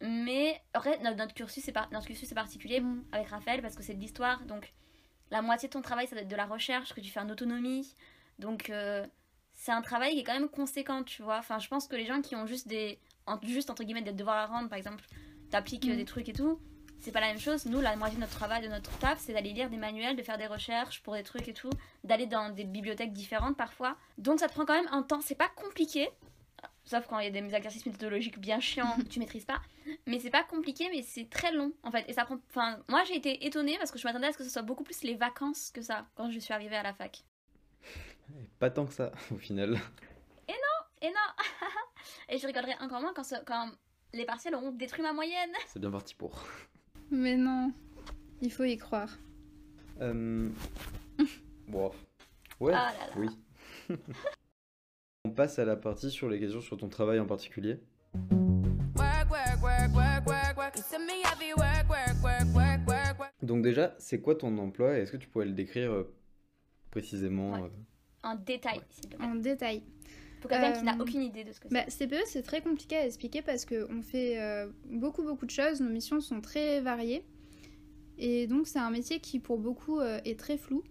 Mais 0.00 0.60
en 0.74 0.80
vrai, 0.80 0.98
notre, 0.98 1.34
cursus, 1.34 1.62
c'est 1.64 1.72
par- 1.72 1.90
notre 1.92 2.06
cursus 2.06 2.30
est 2.30 2.34
particulier 2.34 2.80
Mm. 2.80 3.04
avec 3.12 3.28
Raphaël 3.28 3.62
parce 3.62 3.74
que 3.74 3.82
c'est 3.82 3.94
de 3.94 4.00
l'histoire. 4.00 4.40
Donc, 4.44 4.72
la 5.30 5.40
moitié 5.42 5.68
de 5.68 5.72
ton 5.72 5.82
travail, 5.82 6.06
ça 6.06 6.14
doit 6.14 6.22
être 6.22 6.28
de 6.28 6.36
la 6.36 6.46
recherche 6.46 6.92
que 6.94 7.00
tu 7.00 7.10
fais 7.10 7.20
en 7.20 7.28
autonomie. 7.28 7.94
Donc, 8.38 8.70
euh, 8.70 9.06
c'est 9.64 9.72
un 9.72 9.80
travail 9.80 10.12
qui 10.12 10.20
est 10.20 10.24
quand 10.24 10.34
même 10.34 10.50
conséquent, 10.50 11.02
tu 11.04 11.22
vois. 11.22 11.38
Enfin, 11.38 11.58
je 11.58 11.68
pense 11.68 11.86
que 11.88 11.96
les 11.96 12.04
gens 12.04 12.20
qui 12.20 12.36
ont 12.36 12.46
juste 12.46 12.68
des. 12.68 12.98
en- 13.26 13.40
juste 13.42 13.70
entre 13.70 13.82
guillemets 13.82 14.02
des 14.02 14.12
devoirs 14.12 14.36
à 14.36 14.46
rendre, 14.46 14.68
par 14.68 14.76
exemple, 14.76 15.02
t'appliques 15.50 15.86
euh, 15.88 15.94
Mm. 15.94 15.96
des 15.96 16.04
trucs 16.04 16.28
et 16.28 16.34
tout, 16.34 16.60
c'est 17.00 17.12
pas 17.12 17.20
la 17.20 17.28
même 17.28 17.38
chose. 17.40 17.64
Nous, 17.64 17.80
la 17.80 17.96
moitié 17.96 18.16
de 18.16 18.20
notre 18.20 18.34
travail, 18.36 18.62
de 18.62 18.68
notre 18.68 18.90
taf, 18.98 19.18
c'est 19.18 19.32
d'aller 19.32 19.54
lire 19.54 19.70
des 19.70 19.78
manuels, 19.78 20.16
de 20.16 20.22
faire 20.22 20.36
des 20.36 20.46
recherches 20.46 21.02
pour 21.02 21.14
des 21.14 21.22
trucs 21.22 21.48
et 21.48 21.54
tout, 21.54 21.70
d'aller 22.02 22.26
dans 22.26 22.50
des 22.50 22.64
bibliothèques 22.64 23.14
différentes 23.14 23.56
parfois. 23.56 23.96
Donc, 24.18 24.38
ça 24.40 24.48
te 24.48 24.52
prend 24.52 24.66
quand 24.66 24.74
même 24.74 24.88
un 24.92 25.02
temps. 25.02 25.22
C'est 25.22 25.34
pas 25.34 25.48
compliqué. 25.48 26.10
Sauf 26.84 27.06
quand 27.06 27.18
il 27.18 27.24
y 27.24 27.28
a 27.28 27.30
des 27.40 27.54
exercices 27.54 27.86
méthodologiques 27.86 28.38
bien 28.38 28.60
chiants 28.60 28.96
que 28.98 29.02
tu 29.08 29.18
maîtrises 29.18 29.46
pas. 29.46 29.62
Mais 30.06 30.18
c'est 30.18 30.28
pas 30.30 30.44
compliqué, 30.44 30.90
mais 30.92 31.00
c'est 31.02 31.30
très 31.30 31.52
long 31.52 31.72
en 31.82 31.90
fait. 31.90 32.04
Et 32.08 32.12
ça 32.12 32.26
prend. 32.26 32.36
Enfin, 32.50 32.78
moi 32.90 33.02
j'ai 33.04 33.16
été 33.16 33.46
étonnée 33.46 33.78
parce 33.78 33.90
que 33.90 33.98
je 33.98 34.06
m'attendais 34.06 34.26
à 34.26 34.32
ce 34.32 34.36
que 34.38 34.44
ce 34.44 34.50
soit 34.50 34.60
beaucoup 34.62 34.84
plus 34.84 35.02
les 35.02 35.14
vacances 35.14 35.70
que 35.70 35.80
ça 35.80 36.06
quand 36.14 36.30
je 36.30 36.38
suis 36.38 36.52
arrivée 36.52 36.76
à 36.76 36.82
la 36.82 36.92
fac. 36.92 37.24
Et 38.38 38.44
Pas 38.58 38.70
tant 38.70 38.86
que 38.86 38.92
ça 38.92 39.12
au 39.32 39.36
final. 39.38 39.78
Et 40.48 41.08
non 41.08 41.10
Et 42.30 42.38
je 42.38 42.46
rigolerai 42.46 42.72
encore 42.80 43.00
moins 43.02 43.12
quand, 43.14 43.24
ce- 43.24 43.44
quand 43.44 43.70
les 44.14 44.24
partiels 44.24 44.54
auront 44.54 44.72
détruit 44.72 45.02
ma 45.02 45.12
moyenne. 45.12 45.50
C'est 45.66 45.78
bien 45.78 45.90
parti 45.90 46.14
pour. 46.14 46.42
Mais 47.10 47.36
non. 47.36 47.72
Il 48.40 48.50
faut 48.52 48.64
y 48.64 48.76
croire. 48.78 49.10
Euh... 50.00 50.48
Bon. 51.68 51.90
Ouais, 52.60 52.72
Ah 52.74 52.92
là 52.92 53.06
là. 53.08 53.12
oui. 53.16 53.28
On 55.26 55.30
passe 55.30 55.58
à 55.58 55.64
la 55.64 55.76
partie 55.76 56.10
sur 56.10 56.28
les 56.28 56.38
questions 56.40 56.60
sur 56.60 56.76
ton 56.76 56.88
travail 56.88 57.18
en 57.20 57.26
particulier. 57.26 57.78
Donc 63.42 63.62
déjà, 63.62 63.94
c'est 63.98 64.20
quoi 64.20 64.34
ton 64.34 64.56
emploi 64.58 64.96
et 64.96 65.02
est-ce 65.02 65.12
que 65.12 65.16
tu 65.16 65.28
pourrais 65.28 65.44
le 65.46 65.52
décrire 65.52 65.92
euh, 65.92 66.14
précisément 66.94 67.52
Ouais. 67.54 67.60
euh, 67.62 67.68
En 68.28 68.36
détail, 68.36 68.78
Ouais. 68.78 68.84
s'il 68.90 69.08
te 69.10 69.16
plaît. 69.16 69.26
En 69.26 69.34
détail. 69.34 69.82
Pour 70.40 70.50
quelqu'un 70.50 70.72
qui 70.72 70.84
n'a 70.84 70.94
Euh, 70.94 71.00
aucune 71.00 71.22
idée 71.22 71.42
de 71.44 71.52
ce 71.52 71.60
que 71.60 71.68
c'est. 71.68 71.74
Bah, 71.74 71.84
CPE, 71.90 72.22
c'est 72.26 72.42
très 72.42 72.60
compliqué 72.60 72.96
à 72.96 73.06
expliquer 73.06 73.42
parce 73.42 73.64
qu'on 73.64 74.02
fait 74.02 74.40
euh, 74.40 74.68
beaucoup, 74.86 75.22
beaucoup 75.22 75.46
de 75.46 75.50
choses. 75.50 75.80
Nos 75.80 75.90
missions 75.90 76.20
sont 76.20 76.40
très 76.40 76.80
variées. 76.80 77.24
Et 78.18 78.46
donc, 78.46 78.66
c'est 78.68 78.78
un 78.78 78.90
métier 78.90 79.18
qui, 79.20 79.40
pour 79.40 79.58
beaucoup, 79.58 79.98
euh, 80.00 80.20
est 80.24 80.38
très 80.38 80.56
flou. 80.56 80.82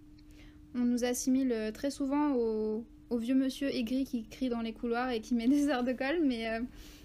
On 0.75 0.79
nous 0.79 1.05
assimile 1.05 1.51
euh, 1.51 1.71
très 1.71 1.91
souvent 1.91 2.33
au, 2.33 2.83
au 3.09 3.17
vieux 3.17 3.35
monsieur 3.35 3.69
aigri 3.73 4.03
qui 4.05 4.27
crie 4.27 4.49
dans 4.49 4.61
les 4.61 4.73
couloirs 4.73 5.09
et 5.11 5.21
qui 5.21 5.33
met 5.35 5.47
des 5.47 5.67
heures 5.69 5.83
de 5.83 5.93
colle, 5.93 6.19
mais 6.23 6.49
euh, 6.49 6.59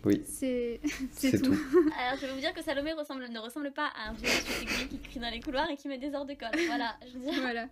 Oui, 0.04 0.22
c'est 0.24 0.80
c'est 1.12 1.30
c'est 1.30 1.38
tout. 1.42 1.54
tout. 1.54 1.90
Alors, 2.00 2.18
je 2.20 2.26
vais 2.26 2.32
vous 2.32 2.40
dire 2.40 2.52
que 2.54 2.62
Salomé 2.62 2.92
ressemble, 2.94 3.28
ne 3.28 3.38
ressemble 3.38 3.70
pas 3.72 3.88
à 3.94 4.08
un 4.08 4.12
vieux 4.14 4.24
monsieur 4.26 4.62
aigri 4.62 4.88
qui 4.88 4.98
crie 4.98 5.20
dans 5.20 5.30
les 5.30 5.40
couloirs 5.40 5.70
et 5.70 5.76
qui 5.76 5.87
met 5.88 5.98
des 5.98 6.12
heures 6.14 6.26
de 6.26 6.34
colle. 6.34 6.58
Voilà, 6.66 6.96
je 7.06 7.18
veux 7.18 7.30
dire. 7.30 7.40
voilà. 7.42 7.68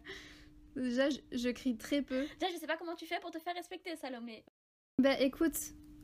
Déjà, 0.76 1.08
je, 1.10 1.18
je 1.32 1.48
crie 1.48 1.76
très 1.76 2.02
peu. 2.02 2.22
Déjà, 2.38 2.52
je 2.52 2.58
sais 2.58 2.66
pas 2.66 2.76
comment 2.76 2.94
tu 2.94 3.06
fais 3.06 3.18
pour 3.20 3.30
te 3.30 3.38
faire 3.38 3.54
respecter, 3.54 3.96
Salomé. 3.96 4.44
Bah 4.98 5.18
écoute, 5.20 5.56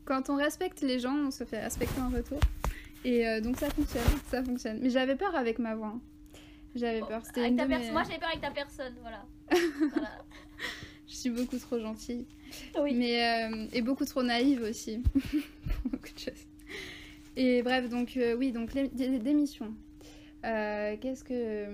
quand 0.05 0.31
on 0.31 0.37
respecte 0.37 0.81
les 0.81 0.99
gens, 0.99 1.15
on 1.15 1.31
se 1.31 1.45
fait 1.45 1.61
respecter 1.61 2.01
en 2.01 2.09
retour. 2.11 2.41
Et 3.05 3.27
euh, 3.27 3.41
donc 3.41 3.57
ça 3.59 3.69
fonctionne, 3.71 4.03
ça 4.31 4.43
fonctionne. 4.45 4.79
Mais 4.81 4.91
j'avais 4.91 5.17
peur 5.17 5.35
avec 5.35 5.59
ma 5.59 5.75
voix. 5.75 5.89
hein. 5.89 6.01
J'avais 6.75 7.01
Bon, 7.01 7.07
peur. 7.07 7.23
C'était 7.27 7.41
avec 7.41 7.51
une 7.53 7.57
ta 7.59 7.67
mes- 7.67 7.91
Moi, 7.91 8.03
j'avais 8.05 8.19
peur 8.19 8.29
avec 8.31 8.41
ta 8.41 8.51
personne, 8.51 8.95
voilà. 9.03 9.25
voilà. 9.93 10.25
Je 11.07 11.15
suis 11.15 11.31
beaucoup 11.31 11.59
trop 11.59 11.79
gentille. 11.79 12.27
Oui. 12.81 12.95
Mais, 12.95 13.51
euh, 13.53 13.67
et 13.73 13.83
beaucoup 13.83 14.05
trop 14.07 14.23
naïve 14.23 14.63
aussi. 14.63 14.99
Beaucoup 15.85 16.13
de 16.15 16.19
choses. 16.19 16.47
Et 17.37 17.63
bref, 17.63 17.89
donc 17.89 18.17
euh, 18.17 18.35
oui, 18.37 18.53
donc 18.53 18.73
les, 18.75 18.89
des, 18.89 19.19
des 19.19 19.35
missions. 19.35 19.75
Euh, 20.45 20.97
qu'est-ce 21.01 21.23
que 21.23 21.67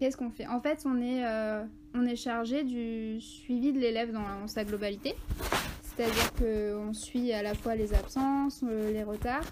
qu'est-ce 0.00 0.16
qu'on 0.16 0.30
fait? 0.30 0.46
En 0.46 0.60
fait, 0.60 0.82
on 0.84 1.00
est 1.00 1.24
euh, 1.24 1.62
on 1.94 2.04
est 2.04 2.16
chargé 2.16 2.64
du 2.64 3.20
suivi 3.20 3.72
de 3.72 3.78
l'élève 3.78 4.12
dans, 4.12 4.46
sa 4.46 4.64
globalité. 4.64 5.14
C'est-à-dire 5.82 6.32
qu'on 6.34 6.92
suit 6.92 7.32
à 7.32 7.42
la 7.42 7.54
fois 7.54 7.74
les 7.74 7.94
absences, 7.94 8.62
euh, 8.68 8.92
les 8.92 9.02
retards, 9.02 9.50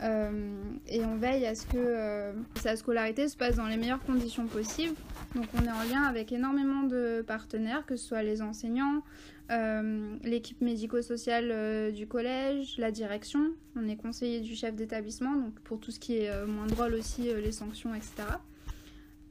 et 0.00 1.04
on 1.04 1.16
veille 1.16 1.46
à 1.46 1.54
ce 1.54 1.66
que 1.66 2.34
sa 2.60 2.76
scolarité 2.76 3.28
se 3.28 3.36
passe 3.36 3.56
dans 3.56 3.66
les 3.66 3.76
meilleures 3.76 4.04
conditions 4.04 4.46
possibles. 4.46 4.96
Donc 5.36 5.44
on 5.54 5.64
est 5.66 5.70
en 5.70 5.82
lien 5.82 6.02
avec 6.04 6.32
énormément 6.32 6.82
de 6.82 7.22
partenaires, 7.26 7.84
que 7.84 7.96
ce 7.96 8.06
soit 8.06 8.22
les 8.22 8.40
enseignants, 8.40 9.02
euh, 9.50 10.16
l'équipe 10.24 10.62
médico-sociale 10.62 11.50
euh, 11.52 11.90
du 11.90 12.06
collège, 12.06 12.78
la 12.78 12.90
direction. 12.90 13.52
On 13.76 13.86
est 13.86 13.96
conseiller 13.96 14.40
du 14.40 14.54
chef 14.56 14.74
d'établissement, 14.74 15.36
donc 15.36 15.52
pour 15.60 15.78
tout 15.78 15.90
ce 15.90 16.00
qui 16.00 16.16
est 16.16 16.30
euh, 16.30 16.46
moins 16.46 16.66
drôle 16.66 16.94
aussi, 16.94 17.24
les 17.24 17.52
sanctions, 17.52 17.94
etc. 17.94 18.10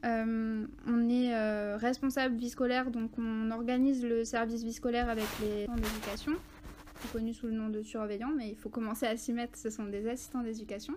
On 0.04 1.08
est 1.08 1.74
responsable 1.74 2.36
vie 2.36 2.50
scolaire, 2.50 2.92
donc 2.92 3.10
on 3.18 3.50
organise 3.50 4.04
le 4.04 4.24
service 4.24 4.62
vie 4.62 4.72
scolaire 4.72 5.08
avec 5.08 5.26
les 5.40 5.64
assistants 5.64 5.74
d'éducation, 5.74 6.32
connus 7.12 7.34
sous 7.34 7.46
le 7.46 7.54
nom 7.54 7.68
de 7.70 7.82
surveillants, 7.82 8.30
mais 8.36 8.50
il 8.50 8.54
faut 8.54 8.68
commencer 8.68 9.06
à 9.06 9.16
s'y 9.16 9.32
mettre, 9.32 9.58
ce 9.58 9.68
sont 9.68 9.86
des 9.86 10.06
assistants 10.08 10.42
d'éducation. 10.42 10.94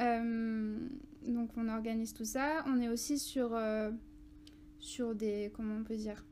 Euh, 0.00 0.76
donc 1.26 1.50
on 1.56 1.68
organise 1.68 2.14
tout 2.14 2.24
ça. 2.24 2.64
On 2.66 2.80
est 2.80 2.88
aussi 2.88 3.18
sur, 3.18 3.54
euh, 3.54 3.90
sur 4.78 5.14
des, 5.14 5.52
comment 5.54 5.76
on 5.80 5.84
peut 5.84 5.96
dire, 5.96 6.24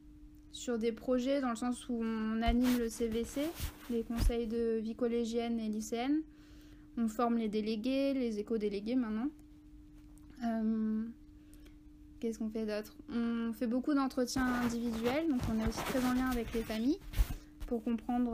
sur 0.52 0.78
des 0.78 0.92
projets 0.92 1.40
dans 1.40 1.50
le 1.50 1.56
sens 1.56 1.88
où 1.88 2.00
on 2.02 2.42
anime 2.42 2.78
le 2.78 2.88
CVC, 2.88 3.42
les 3.90 4.02
conseils 4.02 4.46
de 4.46 4.78
vie 4.78 4.94
collégienne 4.94 5.60
et 5.60 5.68
lycéenne. 5.68 6.22
On 6.96 7.08
forme 7.08 7.36
les 7.38 7.48
délégués, 7.48 8.14
les 8.14 8.38
éco-délégués 8.40 8.96
maintenant. 8.96 9.28
Euh, 10.44 11.04
Qu'est-ce 12.18 12.38
qu'on 12.38 12.50
fait 12.50 12.66
d'autre? 12.66 12.94
On 13.10 13.52
fait 13.54 13.66
beaucoup 13.66 13.94
d'entretiens 13.94 14.44
individuels, 14.62 15.26
donc 15.30 15.40
on 15.50 15.58
est 15.58 15.66
aussi 15.66 15.82
très 15.84 16.04
en 16.04 16.12
lien 16.12 16.28
avec 16.30 16.52
les 16.52 16.62
familles 16.62 16.98
pour 17.66 17.82
comprendre, 17.82 18.32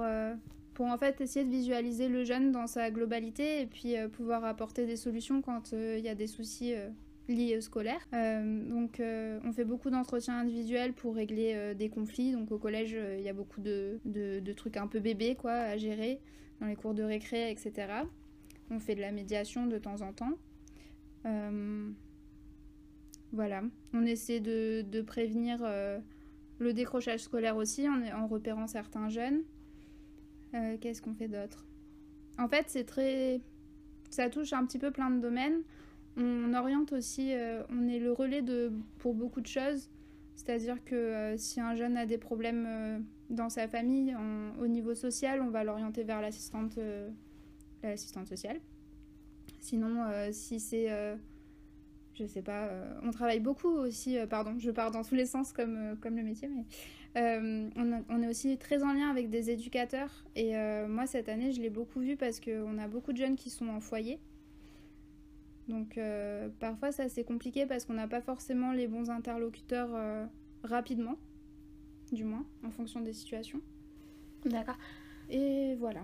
pour 0.76 0.84
en 0.84 0.98
fait 0.98 1.22
essayer 1.22 1.42
de 1.42 1.50
visualiser 1.50 2.06
le 2.06 2.22
jeune 2.22 2.52
dans 2.52 2.66
sa 2.66 2.90
globalité 2.90 3.62
et 3.62 3.66
puis 3.66 3.96
euh, 3.96 4.08
pouvoir 4.08 4.44
apporter 4.44 4.84
des 4.84 4.96
solutions 4.96 5.40
quand 5.40 5.72
euh, 5.72 5.96
il 5.98 6.04
y 6.04 6.08
a 6.10 6.14
des 6.14 6.26
soucis 6.26 6.74
euh, 6.74 6.90
liés 7.28 7.56
au 7.56 7.62
scolaire. 7.62 8.06
Donc 8.12 9.00
on 9.00 9.52
fait 9.52 9.64
beaucoup 9.64 9.88
d'entretiens 9.88 10.38
individuels 10.38 10.92
pour 10.92 11.16
régler 11.16 11.74
des 11.74 11.88
conflits. 11.88 12.30
Donc 12.32 12.52
au 12.52 12.58
collège, 12.58 12.96
il 13.18 13.24
y 13.24 13.28
a 13.28 13.32
beaucoup 13.32 13.60
de, 13.60 13.98
de- 14.04 14.52
trucs 14.52 14.76
un 14.76 14.86
peu 14.86 15.00
bébés 15.00 15.34
quoi, 15.34 15.52
à 15.54 15.76
gérer 15.76 16.20
dans 16.60 16.66
les 16.68 16.76
cours 16.76 16.94
de 16.94 17.02
récré, 17.02 17.50
etc. 17.50 17.72
On 18.70 18.78
fait 18.78 18.94
de 18.94 19.00
la 19.00 19.10
médiation 19.10 19.66
de 19.66 19.78
temps 19.78 20.02
en 20.02 20.12
temps. 20.12 20.34
Voilà, 23.32 23.62
on 23.92 24.06
essaie 24.06 24.38
de, 24.38 24.84
de 24.88 25.00
prévenir 25.02 25.66
le 26.60 26.72
décrochage 26.72 27.20
scolaire 27.20 27.56
aussi 27.56 27.88
en, 27.88 28.02
en 28.16 28.28
repérant 28.28 28.68
certains 28.68 29.08
jeunes. 29.08 29.42
Euh, 30.54 30.76
Qu'est-ce 30.80 31.02
qu'on 31.02 31.14
fait 31.14 31.28
d'autre? 31.28 31.66
En 32.38 32.48
fait, 32.48 32.64
c'est 32.68 32.84
très. 32.84 33.40
Ça 34.10 34.30
touche 34.30 34.52
un 34.52 34.64
petit 34.64 34.78
peu 34.78 34.90
plein 34.90 35.10
de 35.10 35.20
domaines. 35.20 35.62
On 36.16 36.54
oriente 36.54 36.92
aussi, 36.92 37.32
euh, 37.32 37.62
on 37.68 37.88
est 37.88 37.98
le 37.98 38.12
relais 38.12 38.40
de, 38.42 38.72
pour 38.98 39.14
beaucoup 39.14 39.40
de 39.40 39.46
choses. 39.46 39.90
C'est-à-dire 40.34 40.82
que 40.84 40.94
euh, 40.94 41.36
si 41.36 41.60
un 41.60 41.74
jeune 41.74 41.96
a 41.96 42.06
des 42.06 42.18
problèmes 42.18 43.04
dans 43.30 43.50
sa 43.50 43.68
famille, 43.68 44.16
au 44.60 44.66
niveau 44.66 44.94
social, 44.94 45.42
on 45.42 45.50
va 45.50 45.64
l'orienter 45.64 46.04
vers 46.04 46.20
l'assistante 46.20 46.78
l'assistante 47.82 48.28
sociale. 48.28 48.60
Sinon, 49.60 50.04
si 50.32 50.60
c'est. 50.60 50.88
je 52.14 52.26
sais 52.26 52.42
pas, 52.42 52.70
on 53.02 53.10
travaille 53.10 53.40
beaucoup 53.40 53.68
aussi, 53.68 54.16
pardon, 54.30 54.54
je 54.58 54.70
pars 54.70 54.90
dans 54.90 55.02
tous 55.02 55.16
les 55.16 55.26
sens 55.26 55.52
comme, 55.52 55.96
comme 56.00 56.16
le 56.16 56.22
métier, 56.22 56.48
mais 56.48 56.64
euh, 57.16 57.68
on, 57.76 57.92
a- 57.92 58.02
on 58.08 58.22
est 58.22 58.28
aussi 58.28 58.56
très 58.58 58.82
en 58.82 58.92
lien 58.92 59.08
avec 59.10 59.30
des 59.30 59.50
éducateurs. 59.50 60.24
Et 60.34 60.56
euh, 60.56 60.86
moi, 60.88 61.06
cette 61.06 61.28
année, 61.28 61.52
je 61.52 61.60
l'ai 61.60 61.70
beaucoup 61.70 62.00
vu 62.00 62.16
parce 62.16 62.40
qu'on 62.40 62.78
a 62.78 62.88
beaucoup 62.88 63.12
de 63.12 63.18
jeunes 63.18 63.36
qui 63.36 63.50
sont 63.50 63.68
en 63.68 63.80
foyer. 63.80 64.18
Donc 65.68 65.98
euh, 65.98 66.48
parfois, 66.60 66.92
ça 66.92 67.08
c'est 67.08 67.24
compliqué 67.24 67.66
parce 67.66 67.84
qu'on 67.84 67.94
n'a 67.94 68.06
pas 68.06 68.20
forcément 68.20 68.72
les 68.72 68.86
bons 68.86 69.10
interlocuteurs 69.10 69.90
rapidement, 70.62 71.16
du 72.12 72.22
moins, 72.24 72.46
en 72.64 72.70
fonction 72.70 73.00
des 73.00 73.12
situations. 73.12 73.60
D'accord. 74.44 74.78
Et 75.28 75.74
voilà. 75.76 76.02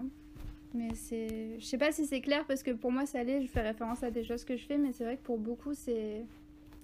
Mais 0.75 0.95
c'est. 0.95 1.61
Je 1.61 1.65
sais 1.65 1.79
pas 1.79 1.93
si 1.93 2.07
c'est 2.07 2.21
clair 2.23 2.45
parce 2.47 2.63
que 2.63 2.71
pour 2.73 2.91
moi, 2.91 3.07
ça 3.07 3.21
allait, 3.21 3.41
je 3.43 3.47
fais 3.47 3.61
référence 3.61 4.03
à 4.03 4.11
des 4.11 4.25
choses 4.25 4.45
que 4.45 4.57
je 4.57 4.65
fais, 4.65 4.79
mais 4.79 4.93
c'est 4.93 5.05
vrai 5.05 5.17
que 5.17 5.23
pour 5.23 5.39
beaucoup, 5.39 5.75
c'est. 5.75 6.25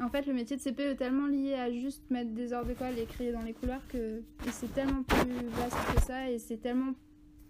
En 0.00 0.08
fait, 0.08 0.26
le 0.26 0.32
métier 0.32 0.56
de 0.56 0.62
CPE 0.62 0.80
est 0.80 0.96
tellement 0.96 1.26
lié 1.26 1.54
à 1.54 1.70
juste 1.72 2.08
mettre 2.10 2.30
des 2.30 2.52
heures 2.52 2.64
de 2.64 2.72
colle 2.74 2.96
et 2.98 3.04
crier 3.06 3.32
dans 3.32 3.42
les 3.42 3.52
couloirs 3.52 3.86
que. 3.88 4.22
C'est 4.52 4.72
tellement 4.72 5.02
plus 5.02 5.46
vaste 5.48 5.76
que 5.94 6.02
ça 6.02 6.30
et 6.30 6.38
c'est 6.38 6.58
tellement 6.58 6.94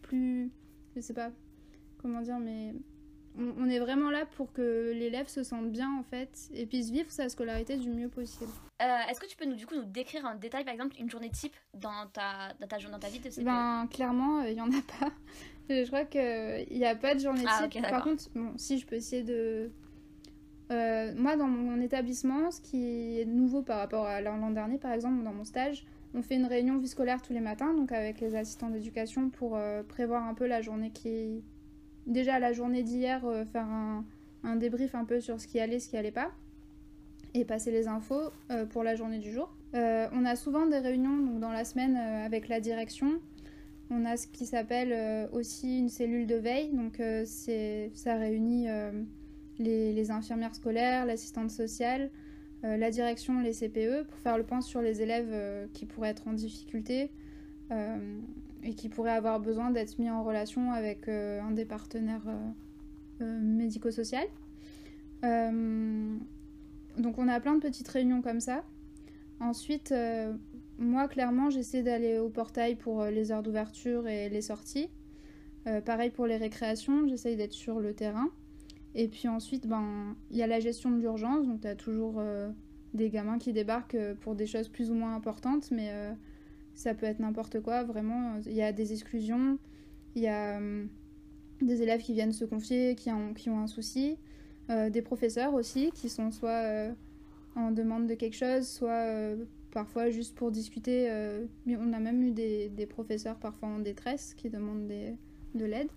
plus. 0.03 0.51
Je 0.97 1.01
sais 1.01 1.15
pas 1.15 1.31
comment 2.01 2.21
dire, 2.23 2.39
mais. 2.39 2.75
On, 3.41 3.55
on 3.59 3.69
est 3.69 3.79
vraiment 3.79 4.11
là 4.11 4.27
pour 4.37 4.53
que 4.53 4.91
l'élève 4.95 5.29
se 5.29 5.45
sente 5.45 5.71
bien 5.71 5.89
en 5.97 6.03
fait 6.03 6.49
et 6.55 6.67
puisse 6.67 6.91
vivre 6.91 7.09
sa 7.11 7.29
scolarité 7.29 7.77
du 7.77 7.89
mieux 7.89 8.09
possible. 8.09 8.51
Euh, 8.83 8.87
Est-ce 9.09 9.21
que 9.21 9.27
tu 9.27 9.37
peux 9.37 9.45
nous, 9.45 9.55
du 9.55 9.65
coup, 9.65 9.77
nous 9.77 9.85
décrire 9.85 10.25
en 10.25 10.35
détail, 10.35 10.65
par 10.65 10.73
exemple, 10.75 10.97
une 10.99 11.09
journée 11.09 11.31
type 11.31 11.55
dans 11.75 12.07
ta, 12.13 12.53
dans 12.61 12.67
ta, 12.67 12.79
dans 12.79 12.99
ta 12.99 13.09
vie 13.09 13.21
de 13.21 13.29
CPE 13.29 13.45
Ben, 13.45 13.87
clairement, 13.93 14.41
il 14.43 14.55
y 14.55 14.61
en 14.61 14.71
a 14.73 14.83
pas. 14.99 15.13
Je 15.69 15.87
crois 15.87 16.05
qu'il 16.05 16.77
n'y 16.79 16.85
a 16.85 16.97
pas 16.97 17.15
de 17.15 17.21
journée 17.21 17.45
Ah, 17.47 17.69
type. 17.69 17.81
ok, 17.81 17.91
Par 17.91 18.03
contre, 18.03 18.25
bon, 18.35 18.55
si 18.57 18.79
je 18.79 18.87
peux 18.87 18.97
essayer 18.97 19.23
de. 19.23 19.71
Euh, 20.70 21.12
moi, 21.16 21.37
dans 21.37 21.46
mon 21.46 21.81
établissement, 21.81 22.50
ce 22.50 22.61
qui 22.61 23.20
est 23.20 23.24
nouveau 23.24 23.62
par 23.62 23.78
rapport 23.78 24.07
à 24.07 24.20
l'an 24.20 24.50
dernier, 24.50 24.78
par 24.78 24.92
exemple, 24.92 25.22
dans 25.22 25.33
mon 25.33 25.44
stage, 25.44 25.87
on 26.14 26.22
fait 26.22 26.37
une 26.37 26.46
réunion 26.46 26.78
vie 26.78 26.88
scolaire 26.88 27.22
tous 27.22 27.33
les 27.33 27.40
matins, 27.40 27.72
donc 27.74 27.92
avec 27.92 28.20
les 28.20 28.35
assistants 28.35 28.70
d'éducation 28.70 29.31
pour 29.31 29.57
euh, 29.57 29.83
prévoir 29.83 30.26
un 30.26 30.35
peu 30.35 30.46
la 30.46 30.61
journée 30.61 30.90
qui. 30.90 31.42
Déjà, 32.07 32.38
la 32.38 32.52
journée 32.52 32.83
d'hier, 32.83 33.24
euh, 33.24 33.44
faire 33.44 33.66
un, 33.66 34.04
un 34.42 34.57
débrief 34.57 34.94
un 34.94 35.04
peu 35.04 35.20
sur 35.20 35.40
ce 35.40 35.46
qui 35.46 35.61
allait, 35.61 35.78
ce 35.78 35.88
qui 35.88 35.96
allait 35.96 36.11
pas, 36.11 36.31
et 37.35 37.44
passer 37.44 37.70
les 37.70 37.88
infos 37.88 38.31
pour 38.70 38.83
la 38.83 38.94
journée 38.94 39.18
du 39.18 39.31
jour. 39.31 39.50
On 39.74 40.24
a 40.24 40.35
souvent 40.35 40.66
des 40.66 40.78
réunions 40.78 41.18
donc, 41.18 41.40
dans 41.40 41.52
la 41.52 41.64
semaine 41.66 41.96
avec 41.96 42.48
la 42.48 42.59
direction. 42.59 43.20
On 43.90 44.07
a 44.07 44.16
ce 44.16 44.26
qui 44.26 44.46
s'appelle 44.46 45.28
aussi 45.33 45.78
une 45.78 45.90
cellule 45.90 46.26
de 46.26 46.37
veille, 46.37 46.70
donc 46.72 47.02
ça 47.26 48.14
réunit 48.14 48.68
les, 49.59 50.11
infirmières 50.11 50.55
scolaires, 50.55 51.07
l'assistante 51.07 51.51
sociale, 51.51 52.11
euh, 52.64 52.77
la 52.77 52.90
direction, 52.90 53.40
les 53.40 53.53
CPE, 53.53 54.07
pour 54.09 54.18
faire 54.18 54.38
le 54.38 54.44
point 54.44 54.61
sur 54.61 54.83
les 54.83 55.03
élèves 55.03 55.31
euh, 55.31 55.66
qui 55.73 55.87
pourraient 55.87 56.11
être 56.11 56.27
en 56.29 56.33
difficulté 56.33 57.11
euh, 57.71 58.18
et 58.62 58.75
qui 58.75 58.88
pourraient 58.88 59.12
avoir 59.12 59.40
besoin 59.40 59.71
d'être 59.71 59.99
mis 59.99 60.11
en 60.11 60.25
relation 60.25 60.73
avec 60.73 61.09
un 61.09 61.53
des 61.53 61.64
partenaires 61.64 62.27
médico-social. 63.21 64.27
Donc 65.23 67.18
on 67.18 67.29
a 67.29 67.38
plein 67.38 67.55
de 67.55 67.61
petites 67.61 67.88
réunions 67.88 68.21
comme 68.21 68.40
ça. 68.40 68.64
Ensuite, 69.38 69.94
moi 70.79 71.07
clairement 71.07 71.51
j'essaie 71.51 71.85
d'aller 71.85 72.18
au 72.18 72.31
portail 72.31 72.75
pour 72.75 73.05
les 73.05 73.31
heures 73.31 73.44
d'ouverture 73.44 74.09
et 74.09 74.29
les 74.29 74.42
sorties. 74.42 74.88
Pareil 75.85 76.11
pour 76.11 76.27
les 76.27 76.37
récréations, 76.37 77.07
j'essaye 77.07 77.37
d'être 77.37 77.53
sur 77.53 77.79
le 77.79 77.94
terrain. 77.94 78.29
Et 79.01 79.07
puis 79.07 79.29
ensuite, 79.29 79.69
ben, 79.69 80.17
il 80.33 80.39
y 80.39 80.43
a 80.43 80.49
la 80.49 80.59
gestion 80.59 80.91
de 80.91 80.99
l'urgence, 80.99 81.47
donc 81.47 81.61
tu 81.61 81.69
as 81.69 81.77
toujours 81.77 82.17
euh, 82.19 82.51
des 82.95 83.11
gamins 83.11 83.39
qui 83.39 83.53
débarquent 83.53 83.95
euh, 83.95 84.17
pour 84.21 84.35
des 84.35 84.49
choses 84.49 84.69
plus 84.69 84.91
ou 84.91 84.95
moins 84.95 85.15
importantes, 85.15 85.71
mais 85.71 85.91
euh, 85.93 86.13
ça 86.75 86.95
peut 86.95 87.07
être 87.07 87.21
n'importe 87.21 87.61
quoi, 87.61 87.85
vraiment. 87.85 88.41
Il 88.45 88.55
y 88.55 88.61
a 88.63 88.73
des 88.73 88.93
exclusions, 88.93 89.57
il 90.17 90.23
y 90.23 90.27
a 90.27 90.59
euh, 90.59 90.85
des 91.63 91.81
élèves 91.83 92.03
qui 92.03 92.13
viennent 92.13 92.33
se 92.33 92.45
confier, 92.45 92.97
qui 92.97 93.13
ont, 93.13 93.35
qui 93.35 93.49
ont 93.51 93.61
un 93.61 93.69
souci, 93.69 94.19
des 94.91 95.01
professeurs 95.01 95.55
aussi 95.55 95.91
qui 95.95 96.11
sont 96.11 96.31
soit 96.31 96.93
en 97.57 97.71
demande 97.71 98.07
de 98.07 98.13
quelque 98.15 98.37
chose, 98.37 98.69
soit 98.69 99.35
parfois 99.71 100.11
juste 100.11 100.35
pour 100.35 100.51
discuter. 100.51 101.11
on 101.67 101.93
a 101.95 101.99
même 101.99 102.23
eu 102.23 102.33
des, 102.33 102.69
des 102.69 102.85
professeurs 102.85 103.39
parfois 103.39 103.71
en 103.71 103.79
détresse 103.79 104.35
qui 104.35 104.51
demandent 104.51 104.87
des- 104.87 105.17
de 105.55 105.65
l'aide. 105.65 105.89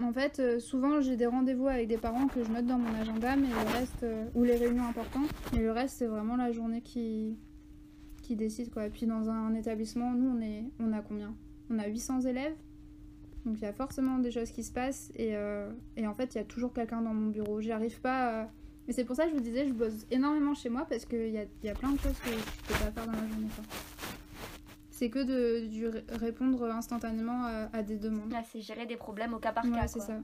En 0.00 0.12
fait, 0.12 0.38
euh, 0.38 0.58
souvent 0.58 1.00
j'ai 1.02 1.16
des 1.16 1.26
rendez-vous 1.26 1.68
avec 1.68 1.86
des 1.86 1.98
parents 1.98 2.26
que 2.26 2.42
je 2.42 2.50
note 2.50 2.64
dans 2.66 2.78
mon 2.78 2.94
agenda, 2.94 3.36
mais 3.36 3.48
le 3.48 3.78
reste, 3.78 4.02
euh, 4.04 4.24
ou 4.34 4.42
les 4.42 4.56
réunions 4.56 4.84
importantes, 4.86 5.28
mais 5.52 5.60
le 5.60 5.70
reste 5.70 5.98
c'est 5.98 6.06
vraiment 6.06 6.36
la 6.36 6.50
journée 6.50 6.80
qui, 6.80 7.36
qui 8.22 8.34
décide 8.34 8.70
quoi. 8.70 8.86
Et 8.86 8.90
puis 8.90 9.06
dans 9.06 9.28
un 9.28 9.54
établissement, 9.54 10.12
nous 10.12 10.30
on, 10.30 10.40
est, 10.40 10.64
on 10.80 10.92
a 10.92 11.02
combien? 11.02 11.34
On 11.68 11.78
a 11.78 11.86
800 11.86 12.22
élèves, 12.22 12.54
donc 13.44 13.56
il 13.58 13.62
y 13.62 13.66
a 13.66 13.72
forcément 13.74 14.18
des 14.18 14.30
choses 14.30 14.50
qui 14.50 14.62
se 14.62 14.72
passent, 14.72 15.12
et, 15.14 15.36
euh, 15.36 15.70
et 15.96 16.06
en 16.06 16.14
fait 16.14 16.34
il 16.34 16.38
y 16.38 16.40
a 16.40 16.44
toujours 16.44 16.72
quelqu'un 16.72 17.02
dans 17.02 17.12
mon 17.14 17.28
bureau. 17.28 17.60
J'y 17.60 17.72
arrive 17.72 18.00
pas. 18.00 18.50
Et 18.88 18.92
c'est 18.92 19.04
pour 19.04 19.14
ça 19.14 19.24
que 19.24 19.30
je 19.30 19.34
vous 19.36 19.42
disais, 19.42 19.68
je 19.68 19.72
bosse 19.72 20.06
énormément 20.10 20.54
chez 20.54 20.68
moi 20.68 20.86
parce 20.88 21.04
qu'il 21.04 21.28
y 21.28 21.38
a, 21.38 21.44
y 21.62 21.68
a 21.68 21.74
plein 21.74 21.92
de 21.92 21.98
choses 21.98 22.18
que 22.18 22.30
je 22.30 22.66
peux 22.66 22.84
pas 22.84 22.90
faire 22.90 23.06
dans 23.06 23.12
la 23.12 23.28
journée. 23.28 23.46
quoi. 23.54 23.64
C'est 25.02 25.10
que 25.10 25.24
de, 25.24 26.04
répondre 26.14 26.62
instantanément 26.66 27.42
à, 27.44 27.68
à 27.72 27.82
des 27.82 27.96
demandes. 27.96 28.32
C'est 28.52 28.60
gérer 28.60 28.86
des 28.86 28.94
problèmes 28.94 29.34
au 29.34 29.40
cas 29.40 29.50
par 29.50 29.64
Ouais, 29.64 29.72
cas. 29.72 29.88
c'est 29.88 29.98
ça. 29.98 30.20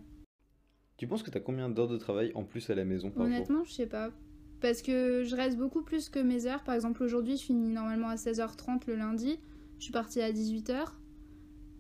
Tu 0.96 1.08
penses 1.08 1.24
que 1.24 1.30
t'as 1.30 1.40
combien 1.40 1.68
d'heures 1.68 1.88
de 1.88 1.96
travail 1.96 2.30
en 2.36 2.44
plus 2.44 2.70
à 2.70 2.76
la 2.76 2.84
maison 2.84 3.10
par 3.10 3.26
jour? 3.26 3.34
Honnêtement, 3.34 3.64
je 3.64 3.72
sais 3.72 3.86
pas. 3.88 4.12
Parce 4.60 4.80
que 4.82 5.24
je 5.24 5.34
reste 5.34 5.56
beaucoup 5.58 5.82
plus 5.82 6.08
que 6.08 6.20
mes 6.20 6.46
heures. 6.46 6.62
Par 6.62 6.76
exemple, 6.76 7.02
aujourd'hui, 7.02 7.36
je 7.36 7.42
finis 7.42 7.70
normalement 7.70 8.08
à 8.08 8.14
16h30 8.14 8.82
le 8.86 8.94
lundi. 8.94 9.40
Je 9.80 9.82
suis 9.82 9.92
partie 9.92 10.20
à 10.22 10.30
18h. 10.30 10.92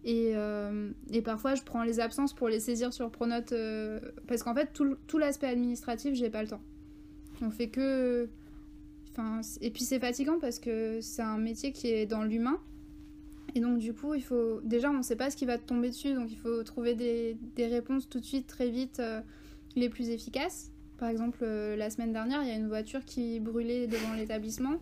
Et, 0.02 0.32
euh, 0.34 0.90
et 1.12 1.22
parfois, 1.22 1.54
je 1.54 1.62
prends 1.62 1.84
les 1.84 2.00
absences 2.00 2.34
pour 2.34 2.48
les 2.48 2.58
saisir 2.58 2.92
sur 2.92 3.12
Pronote. 3.12 3.52
euh, 3.52 4.00
parce 4.26 4.42
qu'en 4.42 4.56
fait, 4.56 4.72
tout, 4.72 4.96
tout 5.06 5.18
l'aspect 5.18 5.46
administratif, 5.46 6.14
j'ai 6.14 6.30
pas 6.30 6.42
le 6.42 6.48
temps. 6.48 6.62
On 7.42 7.50
fait 7.52 7.68
que. 7.68 8.28
Enfin, 9.12 9.40
et 9.60 9.70
puis 9.70 9.84
c'est 9.84 10.00
fatigant 10.00 10.40
parce 10.40 10.58
que 10.58 11.00
c'est 11.00 11.22
un 11.22 11.38
métier 11.38 11.70
qui 11.70 11.86
est 11.92 12.04
dans 12.06 12.24
l'humain. 12.24 12.58
Et 13.54 13.60
donc, 13.60 13.78
du 13.78 13.94
coup, 13.94 14.14
il 14.14 14.22
faut. 14.22 14.60
Déjà, 14.62 14.90
on 14.90 15.02
sait 15.02 15.16
pas 15.16 15.30
ce 15.30 15.36
qui 15.36 15.46
va 15.46 15.58
te 15.58 15.64
tomber 15.64 15.88
dessus. 15.88 16.14
Donc, 16.14 16.30
il 16.30 16.38
faut 16.38 16.62
trouver 16.62 16.94
des, 16.94 17.36
des 17.56 17.66
réponses 17.66 18.08
tout 18.08 18.20
de 18.20 18.24
suite, 18.24 18.46
très 18.46 18.68
vite, 18.68 19.00
euh, 19.00 19.20
les 19.76 19.88
plus 19.88 20.10
efficaces. 20.10 20.70
Par 20.98 21.08
exemple, 21.08 21.38
euh, 21.42 21.76
la 21.76 21.90
semaine 21.90 22.12
dernière, 22.12 22.42
il 22.42 22.48
y 22.48 22.52
a 22.52 22.56
une 22.56 22.68
voiture 22.68 23.04
qui 23.04 23.38
brûlait 23.40 23.86
devant 23.86 24.14
l'établissement 24.14 24.74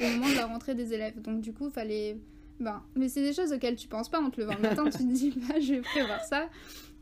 au 0.00 0.08
moment 0.10 0.28
de 0.28 0.36
la 0.36 0.46
rentrée 0.46 0.74
des 0.74 0.92
élèves. 0.92 1.20
Donc 1.20 1.40
du 1.40 1.52
coup, 1.52 1.70
fallait... 1.70 2.18
Ben, 2.58 2.82
mais 2.94 3.08
c'est 3.08 3.22
des 3.22 3.34
choses 3.34 3.52
auxquelles 3.52 3.76
tu 3.76 3.88
penses 3.88 4.08
pas 4.08 4.20
en 4.20 4.30
te 4.30 4.40
levant 4.40 4.54
le 4.54 4.62
matin, 4.62 4.84
tu 4.84 4.98
te 4.98 5.12
dis, 5.12 5.30
bah, 5.48 5.60
je 5.60 5.74
vais 5.74 5.80
prévoir 5.80 6.24
ça. 6.24 6.48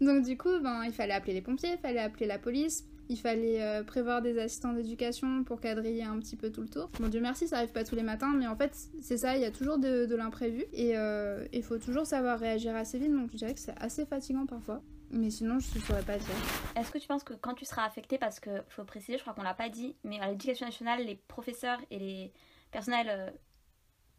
Donc 0.00 0.24
du 0.24 0.36
coup, 0.36 0.58
ben, 0.62 0.82
il 0.84 0.92
fallait 0.92 1.12
appeler 1.12 1.34
les 1.34 1.42
pompiers, 1.42 1.72
il 1.72 1.78
fallait 1.78 2.00
appeler 2.00 2.26
la 2.26 2.38
police, 2.38 2.84
il 3.08 3.18
fallait 3.18 3.62
euh, 3.62 3.82
prévoir 3.82 4.22
des 4.22 4.38
assistants 4.38 4.72
d'éducation 4.72 5.44
pour 5.44 5.60
quadriller 5.60 6.04
un 6.04 6.18
petit 6.18 6.36
peu 6.36 6.50
tout 6.50 6.62
le 6.62 6.68
tour. 6.68 6.90
Bon 7.00 7.08
Dieu 7.08 7.20
merci, 7.20 7.48
ça 7.48 7.58
arrive 7.58 7.72
pas 7.72 7.84
tous 7.84 7.96
les 7.96 8.02
matins, 8.02 8.32
mais 8.34 8.46
en 8.46 8.56
fait, 8.56 8.76
c'est 9.00 9.18
ça, 9.18 9.36
il 9.36 9.42
y 9.42 9.44
a 9.44 9.50
toujours 9.50 9.78
de, 9.78 10.14
l'imprévu 10.14 10.64
et 10.72 10.96
euh, 10.96 11.46
il 11.52 11.62
faut 11.62 11.78
toujours 11.78 12.06
savoir 12.06 12.38
réagir 12.38 12.74
assez 12.76 12.98
vite, 12.98 13.12
donc 13.12 13.30
je 13.32 13.36
dirais 13.36 13.54
que 13.54 13.60
c'est 13.60 13.76
assez 13.78 14.06
fatigant 14.06 14.46
parfois. 14.46 14.82
Mais 15.10 15.30
sinon, 15.30 15.58
je 15.60 15.78
ne 15.78 15.84
saurais 15.84 16.02
pas 16.02 16.18
dire. 16.18 16.34
Est-ce 16.76 16.90
que 16.90 16.98
tu 16.98 17.06
penses 17.06 17.22
que 17.22 17.34
quand 17.34 17.54
tu 17.54 17.64
seras 17.64 17.84
affecté, 17.84 18.18
parce 18.18 18.40
que 18.40 18.50
faut 18.68 18.84
préciser, 18.84 19.16
je 19.16 19.22
crois 19.22 19.34
qu'on 19.34 19.42
l'a 19.42 19.54
pas 19.54 19.68
dit, 19.68 19.96
mais 20.02 20.18
à 20.18 20.28
l'éducation 20.28 20.66
nationale, 20.66 21.04
les 21.04 21.16
professeurs 21.28 21.78
et 21.90 21.98
les 21.98 22.32
personnels 22.72 23.08
euh, 23.10 23.30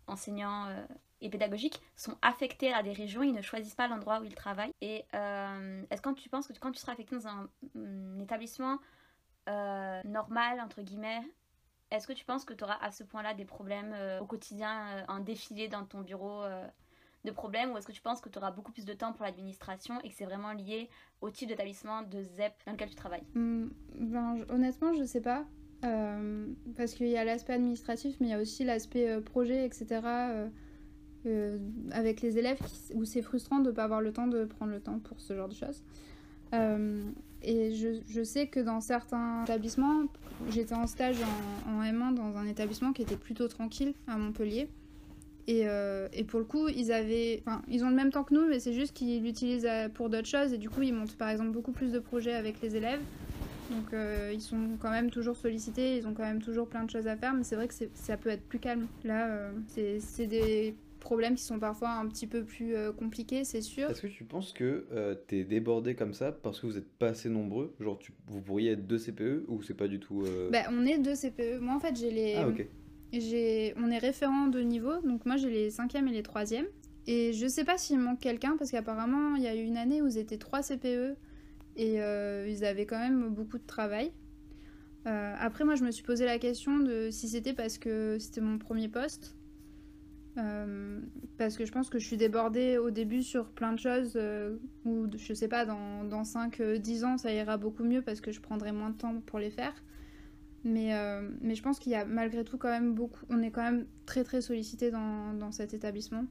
enseignants 0.08 0.67
pédagogiques 1.30 1.82
sont 1.96 2.18
affectés 2.22 2.74
à 2.74 2.84
des 2.84 2.94
régions, 2.94 3.24
ils 3.24 3.34
ne 3.34 3.42
choisissent 3.42 3.76
pas 3.76 3.88
l'endroit 3.88 4.20
où 4.22 4.24
ils 4.24 4.36
travaillent. 4.36 4.74
Et 4.82 5.06
euh, 5.14 5.84
est-ce 5.90 6.02
que 6.02 6.14
tu 6.14 6.30
penses 6.30 6.48
que 6.48 6.54
quand 6.60 6.72
tu 6.72 6.80
seras 6.80 6.94
affecté 6.94 7.16
dans 7.16 7.28
un, 7.28 7.50
un 7.76 8.20
établissement 8.20 8.78
euh, 9.50 10.02
normal, 10.06 10.60
entre 10.62 10.82
guillemets, 10.82 11.22
est-ce 11.92 12.08
que 12.08 12.14
tu 12.14 12.26
penses 12.26 12.46
que 12.46 12.54
tu 12.54 12.64
auras 12.64 12.78
à 12.82 12.92
ce 12.92 13.04
point-là 13.04 13.34
des 13.34 13.46
problèmes 13.46 13.94
euh, 13.94 14.20
au 14.20 14.26
quotidien, 14.26 15.06
un 15.08 15.20
défilé 15.20 15.68
dans 15.68 15.86
ton 15.86 16.02
bureau 16.02 16.44
de 17.24 17.32
problèmes, 17.32 17.72
ou 17.72 17.78
est-ce 17.78 17.88
que 17.88 17.92
tu 17.92 18.02
penses 18.02 18.22
que 18.22 18.30
tu 18.30 18.38
auras 18.38 18.52
beaucoup 18.52 18.72
plus 18.72 18.86
de 18.86 18.94
temps 18.94 19.12
pour 19.14 19.26
l'administration 19.26 20.00
et 20.04 20.10
que 20.10 20.16
c'est 20.16 20.26
vraiment 20.26 20.54
lié 20.54 20.90
au 21.22 21.30
type 21.32 21.48
d'établissement 21.50 22.04
de 22.04 22.22
ZEP 22.22 22.54
dans 22.66 22.74
lequel 22.74 22.90
tu 22.90 22.96
travailles? 22.96 23.24
Hum, 23.36 23.74
ben, 23.96 24.38
je- 24.38 24.54
honnêtement, 24.54 24.94
je 24.94 25.04
sais 25.04 25.22
pas. 25.22 25.46
Parce 26.76 26.94
qu'il 26.96 27.08
y 27.10 27.18
a 27.18 27.24
l'aspect 27.24 27.54
administratif, 27.54 28.16
mais 28.20 28.28
il 28.28 28.30
y 28.32 28.34
a 28.34 28.40
aussi 28.40 28.64
l'aspect 28.64 29.22
projet, 29.22 29.66
etc. 29.66 30.02
avec 31.92 32.22
les 32.22 32.38
élèves, 32.38 32.60
où 32.94 33.06
c'est 33.06 33.22
frustrant 33.22 33.60
de 33.60 33.70
ne 33.70 33.76
pas 33.76 33.84
avoir 33.84 34.02
le 34.02 34.12
temps 34.12 34.28
de 34.28 34.46
prendre 34.46 34.72
le 34.72 34.80
temps 34.80 35.00
pour 35.00 35.20
ce 35.20 35.36
genre 35.36 35.50
de 35.50 35.56
choses. 35.56 35.82
Euh, 36.54 37.02
et 37.42 37.76
je, 37.76 38.00
je 38.08 38.24
sais 38.24 38.48
que 38.48 38.60
dans 38.60 38.82
certains 38.82 39.44
établissements, 39.44 40.06
j'étais 40.50 40.74
en 40.74 40.88
stage 40.88 41.18
en, 41.68 41.72
en 41.72 41.84
M1 41.84 42.16
dans 42.16 42.38
un 42.38 42.48
établissement 42.48 42.94
qui 42.94 43.02
était 43.02 43.18
plutôt 43.18 43.48
tranquille 43.48 43.94
à 44.08 44.18
Montpellier. 44.18 44.70
Et, 45.48 45.68
euh, 45.68 46.08
et 46.12 46.24
pour 46.24 46.40
le 46.40 46.46
coup, 46.46 46.68
ils 46.70 46.92
avaient, 46.92 47.44
ils 47.68 47.84
ont 47.84 47.90
le 47.90 47.96
même 47.96 48.12
temps 48.12 48.24
que 48.24 48.34
nous, 48.34 48.48
mais 48.48 48.60
c'est 48.60 48.74
juste 48.74 48.94
qu'ils 48.94 49.24
l'utilisent 49.24 49.68
euh, 49.70 49.90
pour 49.90 50.10
d'autres 50.10 50.28
choses. 50.28 50.54
Et 50.54 50.58
du 50.58 50.70
coup, 50.70 50.82
ils 50.82 50.94
montent 50.94 51.18
par 51.18 51.30
exemple 51.30 51.52
beaucoup 51.52 51.72
plus 51.72 51.92
de 51.92 52.00
projets 52.00 52.34
avec 52.34 52.62
les 52.62 52.76
élèves. 52.76 53.02
Donc 53.70 53.96
ils 54.32 54.42
sont 54.42 54.78
quand 54.80 54.92
même 54.92 55.10
toujours 55.10 55.36
sollicités, 55.36 55.98
ils 55.98 56.08
ont 56.08 56.14
quand 56.14 56.24
même 56.24 56.42
toujours 56.42 56.68
plein 56.68 56.84
de 56.84 56.90
choses 56.92 57.08
à 57.08 57.16
faire, 57.16 57.34
mais 57.34 57.44
c'est 57.44 57.56
vrai 57.56 57.68
que 57.68 57.74
ça 57.96 58.16
peut 58.16 58.30
être 58.30 58.44
plus 58.48 58.60
calme. 58.60 58.86
Là, 59.04 59.28
euh, 59.28 59.52
c'est 59.68 60.28
des 60.28 60.76
problèmes 61.06 61.36
qui 61.36 61.44
sont 61.44 61.60
parfois 61.60 61.91
un 61.91 62.08
petit 62.08 62.28
peu 62.28 62.44
plus 62.44 62.76
euh, 62.76 62.91
compliqués, 62.91 63.44
c'est 63.46 63.62
sûr. 63.62 63.89
Est-ce 63.89 64.02
que 64.02 64.08
tu 64.08 64.24
penses 64.26 64.52
que 64.52 64.86
euh, 64.91 65.13
t'es 65.15 65.44
débordé 65.44 65.96
comme 65.96 66.13
ça 66.13 66.32
parce 66.32 66.60
que 66.60 66.65
vous 66.65 66.78
êtes 66.78 66.89
pas 66.98 67.10
assez 67.10 67.30
nombreux? 67.30 67.74
Genre, 67.80 67.98
tu, 68.00 68.12
vous 68.28 68.41
pourriez 68.41 68.72
être 68.72 68.86
deux 68.88 68.98
CPE 68.98 69.46
ou 69.48 69.62
c'est 69.62 69.76
pas 69.76 69.88
du 69.88 70.00
tout. 70.00 70.24
euh, 70.26 70.50
Bah, 70.52 70.63
on 70.72 70.86
est 70.86 70.98
deux 70.98 71.15
CPE. 71.15 71.60
Moi, 71.62 71.76
en 71.76 71.80
fait, 71.80 71.96
j'ai 71.96 72.12
les. 72.12 72.34
Ah, 72.36 72.48
ok. 72.48 72.68
On 73.13 73.91
est 73.91 73.98
référent 74.00 74.48
de 74.48 74.60
niveau, 74.60 75.00
donc 75.06 75.26
moi 75.26 75.38
j'ai 75.38 75.50
les 75.50 75.70
cinquièmes 75.70 76.08
et 76.10 76.12
les 76.12 76.24
troisièmes. 76.24 76.65
Et 77.08 77.32
je 77.34 77.48
sais 77.48 77.63
pas 77.63 77.78
s'il 77.78 78.00
manque 78.00 78.20
quelqu'un, 78.20 78.58
parce 78.58 78.72
qu'apparemment, 78.72 79.36
il 79.36 79.44
y 79.44 79.48
a 79.48 79.56
eu 79.56 79.63
une 79.63 79.78
année 79.78 80.02
où 80.02 80.08
ils 80.08 80.18
étaient 80.18 80.38
trois 80.39 80.62
CPE 80.63 81.15
et 81.78 82.02
euh, 82.02 82.46
ils 82.50 82.65
avaient 82.65 82.86
quand 82.86 83.00
même 83.00 83.30
beaucoup 83.30 83.58
de 83.58 83.65
travail. 83.65 84.12
Euh, 85.08 85.36
après, 85.39 85.63
moi, 85.65 85.76
je 85.76 85.84
me 85.84 85.91
suis 85.91 86.04
posé 86.04 86.26
la 86.26 86.39
question 86.39 86.80
de 86.80 87.10
si 87.12 87.30
c'était 87.30 87.54
parce 87.54 87.78
que 87.78 88.18
c'était 88.20 88.41
mon 88.41 88.58
premier 88.58 88.89
poste. 88.89 89.38
Euh, 90.38 91.00
parce 91.38 91.56
que 91.56 91.65
je 91.65 91.71
pense 91.71 91.89
que 91.89 91.98
je 91.98 92.06
suis 92.06 92.17
débordée 92.17 92.78
au 92.78 92.89
début 92.89 93.24
sur 93.24 93.45
plein 93.45 93.71
de 93.71 93.80
choses 93.80 94.13
euh, 94.15 94.58
où, 94.84 95.08
je 95.17 95.34
sais 95.34 95.48
pas, 95.48 95.65
dans, 95.65 96.04
dans 96.04 96.24
5-10 96.24 97.06
ans, 97.06 97.17
ça 97.17 97.32
ira 97.32 97.58
beaucoup 97.58 97.84
mieux 97.84 98.02
parce 98.02 98.19
que 98.19 98.32
je 98.32 98.41
prendrai 98.41 98.71
moins 98.71 98.89
de 98.89 98.98
temps 98.98 99.21
pour 99.26 99.39
les 99.39 99.52
faire. 99.52 99.74
Mais, 100.65 100.95
euh, 100.95 101.30
mais 101.41 101.54
je 101.54 101.62
pense 101.62 101.78
qu'il 101.78 101.91
y 101.91 101.95
a 101.95 102.06
malgré 102.06 102.43
tout 102.43 102.58
quand 102.58 102.69
même 102.69 102.95
beaucoup. 102.95 103.24
On 103.30 103.41
est 103.43 103.52
quand 103.52 103.62
même 103.62 103.86
très 104.06 104.24
très 104.24 104.41
sollicité 104.41 104.89
dans, 104.89 105.34
dans 105.34 105.52
cet 105.52 105.74
établissement. 105.76 106.26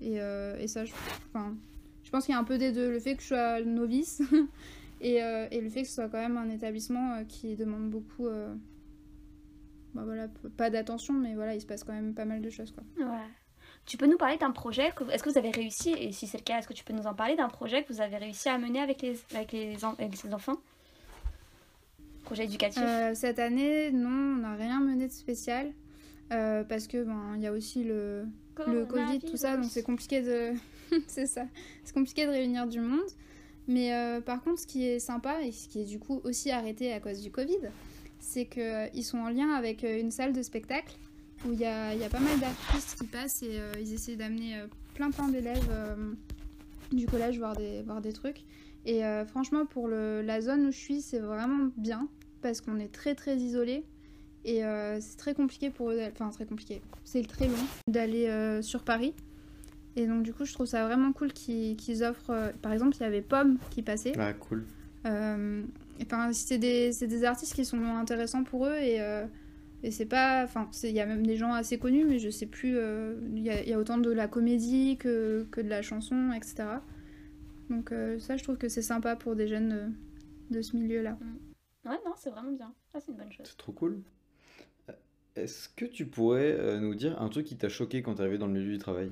Et, 0.00 0.20
euh, 0.20 0.56
et 0.58 0.68
ça, 0.68 0.84
je, 0.84 0.92
enfin, 1.28 1.56
je 2.04 2.10
pense 2.10 2.24
qu'il 2.24 2.34
y 2.34 2.36
a 2.36 2.40
un 2.40 2.44
peu 2.44 2.56
des 2.56 2.70
deux. 2.70 2.90
Le 2.90 3.00
fait 3.00 3.16
que 3.16 3.22
je 3.22 3.28
sois 3.28 3.60
novice 3.62 4.22
et, 5.00 5.22
euh, 5.22 5.48
et 5.50 5.60
le 5.60 5.68
fait 5.68 5.82
que 5.82 5.88
ce 5.88 5.94
soit 5.94 6.08
quand 6.08 6.18
même 6.18 6.36
un 6.36 6.50
établissement 6.50 7.14
euh, 7.14 7.24
qui 7.24 7.56
demande 7.56 7.90
beaucoup. 7.90 8.28
Bah 9.94 10.02
voilà, 10.04 10.28
pas 10.56 10.70
d'attention, 10.70 11.14
mais 11.14 11.34
voilà, 11.34 11.54
il 11.54 11.60
se 11.60 11.66
passe 11.66 11.84
quand 11.84 11.92
même 11.92 12.14
pas 12.14 12.24
mal 12.24 12.40
de 12.42 12.50
choses. 12.50 12.72
Quoi. 12.72 12.82
Ouais. 13.06 13.20
Tu 13.86 13.96
peux 13.96 14.06
nous 14.06 14.16
parler 14.16 14.36
d'un 14.38 14.50
projet 14.50 14.90
que- 14.96 15.04
Est-ce 15.10 15.22
que 15.22 15.28
vous 15.30 15.38
avez 15.38 15.50
réussi, 15.50 15.90
et 15.92 16.10
si 16.12 16.26
c'est 16.26 16.38
le 16.38 16.42
cas, 16.42 16.58
est-ce 16.58 16.66
que 16.68 16.72
tu 16.72 16.84
peux 16.84 16.94
nous 16.94 17.06
en 17.06 17.14
parler 17.14 17.36
d'un 17.36 17.48
projet 17.48 17.82
que 17.84 17.92
vous 17.92 18.00
avez 18.00 18.16
réussi 18.16 18.48
à 18.48 18.58
mener 18.58 18.80
avec 18.80 19.02
les, 19.02 19.18
avec 19.34 19.52
les, 19.52 19.84
en- 19.84 19.92
avec 19.94 20.22
les 20.22 20.34
enfants? 20.34 20.56
Projet 22.24 22.44
éducatif? 22.44 22.82
Euh, 22.84 23.14
cette 23.14 23.38
année, 23.38 23.90
non, 23.90 24.08
on 24.08 24.36
n'a 24.36 24.54
rien 24.54 24.80
mené 24.80 25.06
de 25.08 25.12
spécial. 25.12 25.72
euh, 26.32 26.64
parce 26.64 26.86
que 26.86 27.04
ben 27.04 27.34
il 27.36 27.42
y 27.42 27.46
a 27.46 27.52
aussi 27.52 27.84
le, 27.84 28.24
le 28.66 28.86
Covid, 28.86 29.18
tout 29.20 29.36
ça, 29.36 29.56
donc 29.58 29.66
c'est 29.70 29.82
compliqué 29.82 30.22
de. 30.22 30.52
c'est 31.06 31.26
ça. 31.26 31.44
C'est 31.84 31.92
compliqué 31.94 32.24
de 32.24 32.30
réunir 32.30 32.66
du 32.66 32.80
monde. 32.80 33.00
Mais 33.68 33.94
euh, 33.94 34.20
par 34.22 34.42
contre, 34.42 34.60
ce 34.60 34.66
qui 34.66 34.86
est 34.86 34.98
sympa 34.98 35.42
et 35.42 35.52
ce 35.52 35.68
qui 35.68 35.82
est 35.82 35.84
du 35.84 35.98
coup 35.98 36.20
aussi 36.24 36.50
arrêté 36.50 36.92
à 36.94 37.00
cause 37.00 37.20
du 37.20 37.30
Covid, 37.30 37.58
c'est 38.24 38.46
qu'ils 38.46 39.04
sont 39.04 39.18
en 39.18 39.28
lien 39.28 39.50
avec 39.50 39.84
euh, 39.84 40.00
une 40.00 40.10
salle 40.10 40.32
de 40.32 40.42
spectacle 40.42 40.96
où 41.46 41.52
il 41.52 41.58
y 41.60 41.66
a, 41.66 41.94
y 41.94 42.04
a 42.04 42.08
pas 42.08 42.20
mal 42.20 42.38
d'artistes 42.40 42.96
qui 42.98 43.06
passent 43.06 43.42
et 43.42 43.60
euh, 43.60 43.72
ils 43.80 43.92
essaient 43.92 44.16
d'amener 44.16 44.56
euh, 44.58 44.66
plein 44.94 45.10
plein 45.10 45.28
d'élèves 45.28 45.68
euh, 45.70 46.12
du 46.90 47.06
collège 47.06 47.38
voir 47.38 47.54
des, 47.54 47.82
voir 47.82 48.00
des 48.00 48.12
trucs. 48.12 48.42
Et 48.86 49.04
euh, 49.04 49.24
franchement, 49.26 49.66
pour 49.66 49.88
le, 49.88 50.22
la 50.22 50.40
zone 50.40 50.66
où 50.66 50.72
je 50.72 50.76
suis, 50.78 51.00
c'est 51.02 51.18
vraiment 51.18 51.70
bien 51.76 52.08
parce 52.42 52.60
qu'on 52.60 52.78
est 52.78 52.92
très 52.92 53.14
très 53.14 53.36
isolé. 53.36 53.84
Et 54.46 54.64
euh, 54.64 55.00
c'est 55.00 55.16
très 55.16 55.34
compliqué 55.34 55.70
pour 55.70 55.90
eux, 55.90 56.00
enfin 56.12 56.28
très 56.30 56.44
compliqué, 56.44 56.82
c'est 57.02 57.26
très 57.26 57.46
long 57.46 57.64
d'aller 57.88 58.26
euh, 58.28 58.60
sur 58.60 58.82
Paris. 58.82 59.14
Et 59.96 60.06
donc 60.06 60.22
du 60.22 60.34
coup, 60.34 60.44
je 60.44 60.52
trouve 60.52 60.66
ça 60.66 60.84
vraiment 60.86 61.12
cool 61.12 61.32
qu'ils 61.32 62.04
offrent, 62.04 62.30
euh, 62.30 62.52
par 62.60 62.72
exemple, 62.72 62.96
il 62.98 63.00
y 63.00 63.06
avait 63.06 63.22
Pomme 63.22 63.58
qui 63.70 63.82
passait. 63.82 64.12
Ah, 64.18 64.34
cool. 64.34 64.64
Euh, 66.00 66.04
Enfin, 66.04 66.32
c'est 66.32 66.58
des, 66.58 66.92
c'est 66.92 67.06
des 67.06 67.24
artistes 67.24 67.54
qui 67.54 67.64
sont 67.64 67.82
intéressants 67.84 68.44
pour 68.44 68.66
eux 68.66 68.76
et, 68.76 69.00
euh, 69.00 69.26
Et 69.82 69.90
c'est 69.90 70.06
pas. 70.06 70.44
Enfin, 70.44 70.68
il 70.82 70.90
y 70.92 71.00
a 71.00 71.06
même 71.06 71.26
des 71.26 71.36
gens 71.36 71.52
assez 71.52 71.78
connus, 71.78 72.04
mais 72.06 72.18
je 72.18 72.30
sais 72.30 72.46
plus. 72.46 72.76
euh, 72.76 73.16
Il 73.36 73.42
y, 73.42 73.50
a, 73.50 73.62
il 73.62 73.68
y 73.68 73.72
a 73.74 73.78
autant 73.78 73.98
de 73.98 74.10
la 74.10 74.28
comédie 74.28 74.96
que, 74.98 75.46
que 75.50 75.60
de 75.60 75.68
la 75.68 75.82
chanson, 75.82 76.32
etc. 76.32 76.82
Donc, 77.70 77.92
euh, 77.92 78.18
ça, 78.18 78.36
je 78.36 78.42
trouve 78.44 78.56
que 78.58 78.68
c'est 78.68 78.82
sympa 78.82 79.14
pour 79.16 79.36
des 79.36 79.46
jeunes 79.48 79.72
euh, 79.72 79.88
de 80.50 80.62
ce 80.62 80.76
milieu-là. 80.76 81.18
Ouais, 81.84 81.98
non, 82.06 82.12
c'est 82.16 82.30
vraiment 82.30 82.52
bien. 82.52 82.72
Ça, 82.92 83.00
c'est 83.00 83.12
une 83.12 83.18
bonne 83.18 83.32
chose. 83.32 83.46
C'est 83.48 83.58
trop 83.58 83.72
cool. 83.72 84.00
Euh, 84.88 84.92
Est-ce 85.36 85.68
que 85.68 85.84
tu 85.84 86.06
pourrais 86.06 86.52
euh, 86.52 86.80
nous 86.80 86.94
dire 86.94 87.20
un 87.20 87.28
truc 87.28 87.46
qui 87.46 87.56
t'a 87.56 87.68
choqué 87.68 88.02
quand 88.02 88.14
t'es 88.14 88.22
arrivé 88.22 88.38
dans 88.38 88.46
le 88.46 88.54
milieu 88.54 88.72
du 88.72 88.78
travail? 88.78 89.10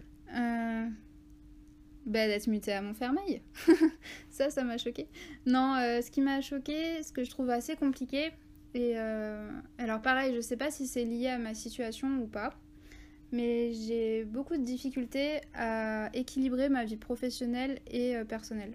Bah, 2.04 2.26
d'être 2.26 2.48
mutée 2.48 2.72
à 2.72 2.82
Montfermeil. 2.82 3.42
ça, 4.30 4.50
ça 4.50 4.64
m'a 4.64 4.76
choqué. 4.76 5.06
Non, 5.46 5.74
euh, 5.76 6.00
ce 6.00 6.10
qui 6.10 6.20
m'a 6.20 6.40
choqué, 6.40 7.02
ce 7.02 7.12
que 7.12 7.22
je 7.22 7.30
trouve 7.30 7.48
assez 7.50 7.76
compliqué, 7.76 8.32
et 8.74 8.94
euh, 8.96 9.48
alors 9.78 10.02
pareil, 10.02 10.34
je 10.34 10.40
sais 10.40 10.56
pas 10.56 10.70
si 10.70 10.86
c'est 10.86 11.04
lié 11.04 11.28
à 11.28 11.38
ma 11.38 11.54
situation 11.54 12.08
ou 12.18 12.26
pas, 12.26 12.54
mais 13.30 13.72
j'ai 13.72 14.24
beaucoup 14.24 14.56
de 14.56 14.64
difficultés 14.64 15.40
à 15.54 16.10
équilibrer 16.12 16.68
ma 16.68 16.84
vie 16.84 16.96
professionnelle 16.96 17.78
et 17.88 18.16
euh, 18.16 18.24
personnelle. 18.24 18.74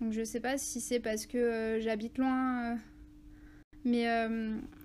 Donc 0.00 0.12
je 0.12 0.24
sais 0.24 0.40
pas 0.40 0.58
si 0.58 0.80
c'est 0.80 1.00
parce 1.00 1.26
que 1.26 1.78
j'habite 1.80 2.18
loin, 2.18 2.76
mais 3.84 4.06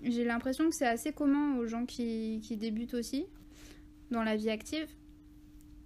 j'ai 0.03 0.23
l'impression 0.23 0.69
que 0.69 0.75
c'est 0.75 0.85
assez 0.85 1.13
commun 1.13 1.57
aux 1.57 1.65
gens 1.65 1.85
qui, 1.87 2.41
qui 2.43 2.57
débutent 2.57 2.93
aussi 2.93 3.25
dans 4.11 4.21
la 4.21 4.35
vie 4.35 4.51
active. 4.51 4.87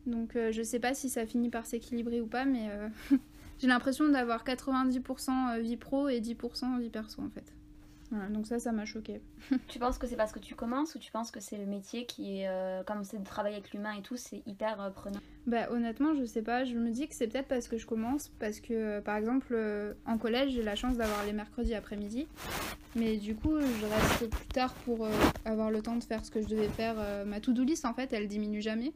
Donc 0.06 0.36
euh, 0.36 0.52
je 0.52 0.62
sais 0.64 0.80
pas 0.80 0.94
si 0.94 1.10
ça 1.10 1.26
finit 1.26 1.50
par 1.50 1.66
s'équilibrer 1.66 2.22
ou 2.22 2.28
pas, 2.28 2.46
mais 2.46 2.70
euh, 2.70 2.90
j'ai 3.60 3.68
l'impression 3.68 4.08
d'avoir 4.10 4.44
90% 4.44 5.60
vie 5.62 5.78
pro 5.78 6.10
et 6.10 6.20
10% 6.20 6.80
vie 6.80 6.90
perso 6.90 7.22
en 7.22 7.30
fait. 7.30 7.54
Voilà, 8.12 8.28
donc 8.30 8.46
ça, 8.46 8.60
ça 8.60 8.72
m'a 8.72 8.86
choqué. 8.86 9.22
Tu 9.68 9.80
penses 9.80 9.98
que 9.98 10.06
c'est 10.06 10.16
parce 10.18 10.32
que 10.32 10.38
tu 10.38 10.54
commences 10.54 10.94
ou 10.94 11.00
tu 11.00 11.12
penses 11.12 11.32
que 11.32 11.40
c'est 11.40 11.58
le 11.58 11.66
métier 11.66 12.06
qui 12.06 12.42
est. 12.42 12.48
euh, 12.48 12.84
comme 12.84 13.04
c'est 13.04 13.18
de 13.18 13.24
travailler 13.26 13.56
avec 13.56 13.72
l'humain 13.72 13.94
et 13.98 14.04
tout, 14.04 14.18
c'est 14.18 14.44
hyper 14.46 14.80
euh, 14.82 14.90
prenant? 14.92 15.20
Bah 15.48 15.68
honnêtement, 15.72 16.14
je 16.14 16.24
sais 16.24 16.44
pas, 16.44 16.64
je 16.64 16.76
me 16.76 16.92
dis 16.92 17.08
que 17.08 17.16
c'est 17.16 17.28
peut-être 17.28 17.48
parce 17.48 17.68
que 17.68 17.78
je 17.78 17.88
commence, 17.88 18.30
parce 18.40 18.60
que 18.60 18.74
euh, 18.74 19.02
par 19.02 19.16
exemple 19.18 19.48
euh, 19.54 19.94
en 20.06 20.18
collège 20.20 20.52
j'ai 20.52 20.62
la 20.64 20.76
chance 20.76 20.96
d'avoir 20.96 21.26
les 21.26 21.34
mercredis 21.34 21.74
après-midi, 21.74 22.28
mais 22.96 23.18
du 23.18 23.36
coup 23.36 23.60
je 23.60 23.86
reste 23.86 24.30
plus 24.30 24.48
tard 24.48 24.74
pour 24.86 25.06
euh, 25.06 25.12
avoir 25.44 25.72
le 25.72 25.82
temps 25.82 25.96
de 25.96 26.04
faire 26.04 26.24
ce 26.24 26.30
que 26.30 26.42
je 26.42 26.48
devais 26.48 26.70
faire. 26.70 26.96
euh, 27.00 27.26
ma 27.26 27.40
to-do 27.40 27.64
list 27.64 27.84
en 27.86 27.94
fait 27.96 28.14
elle 28.14 28.28
diminue 28.28 28.62
jamais, 28.62 28.94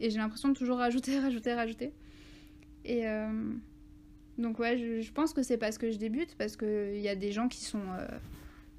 et 0.00 0.10
j'ai 0.10 0.18
l'impression 0.18 0.48
de 0.48 0.54
toujours 0.54 0.78
rajouter, 0.78 1.18
rajouter, 1.20 1.54
rajouter. 1.54 1.92
Et 2.84 3.06
euh, 3.06 3.52
donc 4.38 4.58
ouais, 4.58 4.78
je, 4.78 5.12
pense 5.12 5.32
que 5.32 5.42
c'est 5.42 5.58
parce 5.58 5.78
que 5.78 5.90
je 5.90 5.98
débute, 5.98 6.34
parce 6.36 6.56
qu'il 6.56 7.00
y 7.00 7.08
a 7.08 7.16
des 7.16 7.32
gens 7.32 7.48
qui 7.48 7.64
sont... 7.64 7.82
euh, 7.98 8.06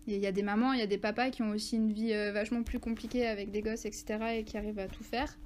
il 0.08 0.18
y 0.18 0.26
a 0.26 0.32
des 0.32 0.42
mamans, 0.42 0.74
il 0.74 0.80
y 0.80 0.84
a 0.84 0.88
des 0.88 0.98
papas 0.98 1.30
qui 1.30 1.44
ont 1.44 1.52
aussi 1.52 1.76
une 1.76 1.94
vie 1.94 2.14
euh, 2.14 2.32
vachement 2.32 2.64
plus 2.64 2.80
compliquée 2.80 3.28
avec 3.28 3.52
des 3.52 3.62
gosses, 3.62 3.86
etc. 3.86 4.18
et 4.38 4.44
qui 4.44 4.58
arrivent 4.58 4.80
à 4.80 4.88
tout 4.88 5.04
faire. 5.04 5.38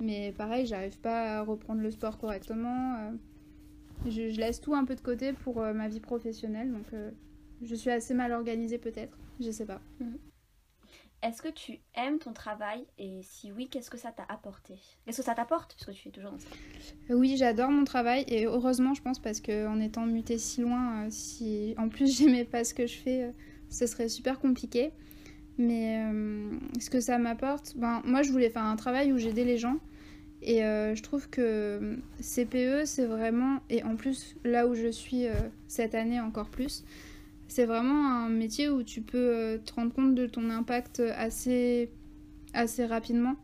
Mais 0.00 0.32
pareil, 0.32 0.64
j'arrive 0.64 0.98
pas 0.98 1.38
à 1.38 1.42
reprendre 1.42 1.82
le 1.82 1.90
sport 1.90 2.16
correctement. 2.16 3.12
Je, 4.06 4.34
laisse 4.40 4.62
tout 4.62 4.74
un 4.74 4.86
peu 4.86 4.94
de 4.94 5.02
côté 5.02 5.34
pour 5.34 5.60
ma 5.60 5.88
vie 5.88 6.00
professionnelle, 6.00 6.72
donc 6.72 6.86
je 7.60 7.74
suis 7.74 7.90
assez 7.90 8.14
mal 8.14 8.32
organisée 8.32 8.78
peut-être, 8.78 9.18
je 9.38 9.50
sais 9.50 9.66
pas. 9.66 9.82
Est-ce 11.22 11.42
que 11.42 11.48
tu 11.48 11.80
aimes 11.94 12.18
ton 12.18 12.32
travail 12.32 12.86
et 12.96 13.20
si 13.22 13.52
oui, 13.52 13.68
qu'est-ce 13.68 13.90
que 13.90 13.98
ça 13.98 14.10
t'a 14.10 14.24
apporté? 14.30 14.74
Qu'est-ce 15.04 15.18
que 15.18 15.22
ça 15.24 15.34
t'apporte 15.34 15.76
tu 15.76 16.08
es 16.08 16.10
toujours 16.10 16.30
dans 16.30 16.38
ça 16.38 16.48
Euh, 17.10 17.14
Oui, 17.14 17.36
j'adore 17.36 17.70
mon 17.70 17.84
travail 17.84 18.24
et 18.26 18.46
heureusement, 18.46 18.94
je 18.94 19.02
pense, 19.02 19.18
parce 19.18 19.40
que 19.40 19.66
en 19.66 19.80
étant 19.80 20.06
mutée 20.06 20.38
si 20.38 20.62
loin, 20.62 21.04
euh, 21.04 21.08
si 21.10 21.74
en 21.76 21.90
plus 21.90 22.06
j'aimais 22.18 22.44
pas 22.46 22.64
ce 22.64 22.72
que 22.72 22.86
je 22.86 22.96
fais, 22.96 23.24
euh, 23.24 23.32
ce 23.68 23.86
serait 23.86 24.08
super 24.08 24.38
compliqué. 24.38 24.92
Mais 25.58 26.06
euh, 26.06 26.58
ce 26.80 26.88
que 26.88 27.00
ça 27.00 27.18
m'apporte, 27.18 27.76
ben, 27.76 28.00
moi 28.06 28.22
je 28.22 28.32
voulais 28.32 28.48
faire 28.48 28.64
un 28.64 28.76
travail 28.76 29.12
où 29.12 29.18
j'aidais 29.18 29.44
les 29.44 29.58
gens 29.58 29.76
et 30.42 30.60
je 30.60 31.02
trouve 31.02 31.28
que 31.28 31.98
CPE, 32.18 32.86
c'est 32.86 33.04
vraiment, 33.04 33.60
et 33.68 33.82
en 33.82 33.94
plus 33.94 34.36
là 34.42 34.66
où 34.66 34.74
je 34.74 34.88
suis 34.88 35.26
cette 35.68 35.94
année 35.94 36.18
encore 36.18 36.48
plus, 36.48 36.82
c'est 37.50 37.66
vraiment 37.66 38.08
un 38.24 38.28
métier 38.28 38.68
où 38.70 38.82
tu 38.82 39.02
peux 39.02 39.18
euh, 39.18 39.58
te 39.58 39.72
rendre 39.74 39.92
compte 39.92 40.14
de 40.14 40.26
ton 40.26 40.50
impact 40.50 41.00
assez, 41.16 41.90
assez 42.54 42.86
rapidement. 42.86 43.36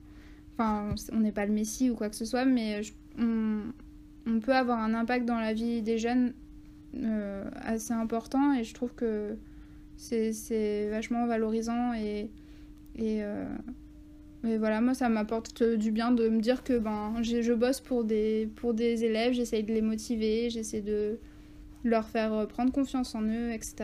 Enfin, 0.54 0.94
on 1.12 1.20
n'est 1.20 1.32
pas 1.32 1.46
le 1.46 1.52
Messie 1.52 1.90
ou 1.90 1.96
quoi 1.96 2.08
que 2.10 2.16
ce 2.16 2.24
soit, 2.24 2.44
mais 2.44 2.80
on, 3.18 3.62
on 4.26 4.40
peut 4.40 4.54
avoir 4.54 4.78
un 4.80 4.94
impact 4.94 5.26
dans 5.26 5.40
la 5.40 5.52
vie 5.54 5.82
des 5.82 5.98
jeunes 5.98 6.34
euh, 6.96 7.44
assez 7.56 7.92
important 7.92 8.54
et 8.54 8.64
je 8.64 8.74
trouve 8.74 8.94
que 8.94 9.36
c'est- 9.96 10.88
vachement 10.90 11.26
valorisant 11.26 11.94
et, 11.94 12.30
et, 12.96 13.22
euh, 13.24 13.46
et 14.44 14.58
voilà, 14.58 14.80
moi 14.80 14.94
ça 14.94 15.08
m'apporte 15.08 15.62
du 15.62 15.90
bien 15.90 16.12
de 16.12 16.28
me 16.28 16.40
dire 16.40 16.62
que 16.64 16.78
ben, 16.78 17.14
je 17.22 17.52
bosse 17.52 17.80
pour 17.80 18.04
des, 18.04 18.48
pour 18.56 18.74
des 18.74 19.04
élèves, 19.04 19.32
j'essaye 19.34 19.64
de 19.64 19.72
les 19.72 19.82
motiver, 19.82 20.50
j'essaie 20.50 20.82
de 20.82 21.18
leur 21.86 22.08
faire 22.08 22.32
euh, 22.32 22.46
prendre 22.46 22.72
confiance 22.72 23.14
en 23.14 23.22
eux, 23.22 23.52
etc. 23.52 23.74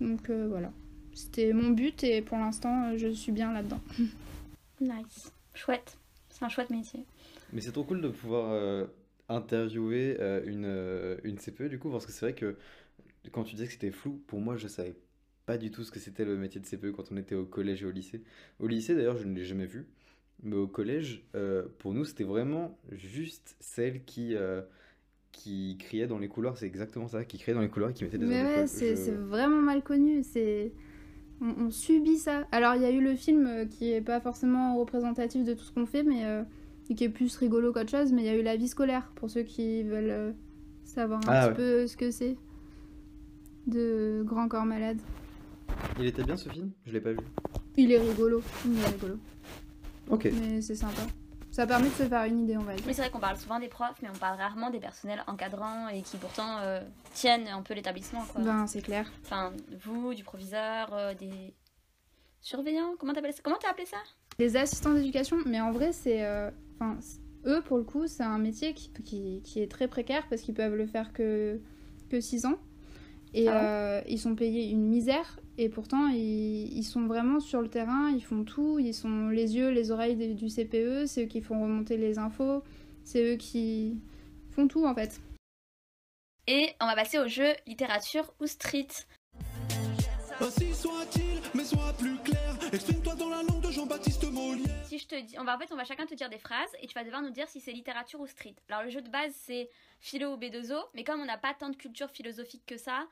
Donc 0.00 0.30
euh, 0.30 0.46
voilà, 0.48 0.72
c'était 1.12 1.52
mon 1.52 1.70
but 1.70 2.02
et 2.04 2.22
pour 2.22 2.38
l'instant 2.38 2.90
euh, 2.90 2.96
je 2.96 3.08
suis 3.08 3.32
bien 3.32 3.52
là-dedans. 3.52 3.80
Nice. 4.80 5.32
Chouette. 5.54 5.98
C'est 6.30 6.44
un 6.44 6.48
chouette 6.48 6.70
métier. 6.70 7.04
Mais 7.52 7.60
c'est 7.60 7.72
trop 7.72 7.82
cool 7.82 8.00
de 8.00 8.08
pouvoir 8.10 8.52
euh, 8.52 8.86
interviewer 9.28 10.16
euh, 10.20 10.40
une, 10.46 10.66
euh, 10.66 11.16
une 11.24 11.36
CPE 11.36 11.64
du 11.64 11.80
coup, 11.80 11.90
parce 11.90 12.06
que 12.06 12.12
c'est 12.12 12.24
vrai 12.24 12.34
que 12.34 12.56
quand 13.32 13.42
tu 13.42 13.56
disais 13.56 13.66
que 13.66 13.72
c'était 13.72 13.90
flou, 13.90 14.22
pour 14.28 14.40
moi 14.40 14.56
je 14.56 14.68
savais 14.68 14.94
pas 15.46 15.58
du 15.58 15.70
tout 15.72 15.82
ce 15.82 15.90
que 15.90 15.98
c'était 15.98 16.24
le 16.24 16.36
métier 16.36 16.60
de 16.60 16.66
CPE 16.66 16.92
quand 16.92 17.10
on 17.10 17.16
était 17.16 17.34
au 17.34 17.44
collège 17.44 17.82
et 17.82 17.86
au 17.86 17.90
lycée. 17.90 18.22
Au 18.60 18.68
lycée 18.68 18.94
d'ailleurs 18.94 19.16
je 19.16 19.24
ne 19.24 19.34
l'ai 19.34 19.44
jamais 19.44 19.66
vu, 19.66 19.88
mais 20.42 20.56
au 20.56 20.68
collège, 20.68 21.24
euh, 21.34 21.66
pour 21.78 21.92
nous 21.92 22.04
c'était 22.04 22.24
vraiment 22.24 22.78
juste 22.92 23.56
celle 23.58 24.04
qui, 24.04 24.36
euh, 24.36 24.62
qui 25.32 25.76
criait 25.78 26.06
dans 26.06 26.18
les 26.18 26.28
couloirs, 26.28 26.56
c'est 26.56 26.66
exactement 26.66 27.08
ça, 27.08 27.24
qui 27.24 27.38
criait 27.38 27.54
dans 27.54 27.60
les 27.60 27.68
couloirs 27.68 27.90
et 27.90 27.94
qui 27.94 28.04
mettait 28.04 28.18
des 28.18 28.26
Mais 28.26 28.42
ouais, 28.42 28.66
c'est 28.66 28.96
Je- 28.96 29.12
vraiment 29.12 29.60
mal 29.60 29.82
connu. 29.82 30.22
C'est 30.22 30.72
on, 31.40 31.66
on 31.66 31.70
subit 31.70 32.16
ça. 32.18 32.46
Alors 32.50 32.74
il 32.74 32.82
y 32.82 32.86
a 32.86 32.90
eu 32.90 33.00
le 33.00 33.14
film 33.14 33.46
euh, 33.46 33.64
qui 33.66 33.92
est 33.92 34.00
pas 34.00 34.20
forcément 34.20 34.76
représentatif 34.78 35.44
de 35.44 35.54
tout 35.54 35.64
ce 35.64 35.72
qu'on 35.72 35.86
fait, 35.86 36.02
mais 36.02 36.24
euh, 36.24 36.42
qui 36.94 37.04
est 37.04 37.08
plus 37.08 37.36
rigolo 37.36 37.72
qu'autre 37.72 37.90
chose. 37.90 38.12
Mais 38.12 38.22
il 38.22 38.26
y 38.26 38.30
a 38.30 38.36
eu 38.36 38.42
la 38.42 38.56
vie 38.56 38.68
scolaire 38.68 39.12
pour 39.14 39.30
ceux 39.30 39.42
qui 39.42 39.82
veulent 39.84 40.10
euh, 40.10 40.32
savoir 40.84 41.20
un 41.20 41.32
Ah 41.32 41.40
petit 41.42 41.48
ouais. 41.50 41.54
peu 41.56 41.86
ce 41.86 41.96
que 41.96 42.10
c'est 42.10 42.36
de 43.66 44.22
Grand 44.26 44.48
Corps 44.48 44.64
Malade. 44.64 44.98
Il 45.98 46.06
était 46.06 46.24
bien 46.24 46.36
ce 46.36 46.48
film? 46.48 46.70
Je 46.86 46.92
l'ai 46.92 47.00
pas 47.00 47.12
vu. 47.12 47.18
Il 47.76 47.92
est 47.92 47.98
rigolo, 48.00 48.42
il 48.66 48.78
est 48.80 48.86
rigolo, 48.86 49.14
Ok. 50.10 50.28
mais 50.40 50.60
c'est 50.62 50.74
sympa. 50.74 51.02
Ça 51.50 51.66
permet 51.66 51.88
de 51.88 51.94
se 51.94 52.04
faire 52.04 52.24
une 52.24 52.40
idée, 52.40 52.56
on 52.56 52.62
va 52.62 52.74
dire. 52.74 52.84
Oui, 52.86 52.94
c'est 52.94 53.02
vrai 53.02 53.10
qu'on 53.10 53.18
parle 53.18 53.36
souvent 53.36 53.58
des 53.58 53.68
profs, 53.68 54.00
mais 54.02 54.08
on 54.14 54.18
parle 54.18 54.38
rarement 54.38 54.70
des 54.70 54.78
personnels 54.78 55.24
encadrants 55.26 55.88
et 55.88 56.02
qui 56.02 56.16
pourtant 56.16 56.58
euh, 56.60 56.80
tiennent 57.14 57.48
un 57.48 57.62
peu 57.62 57.74
l'établissement. 57.74 58.22
Ben 58.38 58.66
c'est 58.68 58.82
clair. 58.82 59.10
Enfin, 59.24 59.52
vous, 59.84 60.14
du 60.14 60.22
proviseur, 60.22 60.92
euh, 60.92 61.14
des 61.14 61.54
surveillants, 62.40 62.94
comment 62.98 63.12
t'appelles 63.12 63.32
ça? 63.32 63.40
Comment 63.42 63.56
t'as 63.60 63.70
appelé 63.70 63.86
ça? 63.86 63.96
Les 64.38 64.56
assistants 64.56 64.92
d'éducation, 64.94 65.38
mais 65.46 65.60
en 65.60 65.72
vrai, 65.72 65.92
c'est. 65.92 66.24
euh, 66.24 66.50
Enfin, 66.80 66.96
eux, 67.44 67.60
pour 67.62 67.76
le 67.78 67.82
coup, 67.82 68.06
c'est 68.06 68.22
un 68.22 68.38
métier 68.38 68.72
qui, 68.72 68.92
qui, 69.04 69.42
qui 69.42 69.60
est 69.60 69.68
très 69.70 69.88
précaire 69.88 70.26
parce 70.30 70.42
qu'ils 70.42 70.54
peuvent 70.54 70.76
le 70.76 70.86
faire 70.86 71.12
que, 71.12 71.60
que 72.08 72.20
6 72.20 72.46
ans. 72.46 72.54
Et 73.34 73.48
Ah 73.48 74.02
ils 74.06 74.18
sont 74.20 74.36
payés 74.36 74.70
une 74.70 74.86
misère. 74.86 75.40
Et 75.60 75.68
pourtant, 75.68 76.06
ils, 76.06 76.72
ils 76.72 76.84
sont 76.84 77.06
vraiment 77.06 77.40
sur 77.40 77.60
le 77.60 77.68
terrain, 77.68 78.10
ils 78.10 78.22
font 78.22 78.44
tout. 78.44 78.78
Ils 78.78 78.94
sont 78.94 79.28
les 79.28 79.56
yeux, 79.56 79.70
les 79.70 79.90
oreilles 79.90 80.34
du 80.34 80.46
CPE, 80.46 81.06
c'est 81.06 81.24
eux 81.24 81.26
qui 81.26 81.40
font 81.40 81.60
remonter 81.60 81.96
les 81.96 82.18
infos, 82.18 82.62
c'est 83.02 83.34
eux 83.34 83.36
qui 83.36 83.98
font 84.52 84.68
tout 84.68 84.86
en 84.86 84.94
fait. 84.94 85.20
Et 86.46 86.70
on 86.80 86.86
va 86.86 86.94
passer 86.94 87.18
au 87.18 87.26
jeu 87.26 87.48
littérature 87.66 88.32
ou 88.40 88.46
street. 88.46 88.86
Ainsi 90.40 90.72
soit-il, 90.72 91.40
mais 91.52 91.64
sois 91.64 91.92
plus 91.98 92.16
clair. 92.18 92.56
Exprime-toi 92.72 93.16
dans 93.16 93.28
la 93.28 93.42
langue 93.42 93.60
de 93.60 93.72
Jean-Baptiste 93.72 94.30
Molière. 94.30 94.86
Si 94.86 94.98
je 94.98 95.08
te 95.08 95.20
dis, 95.20 95.36
on 95.40 95.44
va 95.44 95.56
en 95.56 95.58
fait, 95.58 95.72
on 95.72 95.76
va 95.76 95.82
chacun 95.82 96.06
te 96.06 96.14
dire 96.14 96.30
des 96.30 96.38
phrases 96.38 96.70
et 96.80 96.86
tu 96.86 96.94
vas 96.94 97.02
devoir 97.02 97.22
nous 97.22 97.30
dire 97.30 97.48
si 97.48 97.60
c'est 97.60 97.72
littérature 97.72 98.20
ou 98.20 98.28
street. 98.28 98.54
Alors 98.68 98.84
le 98.84 98.90
jeu 98.90 99.02
de 99.02 99.10
base 99.10 99.32
c'est 99.34 99.68
philo 99.98 100.34
ou 100.34 100.36
B2O, 100.36 100.80
mais 100.94 101.02
comme 101.02 101.20
on 101.20 101.24
n'a 101.24 101.36
pas 101.36 101.54
tant 101.54 101.70
de 101.70 101.76
culture 101.76 102.10
philosophique 102.10 102.62
que 102.66 102.76
ça, 102.76 103.08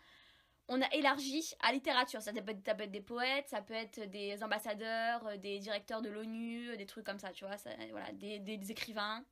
on 0.69 0.81
a 0.83 0.93
élargi 0.95 1.55
à 1.61 1.73
littérature. 1.73 2.21
Ça 2.23 2.33
peut 2.33 2.51
être, 2.51 2.64
ça 2.67 2.75
peut 2.75 2.85
être 2.85 2.91
des 2.91 3.01
poètes, 3.01 3.49
ça 3.49 3.62
peut 3.62 3.75
être 3.75 4.11
des 4.11 4.43
ambassadeurs, 4.43 5.27
euh, 5.27 5.37
des 5.37 5.59
directeurs 5.61 6.03
de 6.03 6.09
l'ONU, 6.09 6.71
euh, 6.71 6.77
des 6.77 6.87
trucs 6.87 7.05
comme 7.07 7.19
ça, 7.19 7.31
tu 7.33 7.45
vois, 7.45 7.57
ça- 7.57 7.71
voilà, 7.91 8.11
des, 8.12 8.39
des- 8.41 8.57
des 8.57 8.71
écrivains, 8.71 9.25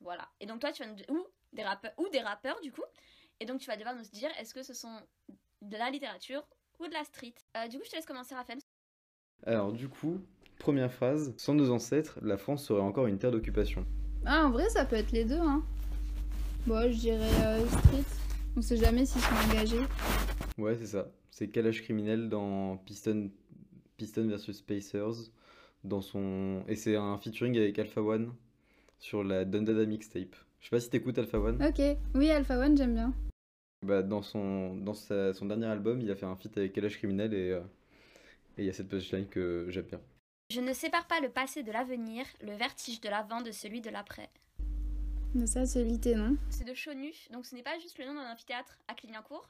voilà. 0.00 0.28
Et 0.40 0.46
donc 0.46 0.60
toi 0.60 0.72
tu 0.72 0.82
vas 0.82 0.88
nous 0.88 0.96
ou 1.16 1.26
des 1.52 1.62
rappeurs 1.64 1.92
ou 1.98 2.08
des 2.08 2.20
rappeurs 2.20 2.60
du 2.60 2.72
coup, 2.72 2.84
et 3.40 3.44
donc 3.46 3.60
tu 3.60 3.66
vas 3.66 3.76
devoir 3.76 3.94
nous 3.94 4.02
dire 4.12 4.30
est-ce 4.38 4.54
que 4.54 4.62
ce 4.62 4.74
sont 4.74 5.00
de 5.62 5.76
la 5.76 5.90
littérature 5.90 6.44
ou 6.78 6.86
de 6.86 6.92
la 6.92 7.04
street? 7.04 7.34
Euh, 7.56 7.68
du 7.68 7.78
coup 7.78 7.84
je 7.84 7.90
te 7.90 7.96
laisse 7.96 8.06
commencer 8.06 8.34
Raphaël. 8.34 8.58
Alors 9.46 9.72
du 9.72 9.88
coup, 9.88 10.20
première 10.58 10.92
phrase, 10.92 11.34
sans 11.36 11.54
nos 11.54 11.70
ancêtres, 11.70 12.18
la 12.22 12.36
France 12.36 12.64
serait 12.64 12.80
encore 12.80 13.06
une 13.08 13.18
terre 13.18 13.32
d'occupation. 13.32 13.84
Ah, 14.24 14.46
en 14.46 14.50
vrai, 14.50 14.68
ça 14.70 14.84
peut 14.84 14.94
être 14.96 15.10
les 15.10 15.24
deux, 15.24 15.40
hein. 15.40 15.64
Bon, 16.66 16.80
je 16.92 16.96
dirais 16.96 17.28
euh, 17.44 17.66
street. 17.66 18.04
On 18.56 18.62
sait 18.62 18.76
jamais 18.76 19.06
s'ils 19.06 19.20
sont 19.20 19.34
engagés. 19.50 19.80
Ouais, 20.58 20.76
c'est 20.78 20.86
ça. 20.86 21.08
C'est 21.30 21.48
calage 21.48 21.82
criminel 21.82 22.28
dans 22.28 22.76
Piston, 22.78 23.30
Piston 23.96 24.26
versus 24.28 24.60
Pacers 24.60 25.30
dans 25.84 26.00
son 26.00 26.62
et 26.68 26.76
c'est 26.76 26.96
un 26.96 27.18
featuring 27.18 27.56
avec 27.56 27.78
Alpha 27.78 28.02
One 28.02 28.32
sur 28.98 29.24
la 29.24 29.44
Dundada 29.44 29.84
mixtape. 29.86 30.36
Je 30.60 30.66
sais 30.66 30.70
pas 30.70 30.80
si 30.80 30.90
t'écoutes 30.90 31.18
Alpha 31.18 31.38
One. 31.40 31.62
Ok, 31.64 31.80
oui, 32.14 32.30
Alpha 32.30 32.58
One, 32.58 32.76
j'aime 32.76 32.94
bien. 32.94 33.14
Bah, 33.84 34.02
dans 34.02 34.22
son, 34.22 34.76
dans 34.76 34.94
sa- 34.94 35.32
son 35.32 35.46
dernier 35.46 35.66
album, 35.66 36.00
il 36.00 36.10
a 36.10 36.14
fait 36.14 36.26
un 36.26 36.36
feat 36.36 36.56
avec 36.56 36.72
Kalash 36.72 36.98
Criminel 36.98 37.34
et 37.34 37.50
euh, 37.50 37.60
et 38.58 38.62
il 38.62 38.66
y 38.66 38.68
a 38.68 38.72
cette 38.74 38.88
punchline 38.88 39.26
que 39.26 39.66
j'aime 39.70 39.86
bien. 39.86 40.00
Je 40.50 40.60
ne 40.60 40.74
sépare 40.74 41.06
pas 41.06 41.20
le 41.20 41.30
passé 41.30 41.62
de 41.62 41.72
l'avenir, 41.72 42.26
le 42.42 42.52
vertige 42.52 43.00
de 43.00 43.08
l'avant 43.08 43.40
de 43.40 43.50
celui 43.50 43.80
de 43.80 43.88
l'après. 43.88 44.28
Mais 45.34 45.46
ça, 45.46 45.64
c'est 45.64 45.82
l'ité, 45.82 46.14
non 46.14 46.36
C'est 46.50 46.64
de 46.64 46.74
Chonu, 46.74 47.12
donc 47.30 47.46
ce 47.46 47.54
n'est 47.54 47.62
pas 47.62 47.78
juste 47.78 47.98
le 47.98 48.04
nom 48.04 48.14
d'un 48.14 48.30
amphithéâtre 48.32 48.78
à 48.86 48.94
Clignancourt, 48.94 49.48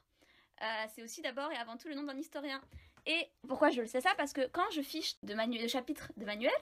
euh, 0.62 0.64
c'est 0.95 1.03
aussi 1.03 1.22
d'abord 1.22 1.51
et 1.51 1.57
avant 1.57 1.76
tout 1.76 1.89
le 1.89 1.95
nom 1.95 2.05
d'un 2.05 2.16
historien. 2.16 2.61
Et 3.05 3.28
pourquoi 3.49 3.70
je 3.70 3.80
le 3.80 3.89
sais 3.89 4.01
ça? 4.01 4.14
Parce 4.16 4.33
que 4.33 4.47
quand 4.47 4.70
je 4.72 4.80
fiche 4.80 5.16
de, 5.24 5.35
manu- 5.35 5.61
de 5.61 5.66
chapitres 5.66 6.12
de 6.16 6.24
manuel, 6.24 6.53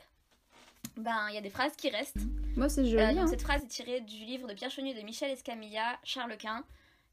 ben 0.97 1.29
il 1.29 1.35
y 1.35 1.39
a 1.39 1.43
des 1.43 1.51
phrases 1.51 1.77
qui 1.77 1.91
restent. 1.91 2.16
Moi, 2.57 2.71
c'est 2.71 2.87
joli. 2.87 3.03
Euh, 3.03 3.09
donc 3.11 3.18
hein. 3.18 3.27
cette 3.27 3.43
phrase 3.43 3.62
est 3.62 3.68
tirée 3.68 4.01
du 4.01 4.25
livre 4.25 4.49
de 4.49 4.55
Pierre 4.55 4.71
Chenu 4.71 4.95
de 4.95 5.03
Michel 5.03 5.31
Escamilla, 5.31 5.99
Charles 6.03 6.39
Quint. 6.39 6.64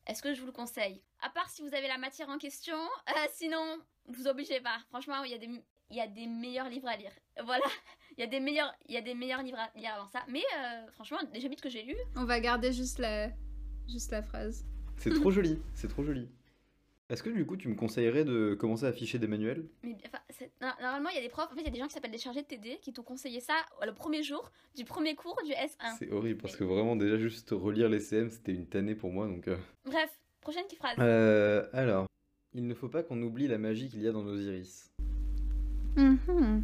Est-ce 0.07 0.23
que 0.23 0.33
je 0.33 0.39
vous 0.39 0.45
le 0.47 0.53
conseille? 0.53 1.01
À 1.21 1.29
part 1.29 1.49
si 1.49 1.61
vous 1.61 1.73
avez 1.75 1.89
la 1.89 1.97
matière 1.97 2.29
en 2.29 2.37
question, 2.37 2.77
euh, 2.77 3.27
sinon 3.33 3.79
vous 4.07 4.27
obligez 4.27 4.61
pas. 4.61 4.77
Franchement, 4.87 5.21
il 5.25 5.31
y 5.31 5.35
a 5.35 5.37
des 5.37 5.49
il 5.89 5.95
y 5.95 6.01
a 6.01 6.07
des 6.07 6.25
meilleurs 6.25 6.69
livres 6.69 6.87
à 6.87 6.95
lire. 6.95 7.11
Voilà, 7.43 7.65
il 8.17 8.21
y 8.21 8.23
a 8.23 8.27
des 8.27 8.39
meilleurs 8.39 8.73
il 8.87 8.95
y 8.95 8.97
a 8.97 9.01
des 9.01 9.13
meilleurs 9.13 9.43
livres 9.43 9.59
à 9.59 9.69
lire 9.77 9.91
avant 9.95 10.07
ça. 10.07 10.23
Mais 10.29 10.41
euh, 10.57 10.87
franchement, 10.91 11.17
les 11.33 11.39
chapitres 11.41 11.63
que 11.63 11.69
j'ai 11.69 11.83
lus, 11.83 11.95
On 12.15 12.25
va 12.25 12.39
garder 12.39 12.71
juste 12.73 12.99
la, 12.99 13.29
juste 13.87 14.11
la 14.11 14.21
phrase. 14.23 14.65
C'est 14.97 15.11
trop 15.13 15.29
joli, 15.31 15.59
c'est 15.73 15.87
trop 15.87 16.03
joli. 16.03 16.27
Est-ce 17.09 17.23
que 17.23 17.29
du 17.29 17.45
coup 17.45 17.55
tu 17.55 17.69
me 17.69 17.75
conseillerais 17.75 18.25
de 18.25 18.53
commencer 18.59 18.83
à 18.85 18.89
afficher 18.89 19.17
des 19.17 19.27
manuels? 19.27 19.65
Mais 19.83 19.95
enfin, 20.05 20.73
normalement 20.81 21.09
il 21.09 21.15
y 21.15 21.19
a 21.19 21.21
des 21.21 21.29
profs, 21.29 21.49
en 21.51 21.55
fait 21.55 21.61
il 21.61 21.65
y 21.65 21.69
a 21.69 21.71
des 21.71 21.79
gens 21.79 21.87
qui 21.87 21.93
s'appellent 21.93 22.11
des 22.11 22.17
chargés 22.17 22.41
de 22.41 22.47
TD 22.47 22.79
qui 22.81 22.91
t'ont 22.91 23.03
conseillé 23.03 23.39
ça 23.39 23.53
le 23.85 23.93
premier 23.93 24.23
jour 24.23 24.51
du 24.75 24.83
premier 24.83 25.15
cours 25.15 25.39
du 25.45 25.51
S1. 25.51 25.95
C'est 25.99 26.11
horrible 26.11 26.41
parce 26.41 26.57
que 26.57 26.65
vraiment 26.65 26.95
déjà 26.97 27.17
juste 27.17 27.51
relire 27.51 27.87
les 27.87 27.99
CM 28.01 28.29
c'était 28.29 28.51
une 28.53 28.65
tannée 28.67 28.95
pour 28.95 29.11
moi 29.11 29.25
donc. 29.27 29.47
euh. 29.47 29.55
Bref, 29.85 30.09
prochaine 30.41 30.65
phrase. 30.77 30.97
Euh, 30.99 31.65
alors, 31.71 32.07
il 32.53 32.67
ne 32.67 32.73
faut 32.73 32.89
pas 32.89 33.03
qu'on 33.03 33.21
oublie 33.21 33.47
la 33.47 33.57
magie 33.57 33.87
qu'il 33.87 34.01
y 34.01 34.07
a 34.07 34.11
dans 34.11 34.23
nos 34.23 34.37
iris. 34.37 34.91
Mhm. 35.95 36.63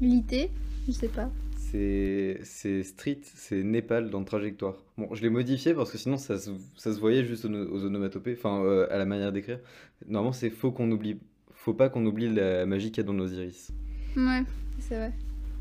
L'ité, 0.00 0.50
je 0.86 0.92
sais 0.92 1.08
pas. 1.08 1.30
C'est 1.56 2.82
Street, 2.82 3.20
c'est 3.22 3.62
Népal 3.62 4.10
dans 4.10 4.24
Trajectoire. 4.24 4.82
Bon, 4.98 5.14
je 5.14 5.22
l'ai 5.22 5.30
modifié 5.30 5.72
parce 5.72 5.92
que 5.92 5.98
sinon 5.98 6.16
ça 6.16 6.36
se, 6.38 6.50
ça 6.76 6.92
se 6.92 6.98
voyait 6.98 7.24
juste 7.24 7.44
aux, 7.44 7.48
aux 7.52 7.84
onomatopées, 7.84 8.34
enfin 8.36 8.64
euh, 8.64 8.88
à 8.90 8.98
la 8.98 9.04
manière 9.04 9.30
d'écrire. 9.30 9.60
Normalement, 10.08 10.32
c'est 10.32 10.50
faut 10.50 10.72
qu'on 10.72 10.90
oublie, 10.90 11.20
faut 11.52 11.74
pas 11.74 11.88
qu'on 11.88 12.04
oublie 12.06 12.28
la 12.28 12.66
magie 12.66 12.90
qu'il 12.90 12.98
y 13.02 13.04
a 13.04 13.06
dans 13.06 13.12
nos 13.12 13.28
iris. 13.28 13.70
Ouais, 14.16 14.42
c'est 14.80 14.96
vrai. 14.96 15.12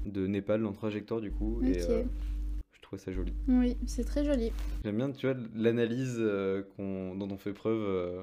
De 0.08 0.26
Népal 0.26 0.64
dans 0.64 0.74
Trajectoire 0.74 1.22
du 1.22 1.32
coup, 1.32 1.62
et 1.64 1.84
Ok. 1.84 1.90
euh, 1.90 2.04
je 2.72 2.82
trouvais 2.82 3.00
ça 3.02 3.12
joli. 3.12 3.34
Oui, 3.48 3.78
c'est 3.86 4.04
très 4.06 4.26
joli. 4.26 4.52
J'aime 4.84 4.98
bien, 4.98 5.12
tu 5.12 5.28
vois, 5.28 5.36
l'analyse 5.54 6.16
euh, 6.18 6.64
dont 6.80 7.28
on 7.30 7.38
fait 7.38 7.54
preuve. 7.54 7.82
euh, 7.84 8.22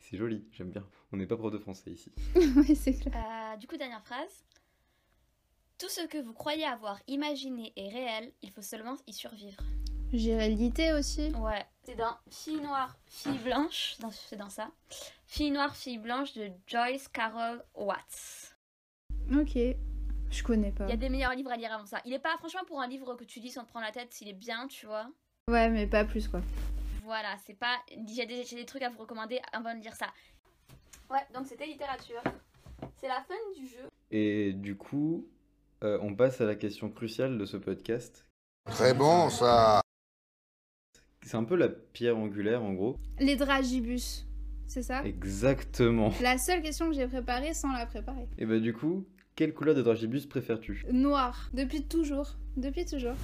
c'est 0.00 0.18
joli, 0.18 0.44
j'aime 0.52 0.68
bien. 0.70 0.84
On 1.12 1.16
n'est 1.16 1.26
pas 1.26 1.36
prof 1.38 1.50
de 1.50 1.58
français 1.58 1.92
ici. 1.92 2.12
oui, 2.56 2.76
c'est 2.76 2.92
clair. 2.92 3.14
Euh, 3.16 3.56
du 3.56 3.66
coup, 3.66 3.78
dernière 3.78 4.02
phrase. 4.04 4.44
Tout 5.84 5.90
ce 5.90 6.06
que 6.06 6.16
vous 6.16 6.32
croyez 6.32 6.64
avoir 6.64 6.98
imaginé 7.08 7.74
est 7.76 7.90
réel, 7.90 8.32
il 8.40 8.50
faut 8.50 8.62
seulement 8.62 8.96
y 9.06 9.12
survivre. 9.12 9.62
J'irai 10.14 10.48
l'ité 10.48 10.94
aussi. 10.94 11.30
Ouais, 11.32 11.66
c'est 11.82 11.94
dans 11.94 12.16
Fille 12.30 12.58
noire, 12.62 12.96
fille 13.04 13.36
blanche, 13.40 13.96
c'est 14.10 14.36
dans 14.36 14.48
ça. 14.48 14.70
Fille 15.26 15.50
noire, 15.50 15.76
fille 15.76 15.98
blanche 15.98 16.32
de 16.32 16.50
Joyce 16.66 17.06
Carol 17.08 17.62
Watts. 17.74 18.56
Ok. 19.30 19.58
Je 20.30 20.42
connais 20.42 20.72
pas. 20.72 20.86
Il 20.86 20.90
y 20.90 20.94
a 20.94 20.96
des 20.96 21.10
meilleurs 21.10 21.34
livres 21.34 21.50
à 21.50 21.56
lire 21.58 21.74
avant 21.74 21.84
ça. 21.84 22.00
Il 22.06 22.14
est 22.14 22.18
pas, 22.18 22.34
franchement, 22.38 22.64
pour 22.66 22.80
un 22.80 22.88
livre 22.88 23.14
que 23.14 23.24
tu 23.24 23.40
lis 23.40 23.50
sans 23.50 23.64
te 23.64 23.68
prendre 23.68 23.84
la 23.84 23.92
tête, 23.92 24.18
il 24.22 24.28
est 24.28 24.32
bien, 24.32 24.66
tu 24.68 24.86
vois. 24.86 25.10
Ouais, 25.50 25.68
mais 25.68 25.86
pas 25.86 26.06
plus 26.06 26.28
quoi. 26.28 26.40
Voilà, 27.02 27.36
c'est 27.44 27.58
pas. 27.58 27.76
J'ai 28.08 28.24
des, 28.24 28.44
j'ai 28.44 28.56
des 28.56 28.64
trucs 28.64 28.82
à 28.82 28.88
vous 28.88 29.00
recommander 29.00 29.38
avant 29.52 29.74
de 29.74 29.80
lire 29.80 29.96
ça. 29.96 30.06
Ouais, 31.10 31.26
donc 31.34 31.44
c'était 31.46 31.66
littérature. 31.66 32.22
C'est 32.96 33.08
la 33.08 33.20
fin 33.20 33.34
du 33.54 33.66
jeu. 33.66 33.90
Et 34.10 34.54
du 34.54 34.76
coup, 34.76 35.26
euh, 35.84 35.98
on 36.00 36.14
passe 36.14 36.40
à 36.40 36.46
la 36.46 36.54
question 36.54 36.90
cruciale 36.90 37.38
de 37.38 37.44
ce 37.44 37.56
podcast. 37.56 38.26
Très 38.70 38.94
bon, 38.94 39.28
ça. 39.28 39.80
C'est 41.22 41.36
un 41.36 41.44
peu 41.44 41.56
la 41.56 41.68
pierre 41.68 42.16
angulaire 42.16 42.62
en 42.62 42.72
gros. 42.72 42.98
Les 43.18 43.36
dragibus, 43.36 44.26
c'est 44.66 44.82
ça? 44.82 45.04
Exactement. 45.04 46.12
La 46.22 46.38
seule 46.38 46.62
question 46.62 46.88
que 46.88 46.94
j'ai 46.94 47.06
préparée 47.06 47.54
sans 47.54 47.72
la 47.72 47.86
préparer. 47.86 48.26
Et 48.38 48.46
bah 48.46 48.58
du 48.58 48.72
coup, 48.72 49.06
quelle 49.36 49.52
couleur 49.52 49.74
de 49.74 49.82
dragibus 49.82 50.26
préfères-tu? 50.26 50.84
Noir, 50.90 51.50
depuis 51.52 51.82
toujours. 51.82 52.36
Depuis 52.56 52.84
toujours. 52.86 53.14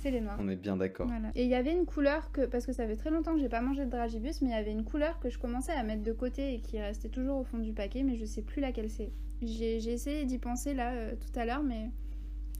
C'est 0.00 0.10
les 0.10 0.20
noirs. 0.20 0.38
On 0.40 0.48
est 0.48 0.56
bien 0.56 0.76
d'accord. 0.76 1.06
Voilà. 1.06 1.30
Et 1.34 1.44
il 1.44 1.48
y 1.48 1.54
avait 1.54 1.72
une 1.72 1.86
couleur 1.86 2.30
que, 2.32 2.46
parce 2.46 2.66
que 2.66 2.72
ça 2.72 2.86
fait 2.86 2.96
très 2.96 3.10
longtemps 3.10 3.34
que 3.34 3.40
j'ai 3.40 3.48
pas 3.48 3.60
mangé 3.60 3.84
de 3.84 3.90
dragibus, 3.90 4.42
mais 4.42 4.48
il 4.48 4.52
y 4.52 4.56
avait 4.56 4.72
une 4.72 4.84
couleur 4.84 5.18
que 5.20 5.28
je 5.28 5.38
commençais 5.38 5.72
à 5.72 5.82
mettre 5.82 6.02
de 6.02 6.12
côté 6.12 6.54
et 6.54 6.60
qui 6.60 6.78
restait 6.80 7.08
toujours 7.08 7.38
au 7.38 7.44
fond 7.44 7.58
du 7.58 7.72
paquet, 7.72 8.02
mais 8.04 8.16
je 8.16 8.24
sais 8.24 8.42
plus 8.42 8.60
laquelle 8.60 8.90
c'est. 8.90 9.10
J'ai 9.42 9.80
j'ai 9.80 9.92
essayé 9.92 10.24
d'y 10.24 10.38
penser 10.38 10.74
là 10.74 10.92
euh, 10.92 11.14
tout 11.14 11.38
à 11.38 11.44
l'heure, 11.44 11.62
mais 11.62 11.90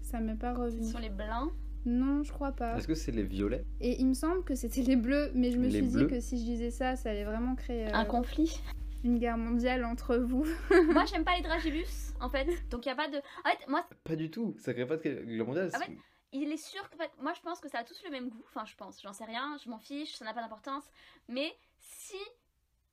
ça 0.03 0.21
m'est 0.21 0.37
pas 0.37 0.55
revenu. 0.55 0.85
Ce 0.87 0.93
sont 0.93 0.99
les 0.99 1.11
blancs. 1.11 1.53
Non, 1.85 2.23
je 2.23 2.33
crois 2.33 2.53
pas. 2.53 2.77
Est-ce 2.77 2.87
que 2.89 2.95
c'est 2.95 3.13
les 3.13 3.23
violets? 3.23 3.65
Et 3.81 4.01
il 4.01 4.07
me 4.07 4.15
semble 4.15 4.45
que 4.45 4.55
c'était 4.55 4.83
les 4.83 4.97
bleus, 4.97 5.31
mais 5.35 5.51
je 5.53 5.59
me 5.59 5.69
Les 5.69 5.81
suis 5.81 5.91
bleus 5.91 6.07
dit 6.07 6.15
que 6.15 6.21
si 6.21 6.39
je 6.39 6.45
disais 6.45 6.71
ça, 6.71 6.97
ça 6.97 7.11
allait 7.11 7.25
vraiment 7.25 7.55
créer 7.55 7.87
euh, 7.87 7.95
Un 7.95 8.05
conflit. 8.05 8.61
une 9.05 9.19
guerre 9.19 9.39
mondiale 9.39 9.85
entre 9.85 10.17
vous. 10.17 10.45
moi, 10.93 11.05
j'aime 11.07 11.25
pas 11.25 11.37
les 11.37 11.43
dragibus, 11.43 12.13
en 12.21 12.29
fait. 12.29 12.47
Donc, 12.71 12.85
il 12.85 12.89
y 12.89 12.93
a 12.93 12.97
pas 12.97 13.09
de. 13.09 13.17
En 13.17 13.51
fait, 13.51 13.69
moi, 13.69 13.87
Pas 14.05 14.17
du 14.17 14.31
tout. 14.31 14.55
Ça 14.59 14.75
crée 14.75 14.87
pas 14.87 14.97
de 14.97 15.03
guerre 15.25 15.47
mondiale. 15.47 15.71
En 15.75 15.79
fait, 15.79 15.97
il 16.33 16.53
est 16.53 16.57
sûr 16.63 16.89
que. 16.91 16.97
en 16.97 16.99
fait, 16.99 17.11
moi, 17.23 17.33
je 17.35 17.41
pense 17.41 17.61
que 17.61 17.69
ça 17.69 17.79
a 17.79 17.85
tous 17.85 18.03
le 18.05 18.11
même 18.11 18.29
goût. 18.29 18.43
Enfin, 18.49 18.65
je 18.67 18.75
pense. 18.77 19.01
J'en 19.03 19.13
sais 19.13 19.25
rien. 19.25 19.57
Je 19.65 19.71
m'en 19.71 19.79
fiche. 19.79 20.15
Ça 20.17 20.25
n'a 20.25 20.35
pas 20.35 20.43
d'importance. 20.43 20.85
Mais 21.29 21.51
si 21.79 22.17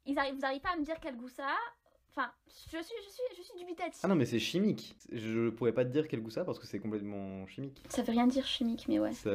ils 0.06 0.18
arrivent, 0.18 0.36
vous 0.36 0.42
n'arrivez 0.42 0.62
pas 0.62 0.74
à 0.74 0.78
me 0.78 0.86
dire 0.86 0.96
quel 1.02 1.18
goût 1.18 1.30
ça 1.30 1.44
a. 1.48 1.85
Enfin, 2.18 2.32
je 2.47 2.78
suis, 2.78 2.78
je 3.05 3.09
suis, 3.11 3.22
je 3.38 3.41
suis 3.41 3.59
dubitative. 3.59 3.99
Ah 4.03 4.07
non, 4.07 4.16
mais 4.16 4.26
c'est 4.26 4.39
chimique. 4.39 4.95
Je 5.11 5.49
pourrais 5.49 5.74
pas 5.74 5.84
te 5.84 5.89
dire 5.89 6.07
quel 6.07 6.22
goût 6.22 6.30
ça 6.30 6.41
a 6.41 6.45
parce 6.45 6.59
que 6.59 6.66
c'est 6.68 6.80
complètement 6.80 7.45
chimique. 7.47 7.84
Ça 7.89 8.03
veut 8.03 8.11
rien 8.13 8.28
dire 8.28 8.45
chimique, 8.45 8.86
mais 8.88 8.99
ouais. 8.99 9.11
Ça- 9.13 9.30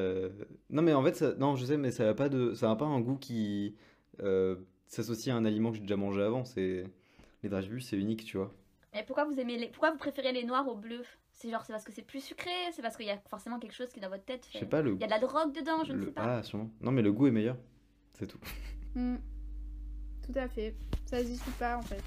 Non, 0.71 0.81
mais 0.83 0.95
en 0.95 1.03
fait, 1.05 1.15
ça... 1.15 1.35
non, 1.35 1.57
je 1.57 1.65
sais, 1.67 1.77
mais 1.77 1.91
ça 1.91 2.09
a 2.09 2.15
pas 2.15 2.29
de, 2.31 2.55
ça 2.55 2.71
a 2.71 2.77
pas 2.77 2.87
un 2.87 3.01
goût 3.01 3.17
qui 3.17 3.77
euh, 4.23 4.57
s'associe 4.87 5.35
à 5.35 5.39
un 5.39 5.45
aliment 5.45 5.71
que 5.71 5.77
j'ai 5.77 5.83
déjà 5.83 5.97
mangé 5.97 6.23
avant. 6.23 6.45
C'est 6.47 6.85
les 7.43 7.49
dragibus, 7.51 7.87
c'est 7.87 7.97
unique, 7.99 8.25
tu 8.25 8.39
vois. 8.39 8.55
Mais 8.95 9.05
pourquoi 9.05 9.25
vous 9.27 9.39
aimez 9.39 9.57
les, 9.59 9.69
pourquoi 9.69 9.91
vous 9.93 9.99
préférez 9.99 10.33
les 10.33 10.45
noirs 10.45 10.67
aux 10.67 10.75
bleus 10.75 11.05
C'est 11.33 11.51
genre, 11.51 11.63
c'est 11.65 11.73
parce 11.73 11.85
que 11.85 11.93
c'est 11.93 12.03
plus 12.03 12.25
sucré, 12.25 12.51
c'est 12.73 12.83
parce 12.83 12.97
qu'il 12.97 13.07
y 13.07 13.11
a 13.11 13.19
forcément 13.29 13.59
quelque 13.59 13.75
chose 13.75 13.89
qui 13.91 13.99
est 13.99 14.03
dans 14.03 14.09
votre 14.09 14.25
tête. 14.25 14.45
Je 14.47 14.53
fait- 14.53 14.59
sais 14.61 14.67
pas 14.67 14.81
le. 14.83 14.95
Il 14.95 15.01
y 15.01 15.05
a 15.05 15.07
de 15.07 15.13
la 15.13 15.19
drogue 15.21 15.53
dedans, 15.55 15.85
je 15.85 15.93
ne 15.93 16.07
sais 16.07 16.11
pas. 16.13 16.39
Ah, 16.39 16.43
sûrement. 16.43 16.71
Non, 16.81 16.91
mais 16.93 17.03
le 17.03 17.13
goût 17.13 17.27
est 17.27 17.31
meilleur. 17.31 17.57
C'est 18.15 18.27
tout. 18.27 18.41
Hmm. 18.95 19.17
Tout 20.27 20.33
à 20.39 20.49
fait. 20.49 20.75
Ça 21.07 21.19
se 21.21 21.25
discute 21.27 21.55
pas 21.55 21.77
en 21.77 21.83
fait. 21.83 22.03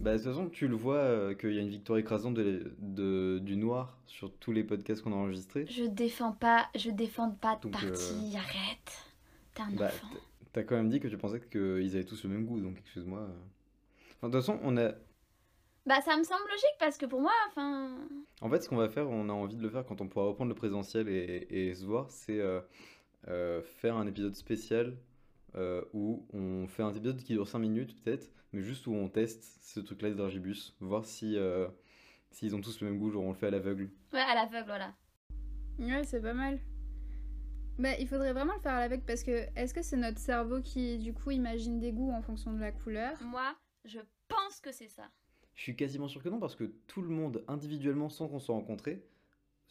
Bah, 0.00 0.12
de 0.12 0.16
toute 0.18 0.26
façon, 0.26 0.48
tu 0.48 0.66
le 0.68 0.74
vois 0.76 0.96
euh, 0.96 1.34
qu'il 1.34 1.52
y 1.54 1.58
a 1.58 1.62
une 1.62 1.68
victoire 1.68 1.98
écrasante 1.98 2.34
de, 2.34 2.74
de- 2.78 3.38
du 3.42 3.56
noir 3.56 3.98
sur 4.06 4.32
tous 4.34 4.52
les 4.52 4.64
podcasts 4.64 5.02
qu'on 5.02 5.12
a 5.12 5.16
enregistrés. 5.16 5.66
Je 5.68 5.84
défends 5.84 6.32
pas, 6.32 6.68
je 6.74 6.90
défends 6.90 7.30
pas 7.30 7.56
de 7.56 7.62
Donc, 7.62 7.72
parti, 7.72 8.36
arrête. 8.36 9.06
T'es 9.54 9.62
un 9.62 9.70
Bah, 9.72 9.86
enfant. 9.86 10.08
t- 10.08 10.18
t'as 10.52 10.62
quand 10.64 10.76
même 10.76 10.88
dit 10.90 10.98
que 11.00 11.08
tu 11.08 11.16
pensais 11.16 11.40
qu'ils 11.40 11.94
avaient 11.94 12.04
tous 12.04 12.24
le 12.24 12.30
même 12.30 12.44
goût, 12.46 12.60
donc 12.60 12.78
excuse-moi. 12.78 13.20
euh. 13.20 13.28
Enfin, 14.18 14.28
de 14.28 14.32
toute 14.32 14.40
façon, 14.46 14.58
on 14.62 14.76
a. 14.76 14.92
Bah, 15.86 16.00
ça 16.00 16.16
me 16.16 16.22
semble 16.24 16.42
logique 16.48 16.76
parce 16.78 16.96
que 16.96 17.06
pour 17.06 17.20
moi, 17.20 17.32
enfin. 17.48 17.96
En 18.40 18.50
fait, 18.50 18.60
ce 18.62 18.68
qu'on 18.68 18.76
va 18.76 18.88
faire, 18.88 19.08
on 19.08 19.28
a 19.28 19.32
envie 19.32 19.56
de 19.56 19.62
le 19.62 19.68
faire 19.70 19.84
quand 19.84 20.00
on 20.00 20.08
pourra 20.08 20.26
reprendre 20.26 20.48
le 20.48 20.54
présentiel 20.56 21.08
et, 21.08 21.46
et 21.50 21.74
se 21.74 21.84
voir, 21.84 22.10
c'est 22.10 22.40
euh, 22.40 22.60
euh, 23.28 23.62
faire 23.62 23.96
un 23.96 24.06
épisode 24.06 24.34
spécial 24.34 24.96
euh, 25.54 25.82
où 25.92 26.26
on 26.32 26.66
fait 26.66 26.82
un 26.82 26.90
épisode 26.92 27.18
qui 27.22 27.34
dure 27.34 27.46
5 27.48 27.58
minutes 27.60 27.96
peut-être, 28.02 28.30
mais 28.52 28.62
juste 28.62 28.86
où 28.86 28.94
on 28.94 29.08
teste 29.08 29.44
ce 29.62 29.80
truc-là 29.80 30.10
des 30.10 30.14
dragibus, 30.16 30.76
voir 30.80 31.04
si 31.04 31.36
euh, 31.36 31.68
s'ils 32.30 32.54
ont 32.54 32.60
tous 32.60 32.80
le 32.80 32.90
même 32.90 32.98
goût, 32.98 33.10
genre 33.10 33.24
on 33.24 33.30
le 33.30 33.36
fait 33.36 33.46
à 33.46 33.50
l'aveugle. 33.50 33.90
Ouais, 34.12 34.20
à 34.20 34.34
l'aveugle, 34.34 34.66
voilà. 34.66 34.94
Ouais, 35.78 36.04
c'est 36.04 36.20
pas 36.20 36.34
mal. 36.34 36.60
Bah, 37.78 37.98
il 37.98 38.06
faudrait 38.06 38.32
vraiment 38.32 38.54
le 38.54 38.60
faire 38.60 38.74
à 38.74 38.80
l'aveugle 38.80 39.04
parce 39.06 39.22
que 39.22 39.46
est-ce 39.56 39.72
que 39.72 39.82
c'est 39.82 39.96
notre 39.96 40.18
cerveau 40.18 40.60
qui 40.60 40.98
du 40.98 41.14
coup 41.14 41.30
imagine 41.30 41.80
des 41.80 41.92
goûts 41.92 42.12
en 42.12 42.22
fonction 42.22 42.52
de 42.52 42.60
la 42.60 42.70
couleur? 42.70 43.20
Moi, 43.22 43.54
je 43.84 43.98
pense 44.28 44.60
que 44.60 44.72
c'est 44.72 44.88
ça. 44.88 45.10
Je 45.54 45.62
suis 45.62 45.76
quasiment 45.76 46.08
sûr 46.08 46.22
que 46.22 46.28
non, 46.28 46.38
parce 46.38 46.56
que 46.56 46.64
tout 46.86 47.02
le 47.02 47.08
monde, 47.08 47.44
individuellement, 47.48 48.08
sans 48.08 48.28
qu'on 48.28 48.38
soit 48.38 48.54
rencontrés, 48.54 49.04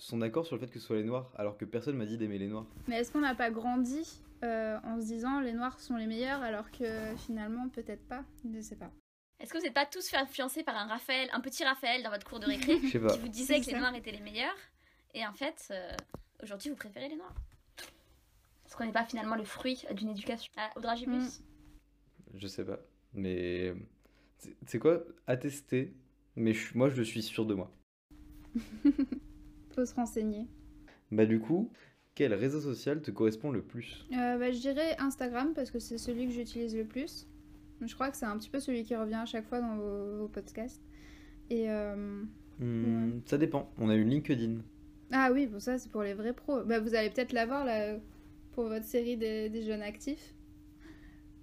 sont 0.03 0.17
d'accord 0.17 0.45
sur 0.45 0.55
le 0.55 0.61
fait 0.61 0.67
que 0.71 0.79
ce 0.79 0.85
soit 0.87 0.97
les 0.97 1.03
noirs, 1.03 1.31
alors 1.35 1.57
que 1.57 1.65
personne 1.65 1.95
m'a 1.97 2.05
dit 2.05 2.17
d'aimer 2.17 2.37
les 2.39 2.47
noirs. 2.47 2.65
Mais 2.87 2.97
est-ce 2.97 3.11
qu'on 3.11 3.19
n'a 3.21 3.35
pas 3.35 3.51
grandi 3.51 4.21
euh, 4.43 4.77
en 4.83 4.99
se 4.99 5.05
disant 5.05 5.39
les 5.39 5.53
noirs 5.53 5.79
sont 5.79 5.95
les 5.95 6.07
meilleurs 6.07 6.41
alors 6.41 6.71
que 6.71 7.15
finalement 7.17 7.69
peut-être 7.69 8.05
pas? 8.07 8.23
Je 8.53 8.59
sais 8.61 8.75
pas. 8.75 8.91
Est-ce 9.39 9.51
que 9.53 9.57
vous 9.57 9.63
n'êtes 9.63 9.73
pas 9.73 9.85
tous 9.85 10.07
fait 10.07 10.17
influencer 10.17 10.63
par 10.63 10.75
un 10.75 10.85
Raphaël, 10.87 11.29
un 11.33 11.39
petit 11.39 11.63
Raphaël 11.63 12.03
dans 12.03 12.09
votre 12.11 12.27
cours 12.27 12.39
de 12.39 12.45
récré 12.47 12.79
Je 12.83 12.87
sais 12.89 12.99
pas. 12.99 13.13
qui 13.13 13.19
vous 13.19 13.27
disait 13.27 13.59
que 13.61 13.65
les 13.67 13.77
noirs 13.77 13.93
étaient 13.95 14.11
les 14.11 14.19
meilleurs? 14.21 14.55
Et 15.13 15.25
en 15.25 15.33
fait, 15.33 15.67
euh, 15.71 15.95
aujourd'hui, 16.43 16.69
vous 16.69 16.75
préférez 16.75 17.09
les 17.09 17.15
noirs 17.15 17.33
Est-ce 18.65 18.75
qu'on 18.75 18.85
n'est 18.85 18.91
pas 18.91 19.05
finalement 19.05 19.35
le 19.35 19.43
fruit 19.43 19.83
d'une 19.93 20.09
éducation 20.09 20.51
Ah, 20.57 20.69
au 20.75 20.79
dragibus 20.79 21.41
Je 22.35 22.47
sais 22.47 22.65
pas. 22.65 22.79
Mais 23.13 23.73
C'est 24.65 24.79
quoi? 24.79 25.03
À 25.27 25.37
tester, 25.37 25.93
mais 26.35 26.53
je- 26.53 26.75
moi 26.77 26.89
je 26.89 27.01
suis 27.03 27.21
sûr 27.21 27.45
de 27.45 27.53
moi. 27.55 27.71
Faut 29.81 29.85
se 29.87 29.95
renseigner. 29.95 30.45
Bah 31.11 31.25
du 31.25 31.39
coup, 31.39 31.71
quel 32.13 32.33
réseau 32.35 32.61
social 32.61 33.01
te 33.01 33.09
correspond 33.09 33.51
le 33.51 33.63
plus? 33.63 34.05
Euh, 34.11 34.37
bah, 34.37 34.51
je 34.51 34.59
dirais 34.59 34.95
Instagram 34.99 35.53
parce 35.55 35.71
que 35.71 35.79
c'est 35.79 35.97
celui 35.97 36.27
que 36.27 36.31
j'utilise 36.33 36.75
le 36.75 36.85
plus. 36.85 37.27
Je 37.81 37.93
crois 37.95 38.11
que 38.11 38.17
c'est 38.17 38.25
un 38.27 38.37
petit 38.37 38.49
peu 38.49 38.59
celui 38.59 38.83
qui 38.83 38.95
revient 38.95 39.15
à 39.15 39.25
chaque 39.25 39.47
fois 39.47 39.59
dans 39.59 39.75
vos, 39.75 40.17
vos 40.19 40.27
podcasts. 40.27 40.83
Et 41.49 41.69
euh, 41.71 42.23
Hmm, 42.59 43.21
Ça 43.25 43.37
dépend. 43.39 43.71
On 43.79 43.89
a 43.89 43.95
une 43.95 44.09
LinkedIn. 44.09 44.59
ah 45.11 45.31
oui, 45.33 45.47
bon 45.47 45.59
ça 45.59 45.79
c'est 45.79 45.91
pour 45.91 46.03
les 46.03 46.13
vrais 46.13 46.33
pros. 46.33 46.63
Bah, 46.63 46.79
vous 46.79 46.93
allez 46.93 47.09
peut-être 47.09 47.33
l'avoir 47.33 47.65
là 47.65 47.97
pour 48.51 48.65
votre 48.65 48.85
série 48.85 49.17
des, 49.17 49.49
des 49.49 49.63
jeunes 49.63 49.81
actifs. 49.81 50.35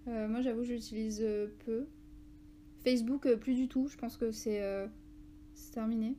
Euh, 0.06 0.28
moi 0.28 0.40
j'avoue 0.42 0.62
euh, 0.62 1.48
peu. 1.64 1.86
Facebook 2.84 3.34
plus 3.36 3.54
du 3.54 3.68
tout. 3.68 3.88
Je 3.88 3.96
pense 3.96 4.16
que 4.16 4.30
c'est 4.30 4.88
c'est 5.54 5.72
terminé. 5.72 6.16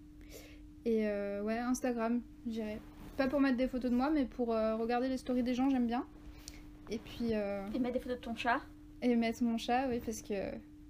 Et 0.89 1.05
euh, 1.07 1.43
ouais 1.43 1.59
Instagram, 1.59 2.19
je 2.47 2.51
dirais. 2.51 2.79
Pas 3.15 3.27
pour 3.27 3.39
mettre 3.39 3.57
des 3.57 3.67
photos 3.67 3.91
de 3.91 3.95
moi, 3.95 4.09
mais 4.09 4.25
pour 4.25 4.53
euh, 4.53 4.75
regarder 4.75 5.07
les 5.07 5.17
stories 5.17 5.43
des 5.43 5.53
gens, 5.53 5.69
j'aime 5.69 5.85
bien. 5.85 6.03
Et 6.89 6.97
puis. 6.97 7.33
euh, 7.33 7.63
Et 7.75 7.79
mettre 7.79 7.93
des 7.93 7.99
photos 7.99 8.17
de 8.17 8.21
ton 8.23 8.35
chat. 8.35 8.59
Et 9.03 9.15
mettre 9.15 9.43
mon 9.43 9.59
chat, 9.59 9.87
oui, 9.87 9.99
parce 10.03 10.23
que 10.23 10.33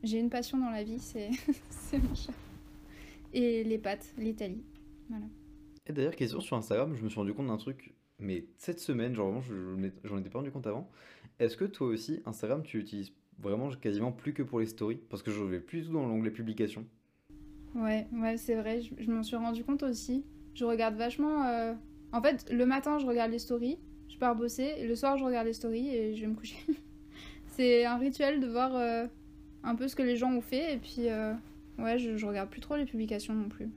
j'ai 0.04 0.20
une 0.20 0.30
passion 0.30 0.58
dans 0.58 0.70
la 0.70 0.84
vie, 0.84 1.00
c'est 1.00 1.32
c'est 1.70 1.98
mon 1.98 2.16
chat. 2.16 2.32
Et 3.34 3.66
les 3.66 3.78
pâtes, 3.78 4.14
l'Italie. 4.18 4.64
Voilà. 5.10 5.26
Et 5.86 5.92
d'ailleurs, 5.92 6.16
question 6.16 6.40
sur 6.40 6.56
Instagram, 6.56 6.96
je 6.96 7.04
me 7.04 7.10
suis 7.10 7.20
rendu 7.20 7.34
compte 7.34 7.48
d'un 7.48 7.58
truc, 7.58 7.94
mais 8.20 8.46
cette 8.58 8.80
semaine, 8.80 9.14
genre 9.14 9.32
vraiment, 9.32 9.90
j'en 10.06 10.18
étais 10.18 10.30
pas 10.30 10.40
rendu 10.40 10.52
compte 10.52 10.66
avant. 10.68 10.90
Est-ce 11.40 11.58
que 11.58 11.66
toi 11.66 11.88
aussi, 11.88 12.22
Instagram, 12.26 12.64
tu 12.64 12.80
utilises 12.80 13.12
vraiment 13.38 13.70
quasiment 13.72 14.14
plus 14.14 14.34
que 14.34 14.44
pour 14.44 14.62
les 14.62 14.66
stories? 14.66 15.02
Parce 15.10 15.24
que 15.24 15.32
je 15.32 15.44
vais 15.44 15.60
plus 15.60 15.82
du 15.82 15.88
tout 15.88 15.94
dans 15.94 16.06
l'onglet 16.08 16.32
publication. 16.32 16.86
Ouais, 17.76 18.08
ouais, 18.14 18.38
c'est 18.38 18.56
vrai, 18.56 18.82
je, 18.82 18.94
je 18.98 19.12
m'en 19.12 19.24
suis 19.24 19.36
rendu 19.36 19.64
compte 19.64 19.84
aussi. 19.84 20.24
Je 20.56 20.66
regarde 20.66 20.96
vachement. 20.96 21.46
euh, 21.46 21.74
En 22.12 22.22
fait, 22.22 22.50
le 22.52 22.66
matin, 22.66 22.98
je 23.00 23.06
regarde 23.06 23.32
les 23.32 23.40
stories, 23.40 23.78
je 24.10 24.18
pars 24.18 24.36
bosser, 24.36 24.74
et 24.80 24.88
le 24.88 24.96
soir, 24.96 25.18
je 25.18 25.24
regarde 25.24 25.46
les 25.48 25.54
stories 25.54 25.90
et 25.96 26.16
je 26.16 26.22
vais 26.22 26.28
me 26.28 26.36
coucher. 26.36 26.58
c'est 27.48 27.86
un 27.86 27.98
rituel 27.98 28.40
de 28.40 28.48
voir 28.48 28.76
euh, 28.76 29.06
un 29.64 29.76
peu 29.76 29.88
ce 29.88 29.96
que 29.96 30.04
les 30.04 30.16
gens 30.16 30.34
ont 30.34 30.42
fait, 30.42 30.74
et 30.74 30.78
puis, 30.78 31.10
euh, 31.10 31.34
ouais, 31.78 32.00
je, 32.00 32.18
je 32.18 32.26
regarde 32.26 32.50
plus 32.50 32.62
trop 32.62 32.76
les 32.76 32.86
publications 32.86 33.34
non 33.34 33.50
plus. 33.50 33.70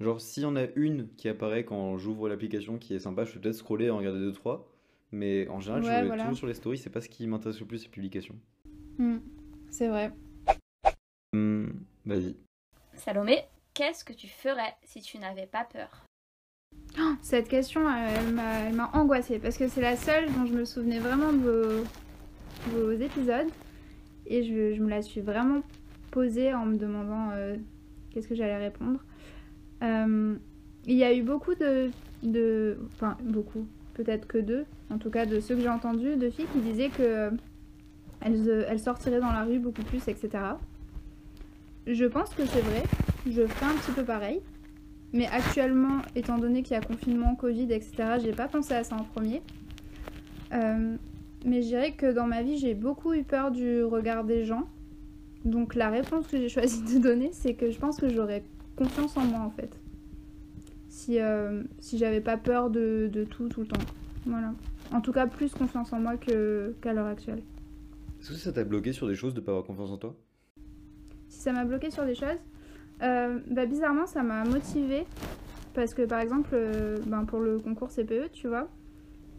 Genre, 0.00 0.20
s'il 0.20 0.42
y 0.42 0.46
en 0.46 0.56
a 0.56 0.66
une 0.74 1.08
qui 1.16 1.28
apparaît 1.28 1.64
quand 1.64 1.96
j'ouvre 1.96 2.28
l'application 2.28 2.76
qui 2.76 2.94
est 2.94 2.98
sympa, 2.98 3.24
je 3.24 3.32
peux 3.32 3.40
peut-être 3.40 3.54
scroller 3.54 3.86
et 3.86 3.90
en 3.90 3.98
regarder 3.98 4.20
deux, 4.20 4.32
trois. 4.32 4.70
Mais 5.12 5.48
en 5.48 5.60
général, 5.60 5.84
je 5.84 5.88
vais 5.88 6.06
voilà. 6.06 6.22
toujours 6.24 6.36
sur 6.36 6.46
les 6.48 6.54
stories, 6.54 6.78
c'est 6.78 6.90
pas 6.90 7.00
ce 7.00 7.08
qui 7.08 7.26
m'intéresse 7.26 7.60
le 7.60 7.66
plus, 7.66 7.78
ces 7.78 7.88
publications. 7.88 8.34
Hmm, 8.98 9.18
c'est 9.70 9.88
vrai. 9.88 10.10
Hmm, 11.32 11.68
vas-y. 12.04 12.34
Salomé, 12.96 13.44
qu'est-ce 13.74 14.04
que 14.04 14.12
tu 14.12 14.28
ferais 14.28 14.74
si 14.84 15.00
tu 15.00 15.18
n'avais 15.18 15.46
pas 15.46 15.64
peur? 15.64 16.04
Oh, 16.98 17.14
Cette 17.22 17.48
question, 17.48 17.82
elle 17.88 18.32
m'a 18.32 18.60
elle 18.60 18.74
m'a 18.74 18.90
angoissée 18.94 19.38
parce 19.38 19.56
que 19.56 19.68
c'est 19.68 19.80
la 19.80 19.96
seule 19.96 20.32
dont 20.32 20.46
je 20.46 20.52
me 20.52 20.64
souvenais 20.64 20.98
vraiment 20.98 21.32
de 21.32 21.84
vos, 22.68 22.92
épisodes 22.92 23.48
et 24.26 24.42
je, 24.42 24.74
je 24.74 24.82
me 24.82 24.88
la 24.88 25.02
suis 25.02 25.20
vraiment 25.20 25.62
posée 26.10 26.54
en 26.54 26.66
me 26.66 26.76
demandant 26.76 27.30
euh, 27.32 27.56
qu'est-ce 28.10 28.28
que 28.28 28.34
j'allais 28.34 28.56
répondre. 28.56 29.00
Euh, 29.82 30.36
il 30.86 30.96
y 30.96 31.04
a 31.04 31.12
eu 31.12 31.22
beaucoup 31.22 31.54
de, 31.54 31.90
de. 32.22 32.78
Enfin, 32.94 33.16
beaucoup, 33.22 33.66
peut-être 33.94 34.26
que 34.26 34.38
deux, 34.38 34.64
en 34.90 34.98
tout 34.98 35.10
cas 35.10 35.26
de 35.26 35.40
ceux 35.40 35.56
que 35.56 35.60
j'ai 35.60 35.68
entendus, 35.68 36.16
de 36.16 36.30
filles 36.30 36.46
qui 36.52 36.60
disaient 36.60 36.88
que 36.88 37.02
euh, 37.02 37.30
elles, 38.20 38.48
euh, 38.48 38.64
elles 38.68 38.80
sortiraient 38.80 39.20
dans 39.20 39.32
la 39.32 39.42
rue 39.42 39.58
beaucoup 39.58 39.82
plus, 39.82 40.06
etc. 40.08 40.28
Je 41.86 42.04
pense 42.04 42.30
que 42.30 42.44
c'est 42.46 42.60
vrai, 42.60 42.82
je 43.26 43.46
ferai 43.46 43.66
un 43.66 43.76
petit 43.76 43.92
peu 43.92 44.04
pareil. 44.04 44.40
Mais 45.12 45.26
actuellement, 45.26 46.02
étant 46.16 46.36
donné 46.36 46.62
qu'il 46.62 46.74
y 46.74 46.76
a 46.76 46.80
confinement, 46.80 47.36
Covid, 47.36 47.72
etc., 47.72 48.18
j'ai 48.22 48.32
pas 48.32 48.48
pensé 48.48 48.74
à 48.74 48.82
ça 48.82 48.96
en 48.96 49.04
premier. 49.04 49.40
Euh, 50.52 50.96
mais 51.44 51.62
je 51.62 51.68
dirais 51.68 51.92
que 51.92 52.12
dans 52.12 52.26
ma 52.26 52.42
vie, 52.42 52.58
j'ai 52.58 52.74
beaucoup 52.74 53.14
eu 53.14 53.22
peur 53.22 53.52
du 53.52 53.84
regard 53.84 54.24
des 54.24 54.44
gens. 54.44 54.68
Donc 55.44 55.76
la 55.76 55.88
réponse 55.90 56.26
que 56.26 56.38
j'ai 56.38 56.48
choisi 56.48 56.82
de 56.82 56.98
donner, 56.98 57.30
c'est 57.32 57.54
que 57.54 57.70
je 57.70 57.78
pense 57.78 57.98
que 57.98 58.08
j'aurais 58.08 58.42
confiance 58.74 59.16
en 59.16 59.24
moi 59.24 59.40
en 59.40 59.50
fait. 59.50 59.78
Si, 60.88 61.20
euh, 61.20 61.62
si 61.78 61.98
j'avais 61.98 62.20
pas 62.20 62.36
peur 62.36 62.68
de, 62.68 63.08
de 63.12 63.24
tout 63.24 63.48
tout 63.48 63.60
le 63.60 63.66
temps. 63.68 63.86
Voilà. 64.26 64.54
En 64.92 65.00
tout 65.00 65.12
cas, 65.12 65.26
plus 65.26 65.52
confiance 65.52 65.92
en 65.92 66.00
moi 66.00 66.16
qu'à 66.16 66.92
l'heure 66.92 67.06
actuelle. 67.06 67.42
Est-ce 68.20 68.30
que 68.30 68.34
ça 68.34 68.52
t'a 68.52 68.64
bloqué 68.64 68.92
sur 68.92 69.06
des 69.06 69.14
choses 69.14 69.34
de 69.34 69.40
pas 69.40 69.52
avoir 69.52 69.64
confiance 69.64 69.90
en 69.90 69.98
toi? 69.98 70.16
Ça 71.46 71.52
m'a 71.52 71.64
bloqué 71.64 71.92
sur 71.92 72.04
des 72.04 72.16
choses, 72.16 72.40
euh, 73.04 73.38
bah, 73.48 73.66
bizarrement, 73.66 74.06
ça 74.06 74.24
m'a 74.24 74.42
motivée. 74.42 75.06
Parce 75.74 75.94
que 75.94 76.02
par 76.02 76.18
exemple, 76.18 76.50
euh, 76.54 76.98
ben, 77.06 77.24
pour 77.24 77.38
le 77.38 77.60
concours 77.60 77.88
CPE, 77.88 78.32
tu 78.32 78.48
vois, 78.48 78.68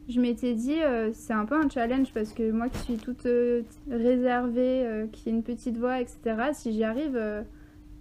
je 0.08 0.22
m'étais 0.22 0.54
dit, 0.54 0.82
euh, 0.82 1.10
c'est 1.12 1.34
un 1.34 1.44
peu 1.44 1.56
un 1.56 1.68
challenge 1.68 2.14
parce 2.14 2.32
que 2.32 2.50
moi 2.50 2.70
qui 2.70 2.78
suis 2.78 2.96
toute 2.96 3.28
réservée, 3.92 5.10
qui 5.12 5.28
ai 5.28 5.34
une 5.34 5.44
petite 5.44 5.78
voix, 5.78 6.00
etc., 6.00 6.20
si 6.54 6.72
j'y 6.72 6.86
arrive, 6.86 7.22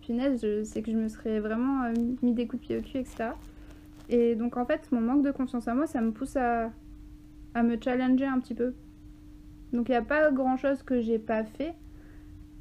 punaise, 0.02 0.40
je 0.40 0.62
sais 0.62 0.82
que 0.82 0.92
je 0.92 0.96
me 0.96 1.08
serais 1.08 1.40
vraiment 1.40 1.92
mis 2.22 2.32
des 2.32 2.46
coups 2.46 2.62
de 2.62 2.66
pied 2.68 2.78
au 2.78 2.82
cul, 2.82 2.98
etc. 2.98 3.30
Et 4.08 4.36
donc 4.36 4.56
en 4.56 4.66
fait, 4.66 4.86
mon 4.92 5.00
manque 5.00 5.24
de 5.24 5.32
confiance 5.32 5.66
en 5.66 5.74
moi, 5.74 5.88
ça 5.88 6.00
me 6.00 6.12
pousse 6.12 6.36
à, 6.36 6.70
à 7.54 7.64
me 7.64 7.76
challenger 7.82 8.26
un 8.26 8.38
petit 8.38 8.54
peu. 8.54 8.72
Donc 9.72 9.88
il 9.88 9.92
n'y 9.92 9.98
a 9.98 10.02
pas 10.02 10.30
grand 10.30 10.56
chose 10.56 10.84
que 10.84 11.00
j'ai 11.00 11.18
pas 11.18 11.42
fait. 11.42 11.74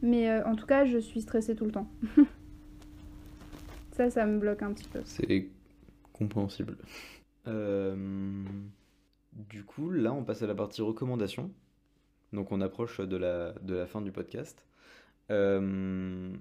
Mais 0.01 0.29
euh, 0.29 0.45
en 0.45 0.55
tout 0.55 0.65
cas, 0.65 0.85
je 0.85 0.97
suis 0.97 1.21
stressée 1.21 1.55
tout 1.55 1.65
le 1.65 1.71
temps. 1.71 1.89
ça, 3.91 4.09
ça 4.09 4.25
me 4.25 4.39
bloque 4.39 4.61
un 4.61 4.73
petit 4.73 4.87
peu. 4.87 5.01
C'est 5.05 5.47
compréhensible. 6.13 6.77
Euh, 7.47 8.43
du 9.33 9.63
coup, 9.63 9.91
là, 9.91 10.13
on 10.13 10.23
passe 10.23 10.41
à 10.41 10.47
la 10.47 10.55
partie 10.55 10.81
recommandation. 10.81 11.51
Donc, 12.33 12.51
on 12.51 12.61
approche 12.61 12.99
de 12.99 13.17
la, 13.17 13.53
de 13.61 13.75
la 13.75 13.85
fin 13.85 14.01
du 14.01 14.11
podcast. 14.11 14.65
Euh, 15.31 16.31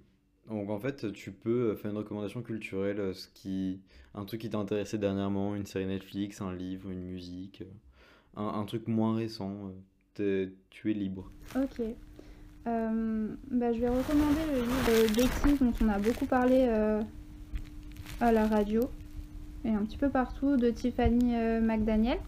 donc, 0.48 0.70
en 0.70 0.78
fait, 0.78 1.12
tu 1.12 1.32
peux 1.32 1.74
faire 1.76 1.90
une 1.90 1.96
recommandation 1.96 2.42
culturelle, 2.42 3.14
ce 3.14 3.28
qui, 3.28 3.80
un 4.14 4.24
truc 4.24 4.40
qui 4.40 4.50
t'a 4.50 4.58
intéressé 4.58 4.98
dernièrement, 4.98 5.54
une 5.54 5.66
série 5.66 5.86
Netflix, 5.86 6.40
un 6.40 6.54
livre, 6.54 6.90
une 6.90 7.02
musique, 7.04 7.62
un, 8.36 8.46
un 8.46 8.64
truc 8.64 8.88
moins 8.88 9.16
récent. 9.16 9.72
tu 10.14 10.52
es 10.84 10.94
libre. 10.94 11.30
Ok. 11.56 11.80
Euh, 12.66 13.28
bah, 13.50 13.72
je 13.72 13.80
vais 13.80 13.88
recommander 13.88 14.40
le 14.52 14.60
livre 14.60 15.14
Betty, 15.14 15.58
dont 15.62 15.72
on 15.84 15.88
a 15.88 15.98
beaucoup 15.98 16.24
parlé 16.26 16.64
euh, 16.68 17.00
à 18.20 18.32
la 18.32 18.46
radio 18.46 18.88
et 19.66 19.70
un 19.70 19.84
petit 19.84 19.96
peu 19.98 20.08
partout, 20.08 20.56
de 20.56 20.70
Tiffany 20.70 21.34
euh, 21.36 21.60
McDaniel. 21.60 22.18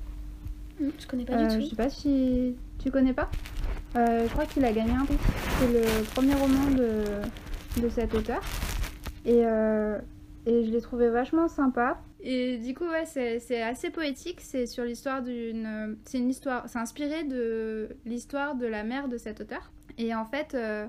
Hmm, 0.80 0.88
Je 0.98 1.06
connais 1.06 1.24
pas 1.24 1.34
Euh, 1.34 1.46
du 1.48 1.54
je 1.54 1.60
tout. 1.60 1.70
sais 1.70 1.76
pas 1.76 1.88
si 1.90 2.54
tu 2.78 2.90
connais 2.90 3.12
pas. 3.14 3.30
Euh, 3.96 4.24
je 4.26 4.32
crois 4.32 4.44
qu'il 4.46 4.64
a 4.64 4.72
gagné 4.72 4.92
un 4.92 5.04
prix. 5.06 5.16
C'est 5.58 5.72
le 5.72 6.04
premier 6.14 6.34
roman 6.34 6.70
de, 6.70 7.80
de 7.82 7.88
cet 7.88 8.14
auteur. 8.14 8.40
Et, 9.24 9.40
euh, 9.46 9.98
et 10.44 10.64
je 10.64 10.70
l'ai 10.70 10.80
trouvé 10.82 11.08
vachement 11.08 11.48
sympa. 11.48 11.98
Et 12.20 12.58
du 12.58 12.74
coup, 12.74 12.84
ouais, 12.84 13.04
c'est 13.06 13.38
c'est 13.38 13.62
assez 13.62 13.90
poétique. 13.90 14.40
C'est 14.40 14.66
sur 14.66 14.84
l'histoire 14.84 15.22
d'une. 15.22 15.96
C'est 16.04 16.18
une 16.18 16.28
histoire. 16.30 16.68
C'est 16.68 16.78
inspiré 16.78 17.24
de 17.24 17.88
l'histoire 18.04 18.54
de 18.54 18.66
la 18.66 18.82
mère 18.84 19.08
de 19.08 19.16
cet 19.16 19.40
auteur. 19.40 19.70
Et 19.98 20.14
en 20.14 20.24
fait, 20.24 20.54
euh, 20.54 20.86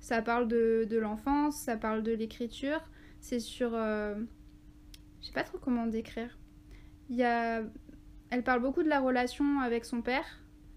ça 0.00 0.22
parle 0.22 0.48
de, 0.48 0.86
de 0.88 0.98
l'enfance, 0.98 1.56
ça 1.56 1.76
parle 1.76 2.02
de 2.02 2.12
l'écriture. 2.12 2.80
C'est 3.20 3.40
sur. 3.40 3.72
euh, 3.74 4.14
Je 5.20 5.26
sais 5.26 5.32
pas 5.32 5.44
trop 5.44 5.58
comment 5.58 5.86
décrire. 5.86 6.38
Il 7.10 7.16
y 7.16 7.24
a 7.24 7.62
elle 8.30 8.44
parle 8.44 8.62
beaucoup 8.62 8.82
de 8.82 8.88
la 8.88 9.00
relation 9.00 9.60
avec 9.60 9.84
son 9.84 10.02
père 10.02 10.26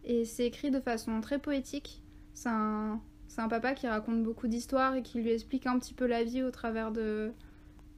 et 0.05 0.25
c'est 0.25 0.45
écrit 0.45 0.71
de 0.71 0.79
façon 0.79 1.21
très 1.21 1.39
poétique. 1.39 2.03
C'est 2.33 2.49
un, 2.49 3.01
un 3.37 3.49
papa 3.49 3.73
qui 3.73 3.87
raconte 3.87 4.23
beaucoup 4.23 4.47
d'histoires 4.47 4.95
et 4.95 5.03
qui 5.03 5.21
lui 5.21 5.31
explique 5.31 5.67
un 5.67 5.79
petit 5.79 5.93
peu 5.95 6.05
la 6.07 6.23
vie 6.23 6.43
au 6.43 6.51
travers 6.51 6.91
de, 6.91 7.31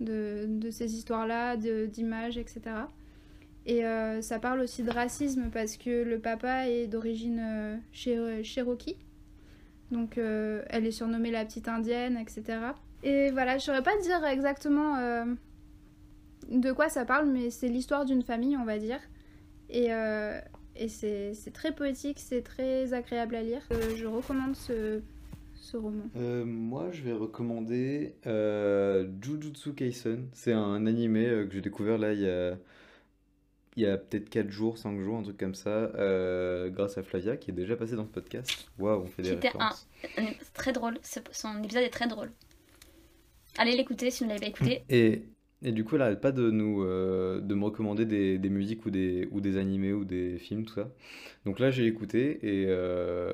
de, 0.02 0.46
de 0.50 0.72
ces 0.72 0.96
histoires-là, 0.96 1.58
d'images, 1.58 2.38
etc. 2.38 2.92
Et 3.66 3.86
euh, 3.86 4.22
ça 4.22 4.40
parle 4.40 4.62
aussi 4.62 4.84
de 4.84 4.92
racisme 4.92 5.50
parce 5.52 5.78
que 5.78 6.04
le 6.04 6.20
papa 6.20 6.70
est 6.70 6.88
d'origine 6.88 7.40
euh, 7.42 7.78
Cher- 7.94 8.44
Cherokee. 8.44 8.98
Donc 9.92 10.18
euh, 10.18 10.64
elle 10.70 10.86
est 10.86 10.92
surnommée 10.92 11.32
la 11.32 11.46
petite 11.46 11.68
indienne, 11.68 12.18
etc. 12.18 12.60
Et 13.04 13.32
voilà, 13.32 13.58
je 13.58 13.64
saurais 13.64 13.84
pas 13.84 13.98
dire 14.02 14.26
exactement 14.26 14.98
euh, 14.98 15.26
de 16.50 16.72
quoi 16.72 16.90
ça 16.90 17.06
parle, 17.06 17.30
mais 17.30 17.50
c'est 17.50 17.68
l'histoire 17.68 18.06
d'une 18.06 18.24
famille, 18.24 18.58
on 18.58 18.66
va 18.66 18.80
dire. 18.80 19.00
Et, 19.70 19.94
euh, 19.94 20.40
c'est 20.88 21.54
très 21.54 21.74
poétique, 21.74 22.20
c'est 22.20 22.42
très 22.42 22.94
agréable 22.94 23.36
à 23.36 23.44
lire. 23.44 23.62
Je 23.96 24.06
recommande 24.06 24.56
ce, 24.56 25.02
ce 25.54 25.78
roman. 25.78 26.04
Moi, 26.16 26.90
je 26.92 27.02
vais 27.04 27.14
recommander 27.14 28.16
Jujutsu 29.22 29.74
Kaisen. 29.74 30.28
C'est 30.34 30.52
un 30.52 30.86
animé 30.86 31.26
que 31.48 31.54
j'ai 31.54 31.62
découvert 31.62 31.98
là 31.98 32.14
il 32.14 32.22
y 32.22 32.30
a, 32.30 32.58
il 33.76 33.84
y 33.84 33.86
a 33.88 33.98
peut-être 33.98 34.30
4 34.30 34.50
jours, 34.50 34.78
5 34.78 35.00
jours, 35.02 35.18
un 35.18 35.24
truc 35.24 35.38
comme 35.38 35.56
ça, 35.56 35.70
euh, 35.96 36.70
grâce 36.70 36.98
à 36.98 37.04
Flavia 37.04 37.38
qui 37.38 37.52
est 37.52 37.54
déjà 37.54 37.76
passée 37.76 37.96
dans 37.96 38.06
ce 38.06 38.12
podcast. 38.12 38.70
Waouh, 38.80 39.02
on 39.04 39.08
fait 39.08 39.22
des 39.22 39.30
C'était 39.30 39.50
un, 39.50 39.52
références. 39.52 39.88
un- 40.18 40.24
très 40.54 40.72
drôle. 40.74 40.98
Son 41.32 41.62
épisode 41.64 41.84
est 41.84 41.90
très 41.90 42.08
drôle. 42.08 42.32
Allez 43.58 43.76
l'écouter 43.76 44.12
si 44.12 44.24
vous 44.24 44.30
ne 44.30 44.34
l'avez 44.36 44.42
pas 44.42 44.50
écouté. 44.50 44.84
Et, 44.90 45.24
et 45.62 45.72
du 45.72 45.84
coup, 45.86 45.96
elle 45.96 46.02
arrête 46.02 46.22
pas 46.22 46.32
de 46.32 46.50
nous 46.52 46.84
euh, 46.84 47.40
de 47.42 47.56
me 47.56 47.64
recommander 47.66 48.06
des, 48.06 48.38
des 48.38 48.50
musiques 48.50 48.86
ou 48.86 48.90
des, 48.92 49.28
ou 49.32 49.40
des 49.42 49.58
animés 49.58 49.94
ou 49.94 50.04
des 50.06 50.38
films, 50.40 50.66
tout 50.66 50.74
ça. 50.76 50.90
Donc 51.46 51.60
là, 51.60 51.72
j'ai 51.72 51.86
écouté 51.86 52.40
et, 52.44 52.66
euh, 52.68 53.32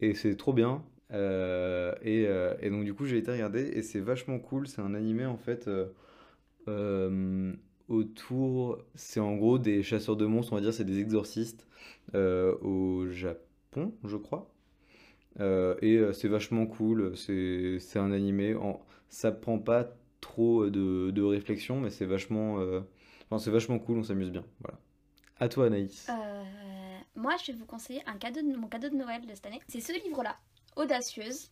et 0.00 0.14
c'est 0.14 0.36
trop 0.36 0.52
bien. 0.52 0.84
Euh, 1.12 1.92
et, 2.02 2.26
euh, 2.28 2.54
et 2.60 2.70
donc, 2.70 2.84
du 2.84 2.94
coup, 2.94 3.04
j'ai 3.06 3.18
été 3.18 3.30
regarder 3.32 3.62
et 3.74 3.82
c'est 3.82 4.00
vachement 4.00 4.38
cool. 4.38 4.68
C'est 4.68 4.80
un 4.82 4.94
animé 4.94 5.24
en 5.26 5.38
fait 5.38 5.66
euh, 5.68 5.86
euh, 6.68 7.52
autour. 7.90 8.78
C'est 8.94 9.20
en 9.20 9.36
gros 9.36 9.58
des 9.58 9.82
chasseurs 9.82 10.16
de 10.16 10.24
monstres, 10.24 10.52
on 10.52 10.56
va 10.56 10.62
dire, 10.62 10.72
c'est 10.72 10.84
des 10.84 11.00
exorcistes 11.00 11.66
euh, 12.14 12.56
au 12.62 13.08
Japon, 13.08 13.92
je 14.04 14.16
crois. 14.16 14.50
Euh, 15.40 15.76
et 15.82 15.96
euh, 15.96 16.12
c'est 16.12 16.28
vachement 16.28 16.66
cool. 16.66 17.16
C'est 17.16 17.98
un 17.98 18.12
animé. 18.12 18.56
Ça 19.10 19.32
prend 19.32 19.58
pas 19.58 19.92
trop 20.20 20.70
de, 20.70 21.22
réflexion, 21.22 21.80
mais 21.80 21.90
c'est 21.90 22.06
vachement, 22.06 22.58
enfin, 23.30 23.50
vachement 23.50 23.78
cool. 23.78 23.98
On 23.98 24.02
s'amuse 24.04 24.30
bien. 24.30 24.44
Voilà. 24.60 24.78
À 25.38 25.48
toi, 25.48 25.66
Anaïs. 25.66 26.08
Moi, 27.16 27.34
je 27.44 27.52
vais 27.52 27.58
vous 27.58 27.66
conseiller 27.66 28.02
un 28.06 28.16
cadeau 28.16 28.40
de, 28.40 28.56
mon 28.56 28.68
cadeau 28.68 28.88
de 28.88 28.94
Noël 28.94 29.26
de 29.26 29.34
cette 29.34 29.46
année. 29.46 29.60
C'est 29.68 29.80
ce 29.80 29.92
livre-là, 30.04 30.36
Audacieuse, 30.76 31.50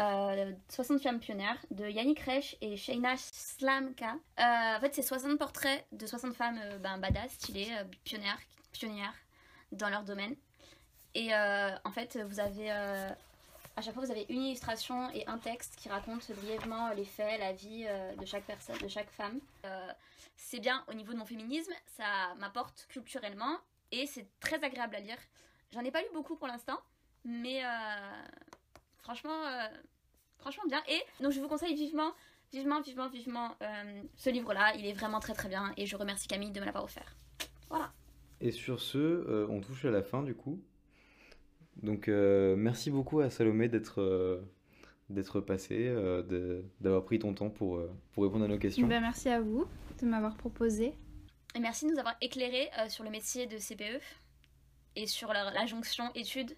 euh, 0.00 0.52
60 0.68 1.00
femmes 1.02 1.20
pionnières, 1.20 1.58
de 1.70 1.88
Yannick 1.88 2.20
Reich 2.20 2.56
et 2.60 2.76
Sheina 2.76 3.16
Slamka. 3.16 4.14
Euh, 4.38 4.76
en 4.76 4.80
fait, 4.80 4.94
c'est 4.94 5.02
60 5.02 5.38
portraits 5.38 5.84
de 5.92 6.06
60 6.06 6.34
femmes 6.34 6.58
euh, 6.62 6.78
ben, 6.78 6.98
badass, 6.98 7.32
stylées, 7.32 7.68
euh, 7.72 7.84
pionnières, 8.04 8.38
pionnières 8.72 9.14
dans 9.72 9.88
leur 9.88 10.02
domaine. 10.04 10.34
Et 11.14 11.34
euh, 11.34 11.70
en 11.84 11.90
fait, 11.90 12.16
vous 12.28 12.40
avez... 12.40 12.70
euh, 12.70 13.10
à 13.76 13.80
chaque 13.82 13.94
fois, 13.94 14.04
vous 14.04 14.10
avez 14.10 14.26
une 14.28 14.42
illustration 14.42 15.08
et 15.10 15.24
un 15.28 15.38
texte 15.38 15.76
qui 15.76 15.88
raconte 15.88 16.30
brièvement 16.32 16.90
les 16.94 17.04
faits, 17.04 17.38
la 17.38 17.52
vie 17.52 17.84
euh, 17.88 18.14
de 18.16 18.26
chaque 18.26 18.42
personne, 18.44 18.76
de 18.78 18.88
chaque 18.88 19.10
femme. 19.10 19.38
Euh, 19.64 19.92
c'est 20.36 20.58
bien 20.58 20.84
au 20.88 20.94
niveau 20.94 21.12
de 21.12 21.18
mon 21.18 21.24
féminisme, 21.24 21.72
ça 21.96 22.34
m'apporte 22.38 22.86
culturellement 22.88 23.56
et 23.92 24.06
c'est 24.06 24.26
très 24.40 24.62
agréable 24.64 24.96
à 24.96 25.00
lire. 25.00 25.18
J'en 25.72 25.80
ai 25.80 25.90
pas 25.90 26.00
lu 26.00 26.08
beaucoup 26.12 26.34
pour 26.36 26.48
l'instant, 26.48 26.78
mais 27.24 27.64
euh, 27.64 27.68
franchement, 29.08 29.46
euh, 29.46 29.68
franchement 30.38 30.64
bien. 30.68 30.82
Et 30.88 31.00
donc 31.22 31.32
je 31.32 31.40
vous 31.40 31.48
conseille 31.48 31.74
vivement, 31.74 32.12
vivement, 32.52 32.80
vivement, 32.82 33.08
vivement 33.08 33.54
euh, 33.62 34.02
ce 34.16 34.28
livre-là. 34.30 34.74
Il 34.76 34.84
est 34.86 34.92
vraiment 34.92 35.18
très 35.20 35.32
très 35.32 35.48
bien 35.48 35.72
et 35.78 35.86
je 35.86 35.96
remercie 35.96 36.28
Camille 36.28 36.50
de 36.50 36.60
me 36.60 36.66
l'avoir 36.66 36.84
offert. 36.84 37.16
Voilà. 37.70 37.90
Et 38.40 38.50
sur 38.52 38.80
ce, 38.80 38.98
euh, 38.98 39.46
on 39.48 39.60
touche 39.60 39.84
à 39.86 39.90
la 39.90 40.02
fin 40.02 40.22
du 40.22 40.34
coup. 40.34 40.60
Donc 41.82 42.08
euh, 42.08 42.54
merci 42.56 42.90
beaucoup 42.90 43.20
à 43.20 43.30
Salomé 43.30 43.68
d'être 43.68 44.00
euh, 44.02 44.40
d'être 45.08 45.40
passé, 45.40 45.86
euh, 45.88 46.22
de- 46.22 46.64
d'avoir 46.80 47.02
pris 47.04 47.18
ton 47.18 47.32
temps 47.32 47.48
pour, 47.48 47.76
euh, 47.78 47.90
pour 48.12 48.24
répondre 48.24 48.44
à 48.44 48.48
nos 48.48 48.58
questions. 48.58 48.86
Ben, 48.86 49.00
merci 49.00 49.30
à 49.30 49.40
vous 49.40 49.66
de 50.02 50.06
m'avoir 50.06 50.36
proposé. 50.36 50.92
Et 51.54 51.60
merci 51.60 51.86
de 51.86 51.92
nous 51.92 51.98
avoir 51.98 52.14
éclairé 52.20 52.68
euh, 52.78 52.90
sur 52.90 53.04
le 53.04 53.10
métier 53.10 53.46
de 53.46 53.56
CPE 53.56 54.02
et 54.96 55.06
sur 55.06 55.32
la, 55.32 55.50
la 55.50 55.64
jonction 55.64 56.12
études, 56.14 56.54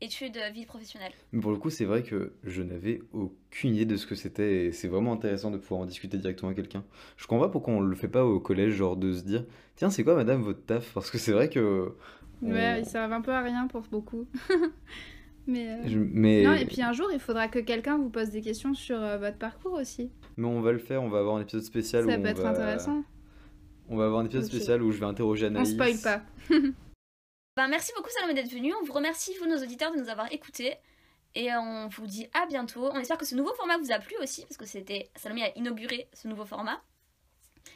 études 0.00 0.36
euh, 0.36 0.50
vie 0.50 0.66
professionnelle. 0.66 1.12
Mais 1.32 1.40
pour 1.40 1.50
le 1.52 1.56
coup, 1.58 1.70
c'est 1.70 1.84
vrai 1.86 2.02
que 2.02 2.32
je 2.44 2.62
n'avais 2.62 3.00
aucune 3.12 3.74
idée 3.74 3.84
de 3.86 3.96
ce 3.96 4.06
que 4.06 4.14
c'était 4.14 4.66
et 4.66 4.72
c'est 4.72 4.88
vraiment 4.88 5.12
intéressant 5.12 5.50
de 5.50 5.56
pouvoir 5.56 5.80
en 5.80 5.86
discuter 5.86 6.18
directement 6.18 6.50
avec 6.50 6.56
quelqu'un. 6.62 6.84
Je 7.16 7.26
comprends 7.26 7.46
pas 7.46 7.50
pourquoi 7.52 7.74
on 7.74 7.80
le 7.80 7.94
fait 7.96 8.08
pas 8.08 8.24
au 8.24 8.38
collège, 8.40 8.74
genre 8.74 8.96
de 8.96 9.12
se 9.12 9.22
dire 9.22 9.44
Tiens, 9.76 9.90
c'est 9.90 10.04
quoi 10.04 10.14
madame 10.14 10.42
votre 10.42 10.64
taf? 10.64 10.92
Parce 10.94 11.10
que 11.10 11.18
c'est 11.18 11.32
vrai 11.32 11.48
que. 11.48 11.92
on- 12.42 12.50
Ouais, 12.52 12.80
ils 12.80 12.86
servent 12.86 13.12
un 13.12 13.20
peu 13.22 13.32
à 13.32 13.40
rien 13.42 13.66
pour 13.66 13.82
beaucoup. 13.90 14.26
mais, 15.46 15.70
euh, 15.70 15.76
Je- 15.86 15.98
mais... 15.98 16.42
Non, 16.44 16.52
et 16.54 16.66
puis 16.66 16.82
un 16.82 16.92
jour, 16.92 17.08
il 17.12 17.18
faudra 17.20 17.48
que 17.48 17.58
quelqu'un 17.58 17.96
vous 17.98 18.10
pose 18.10 18.30
des 18.30 18.40
questions 18.42 18.74
sur 18.74 19.00
euh, 19.00 19.16
votre 19.18 19.38
parcours 19.38 19.72
aussi. 19.74 20.10
mais 20.36 20.46
on 20.46 20.60
va 20.60 20.72
le 20.72 20.78
faire, 20.78 21.02
on 21.02 21.08
va 21.08 21.20
avoir 21.20 21.36
un 21.36 21.40
épisode 21.42 21.62
spécial 21.62 22.04
Ça 22.04 22.10
où 22.18 22.22
peut 22.22 22.28
on 22.28 22.30
être 22.30 22.42
va... 22.42 22.50
intéressant. 22.50 23.02
On 23.88 23.96
va 23.96 24.06
avoir 24.06 24.20
un 24.20 24.24
épisode 24.26 24.44
spécial 24.44 24.82
où 24.82 24.90
je 24.90 24.98
vais 24.98 25.06
interroger 25.06 25.46
On 25.46 25.50
Anaïs. 25.54 25.72
spoil 25.72 25.96
pas. 26.02 26.22
Ben, 27.56 27.68
merci 27.68 27.90
beaucoup 27.96 28.10
Salomé 28.10 28.34
d'être 28.34 28.52
venu. 28.52 28.74
On 28.74 28.84
vous 28.84 28.92
remercie, 28.92 29.32
vous 29.40 29.48
nos 29.48 29.56
auditeurs, 29.62 29.90
de 29.90 29.98
nous 29.98 30.10
avoir 30.10 30.30
écoutés. 30.30 30.74
Et 31.34 31.48
on 31.54 31.88
vous 31.88 32.06
dit 32.06 32.28
à 32.34 32.44
bientôt. 32.46 32.90
On 32.92 32.98
espère 32.98 33.16
que 33.16 33.24
ce 33.24 33.34
nouveau 33.34 33.54
format 33.54 33.78
vous 33.78 33.92
a 33.92 33.98
plu 33.98 34.14
aussi, 34.22 34.42
parce 34.42 34.58
que 34.58 34.66
c'était 34.66 35.08
Salomé 35.16 35.42
a 35.44 35.56
inauguré 35.56 36.06
ce 36.12 36.28
nouveau 36.28 36.44
format. 36.44 36.82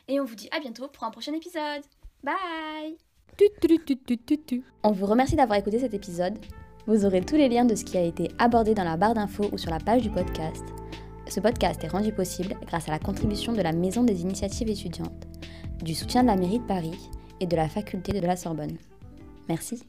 Et 0.07 0.21
on 0.21 0.25
vous 0.27 0.35
dit 0.35 0.51
à 0.53 0.61
bientôt 0.61 0.89
pour 0.89 1.05
un 1.05 1.11
prochain 1.11 1.33
épisode. 1.33 1.83
Bye 2.23 2.99
On 4.83 4.93
vous 4.93 5.07
remercie 5.07 5.37
d'avoir 5.37 5.59
écouté 5.59 5.79
cet 5.79 5.95
épisode. 5.95 6.39
Vous 6.87 7.07
aurez 7.07 7.25
tous 7.25 7.37
les 7.37 7.49
liens 7.49 7.65
de 7.65 7.75
ce 7.75 7.85
qui 7.85 7.97
a 7.97 8.03
été 8.03 8.31
abordé 8.39 8.75
dans 8.75 8.85
la 8.85 8.99
barre 8.99 9.15
d'infos 9.15 9.49
ou 9.51 9.57
sur 9.57 9.71
la 9.71 9.79
page 9.79 10.03
du 10.03 10.11
podcast. 10.11 10.65
Ce 11.27 11.41
podcast 11.41 11.83
est 11.83 11.89
rendu 11.89 12.13
possible 12.13 12.55
grâce 12.67 12.89
à 12.89 12.93
la 12.93 12.99
contribution 12.99 13.55
de 13.55 13.63
la 13.63 13.73
Maison 13.73 14.05
des 14.05 14.21
initiatives 14.21 14.69
étudiantes, 14.69 15.27
du 15.83 15.95
soutien 15.95 16.23
de 16.23 16.29
la 16.29 16.37
mairie 16.37 16.59
de 16.59 16.67
Paris 16.67 16.99
et 17.41 17.47
de 17.47 17.57
la 17.57 17.69
faculté 17.69 18.13
de 18.13 18.27
la 18.27 18.37
Sorbonne. 18.37 18.77
Merci. 19.51 19.83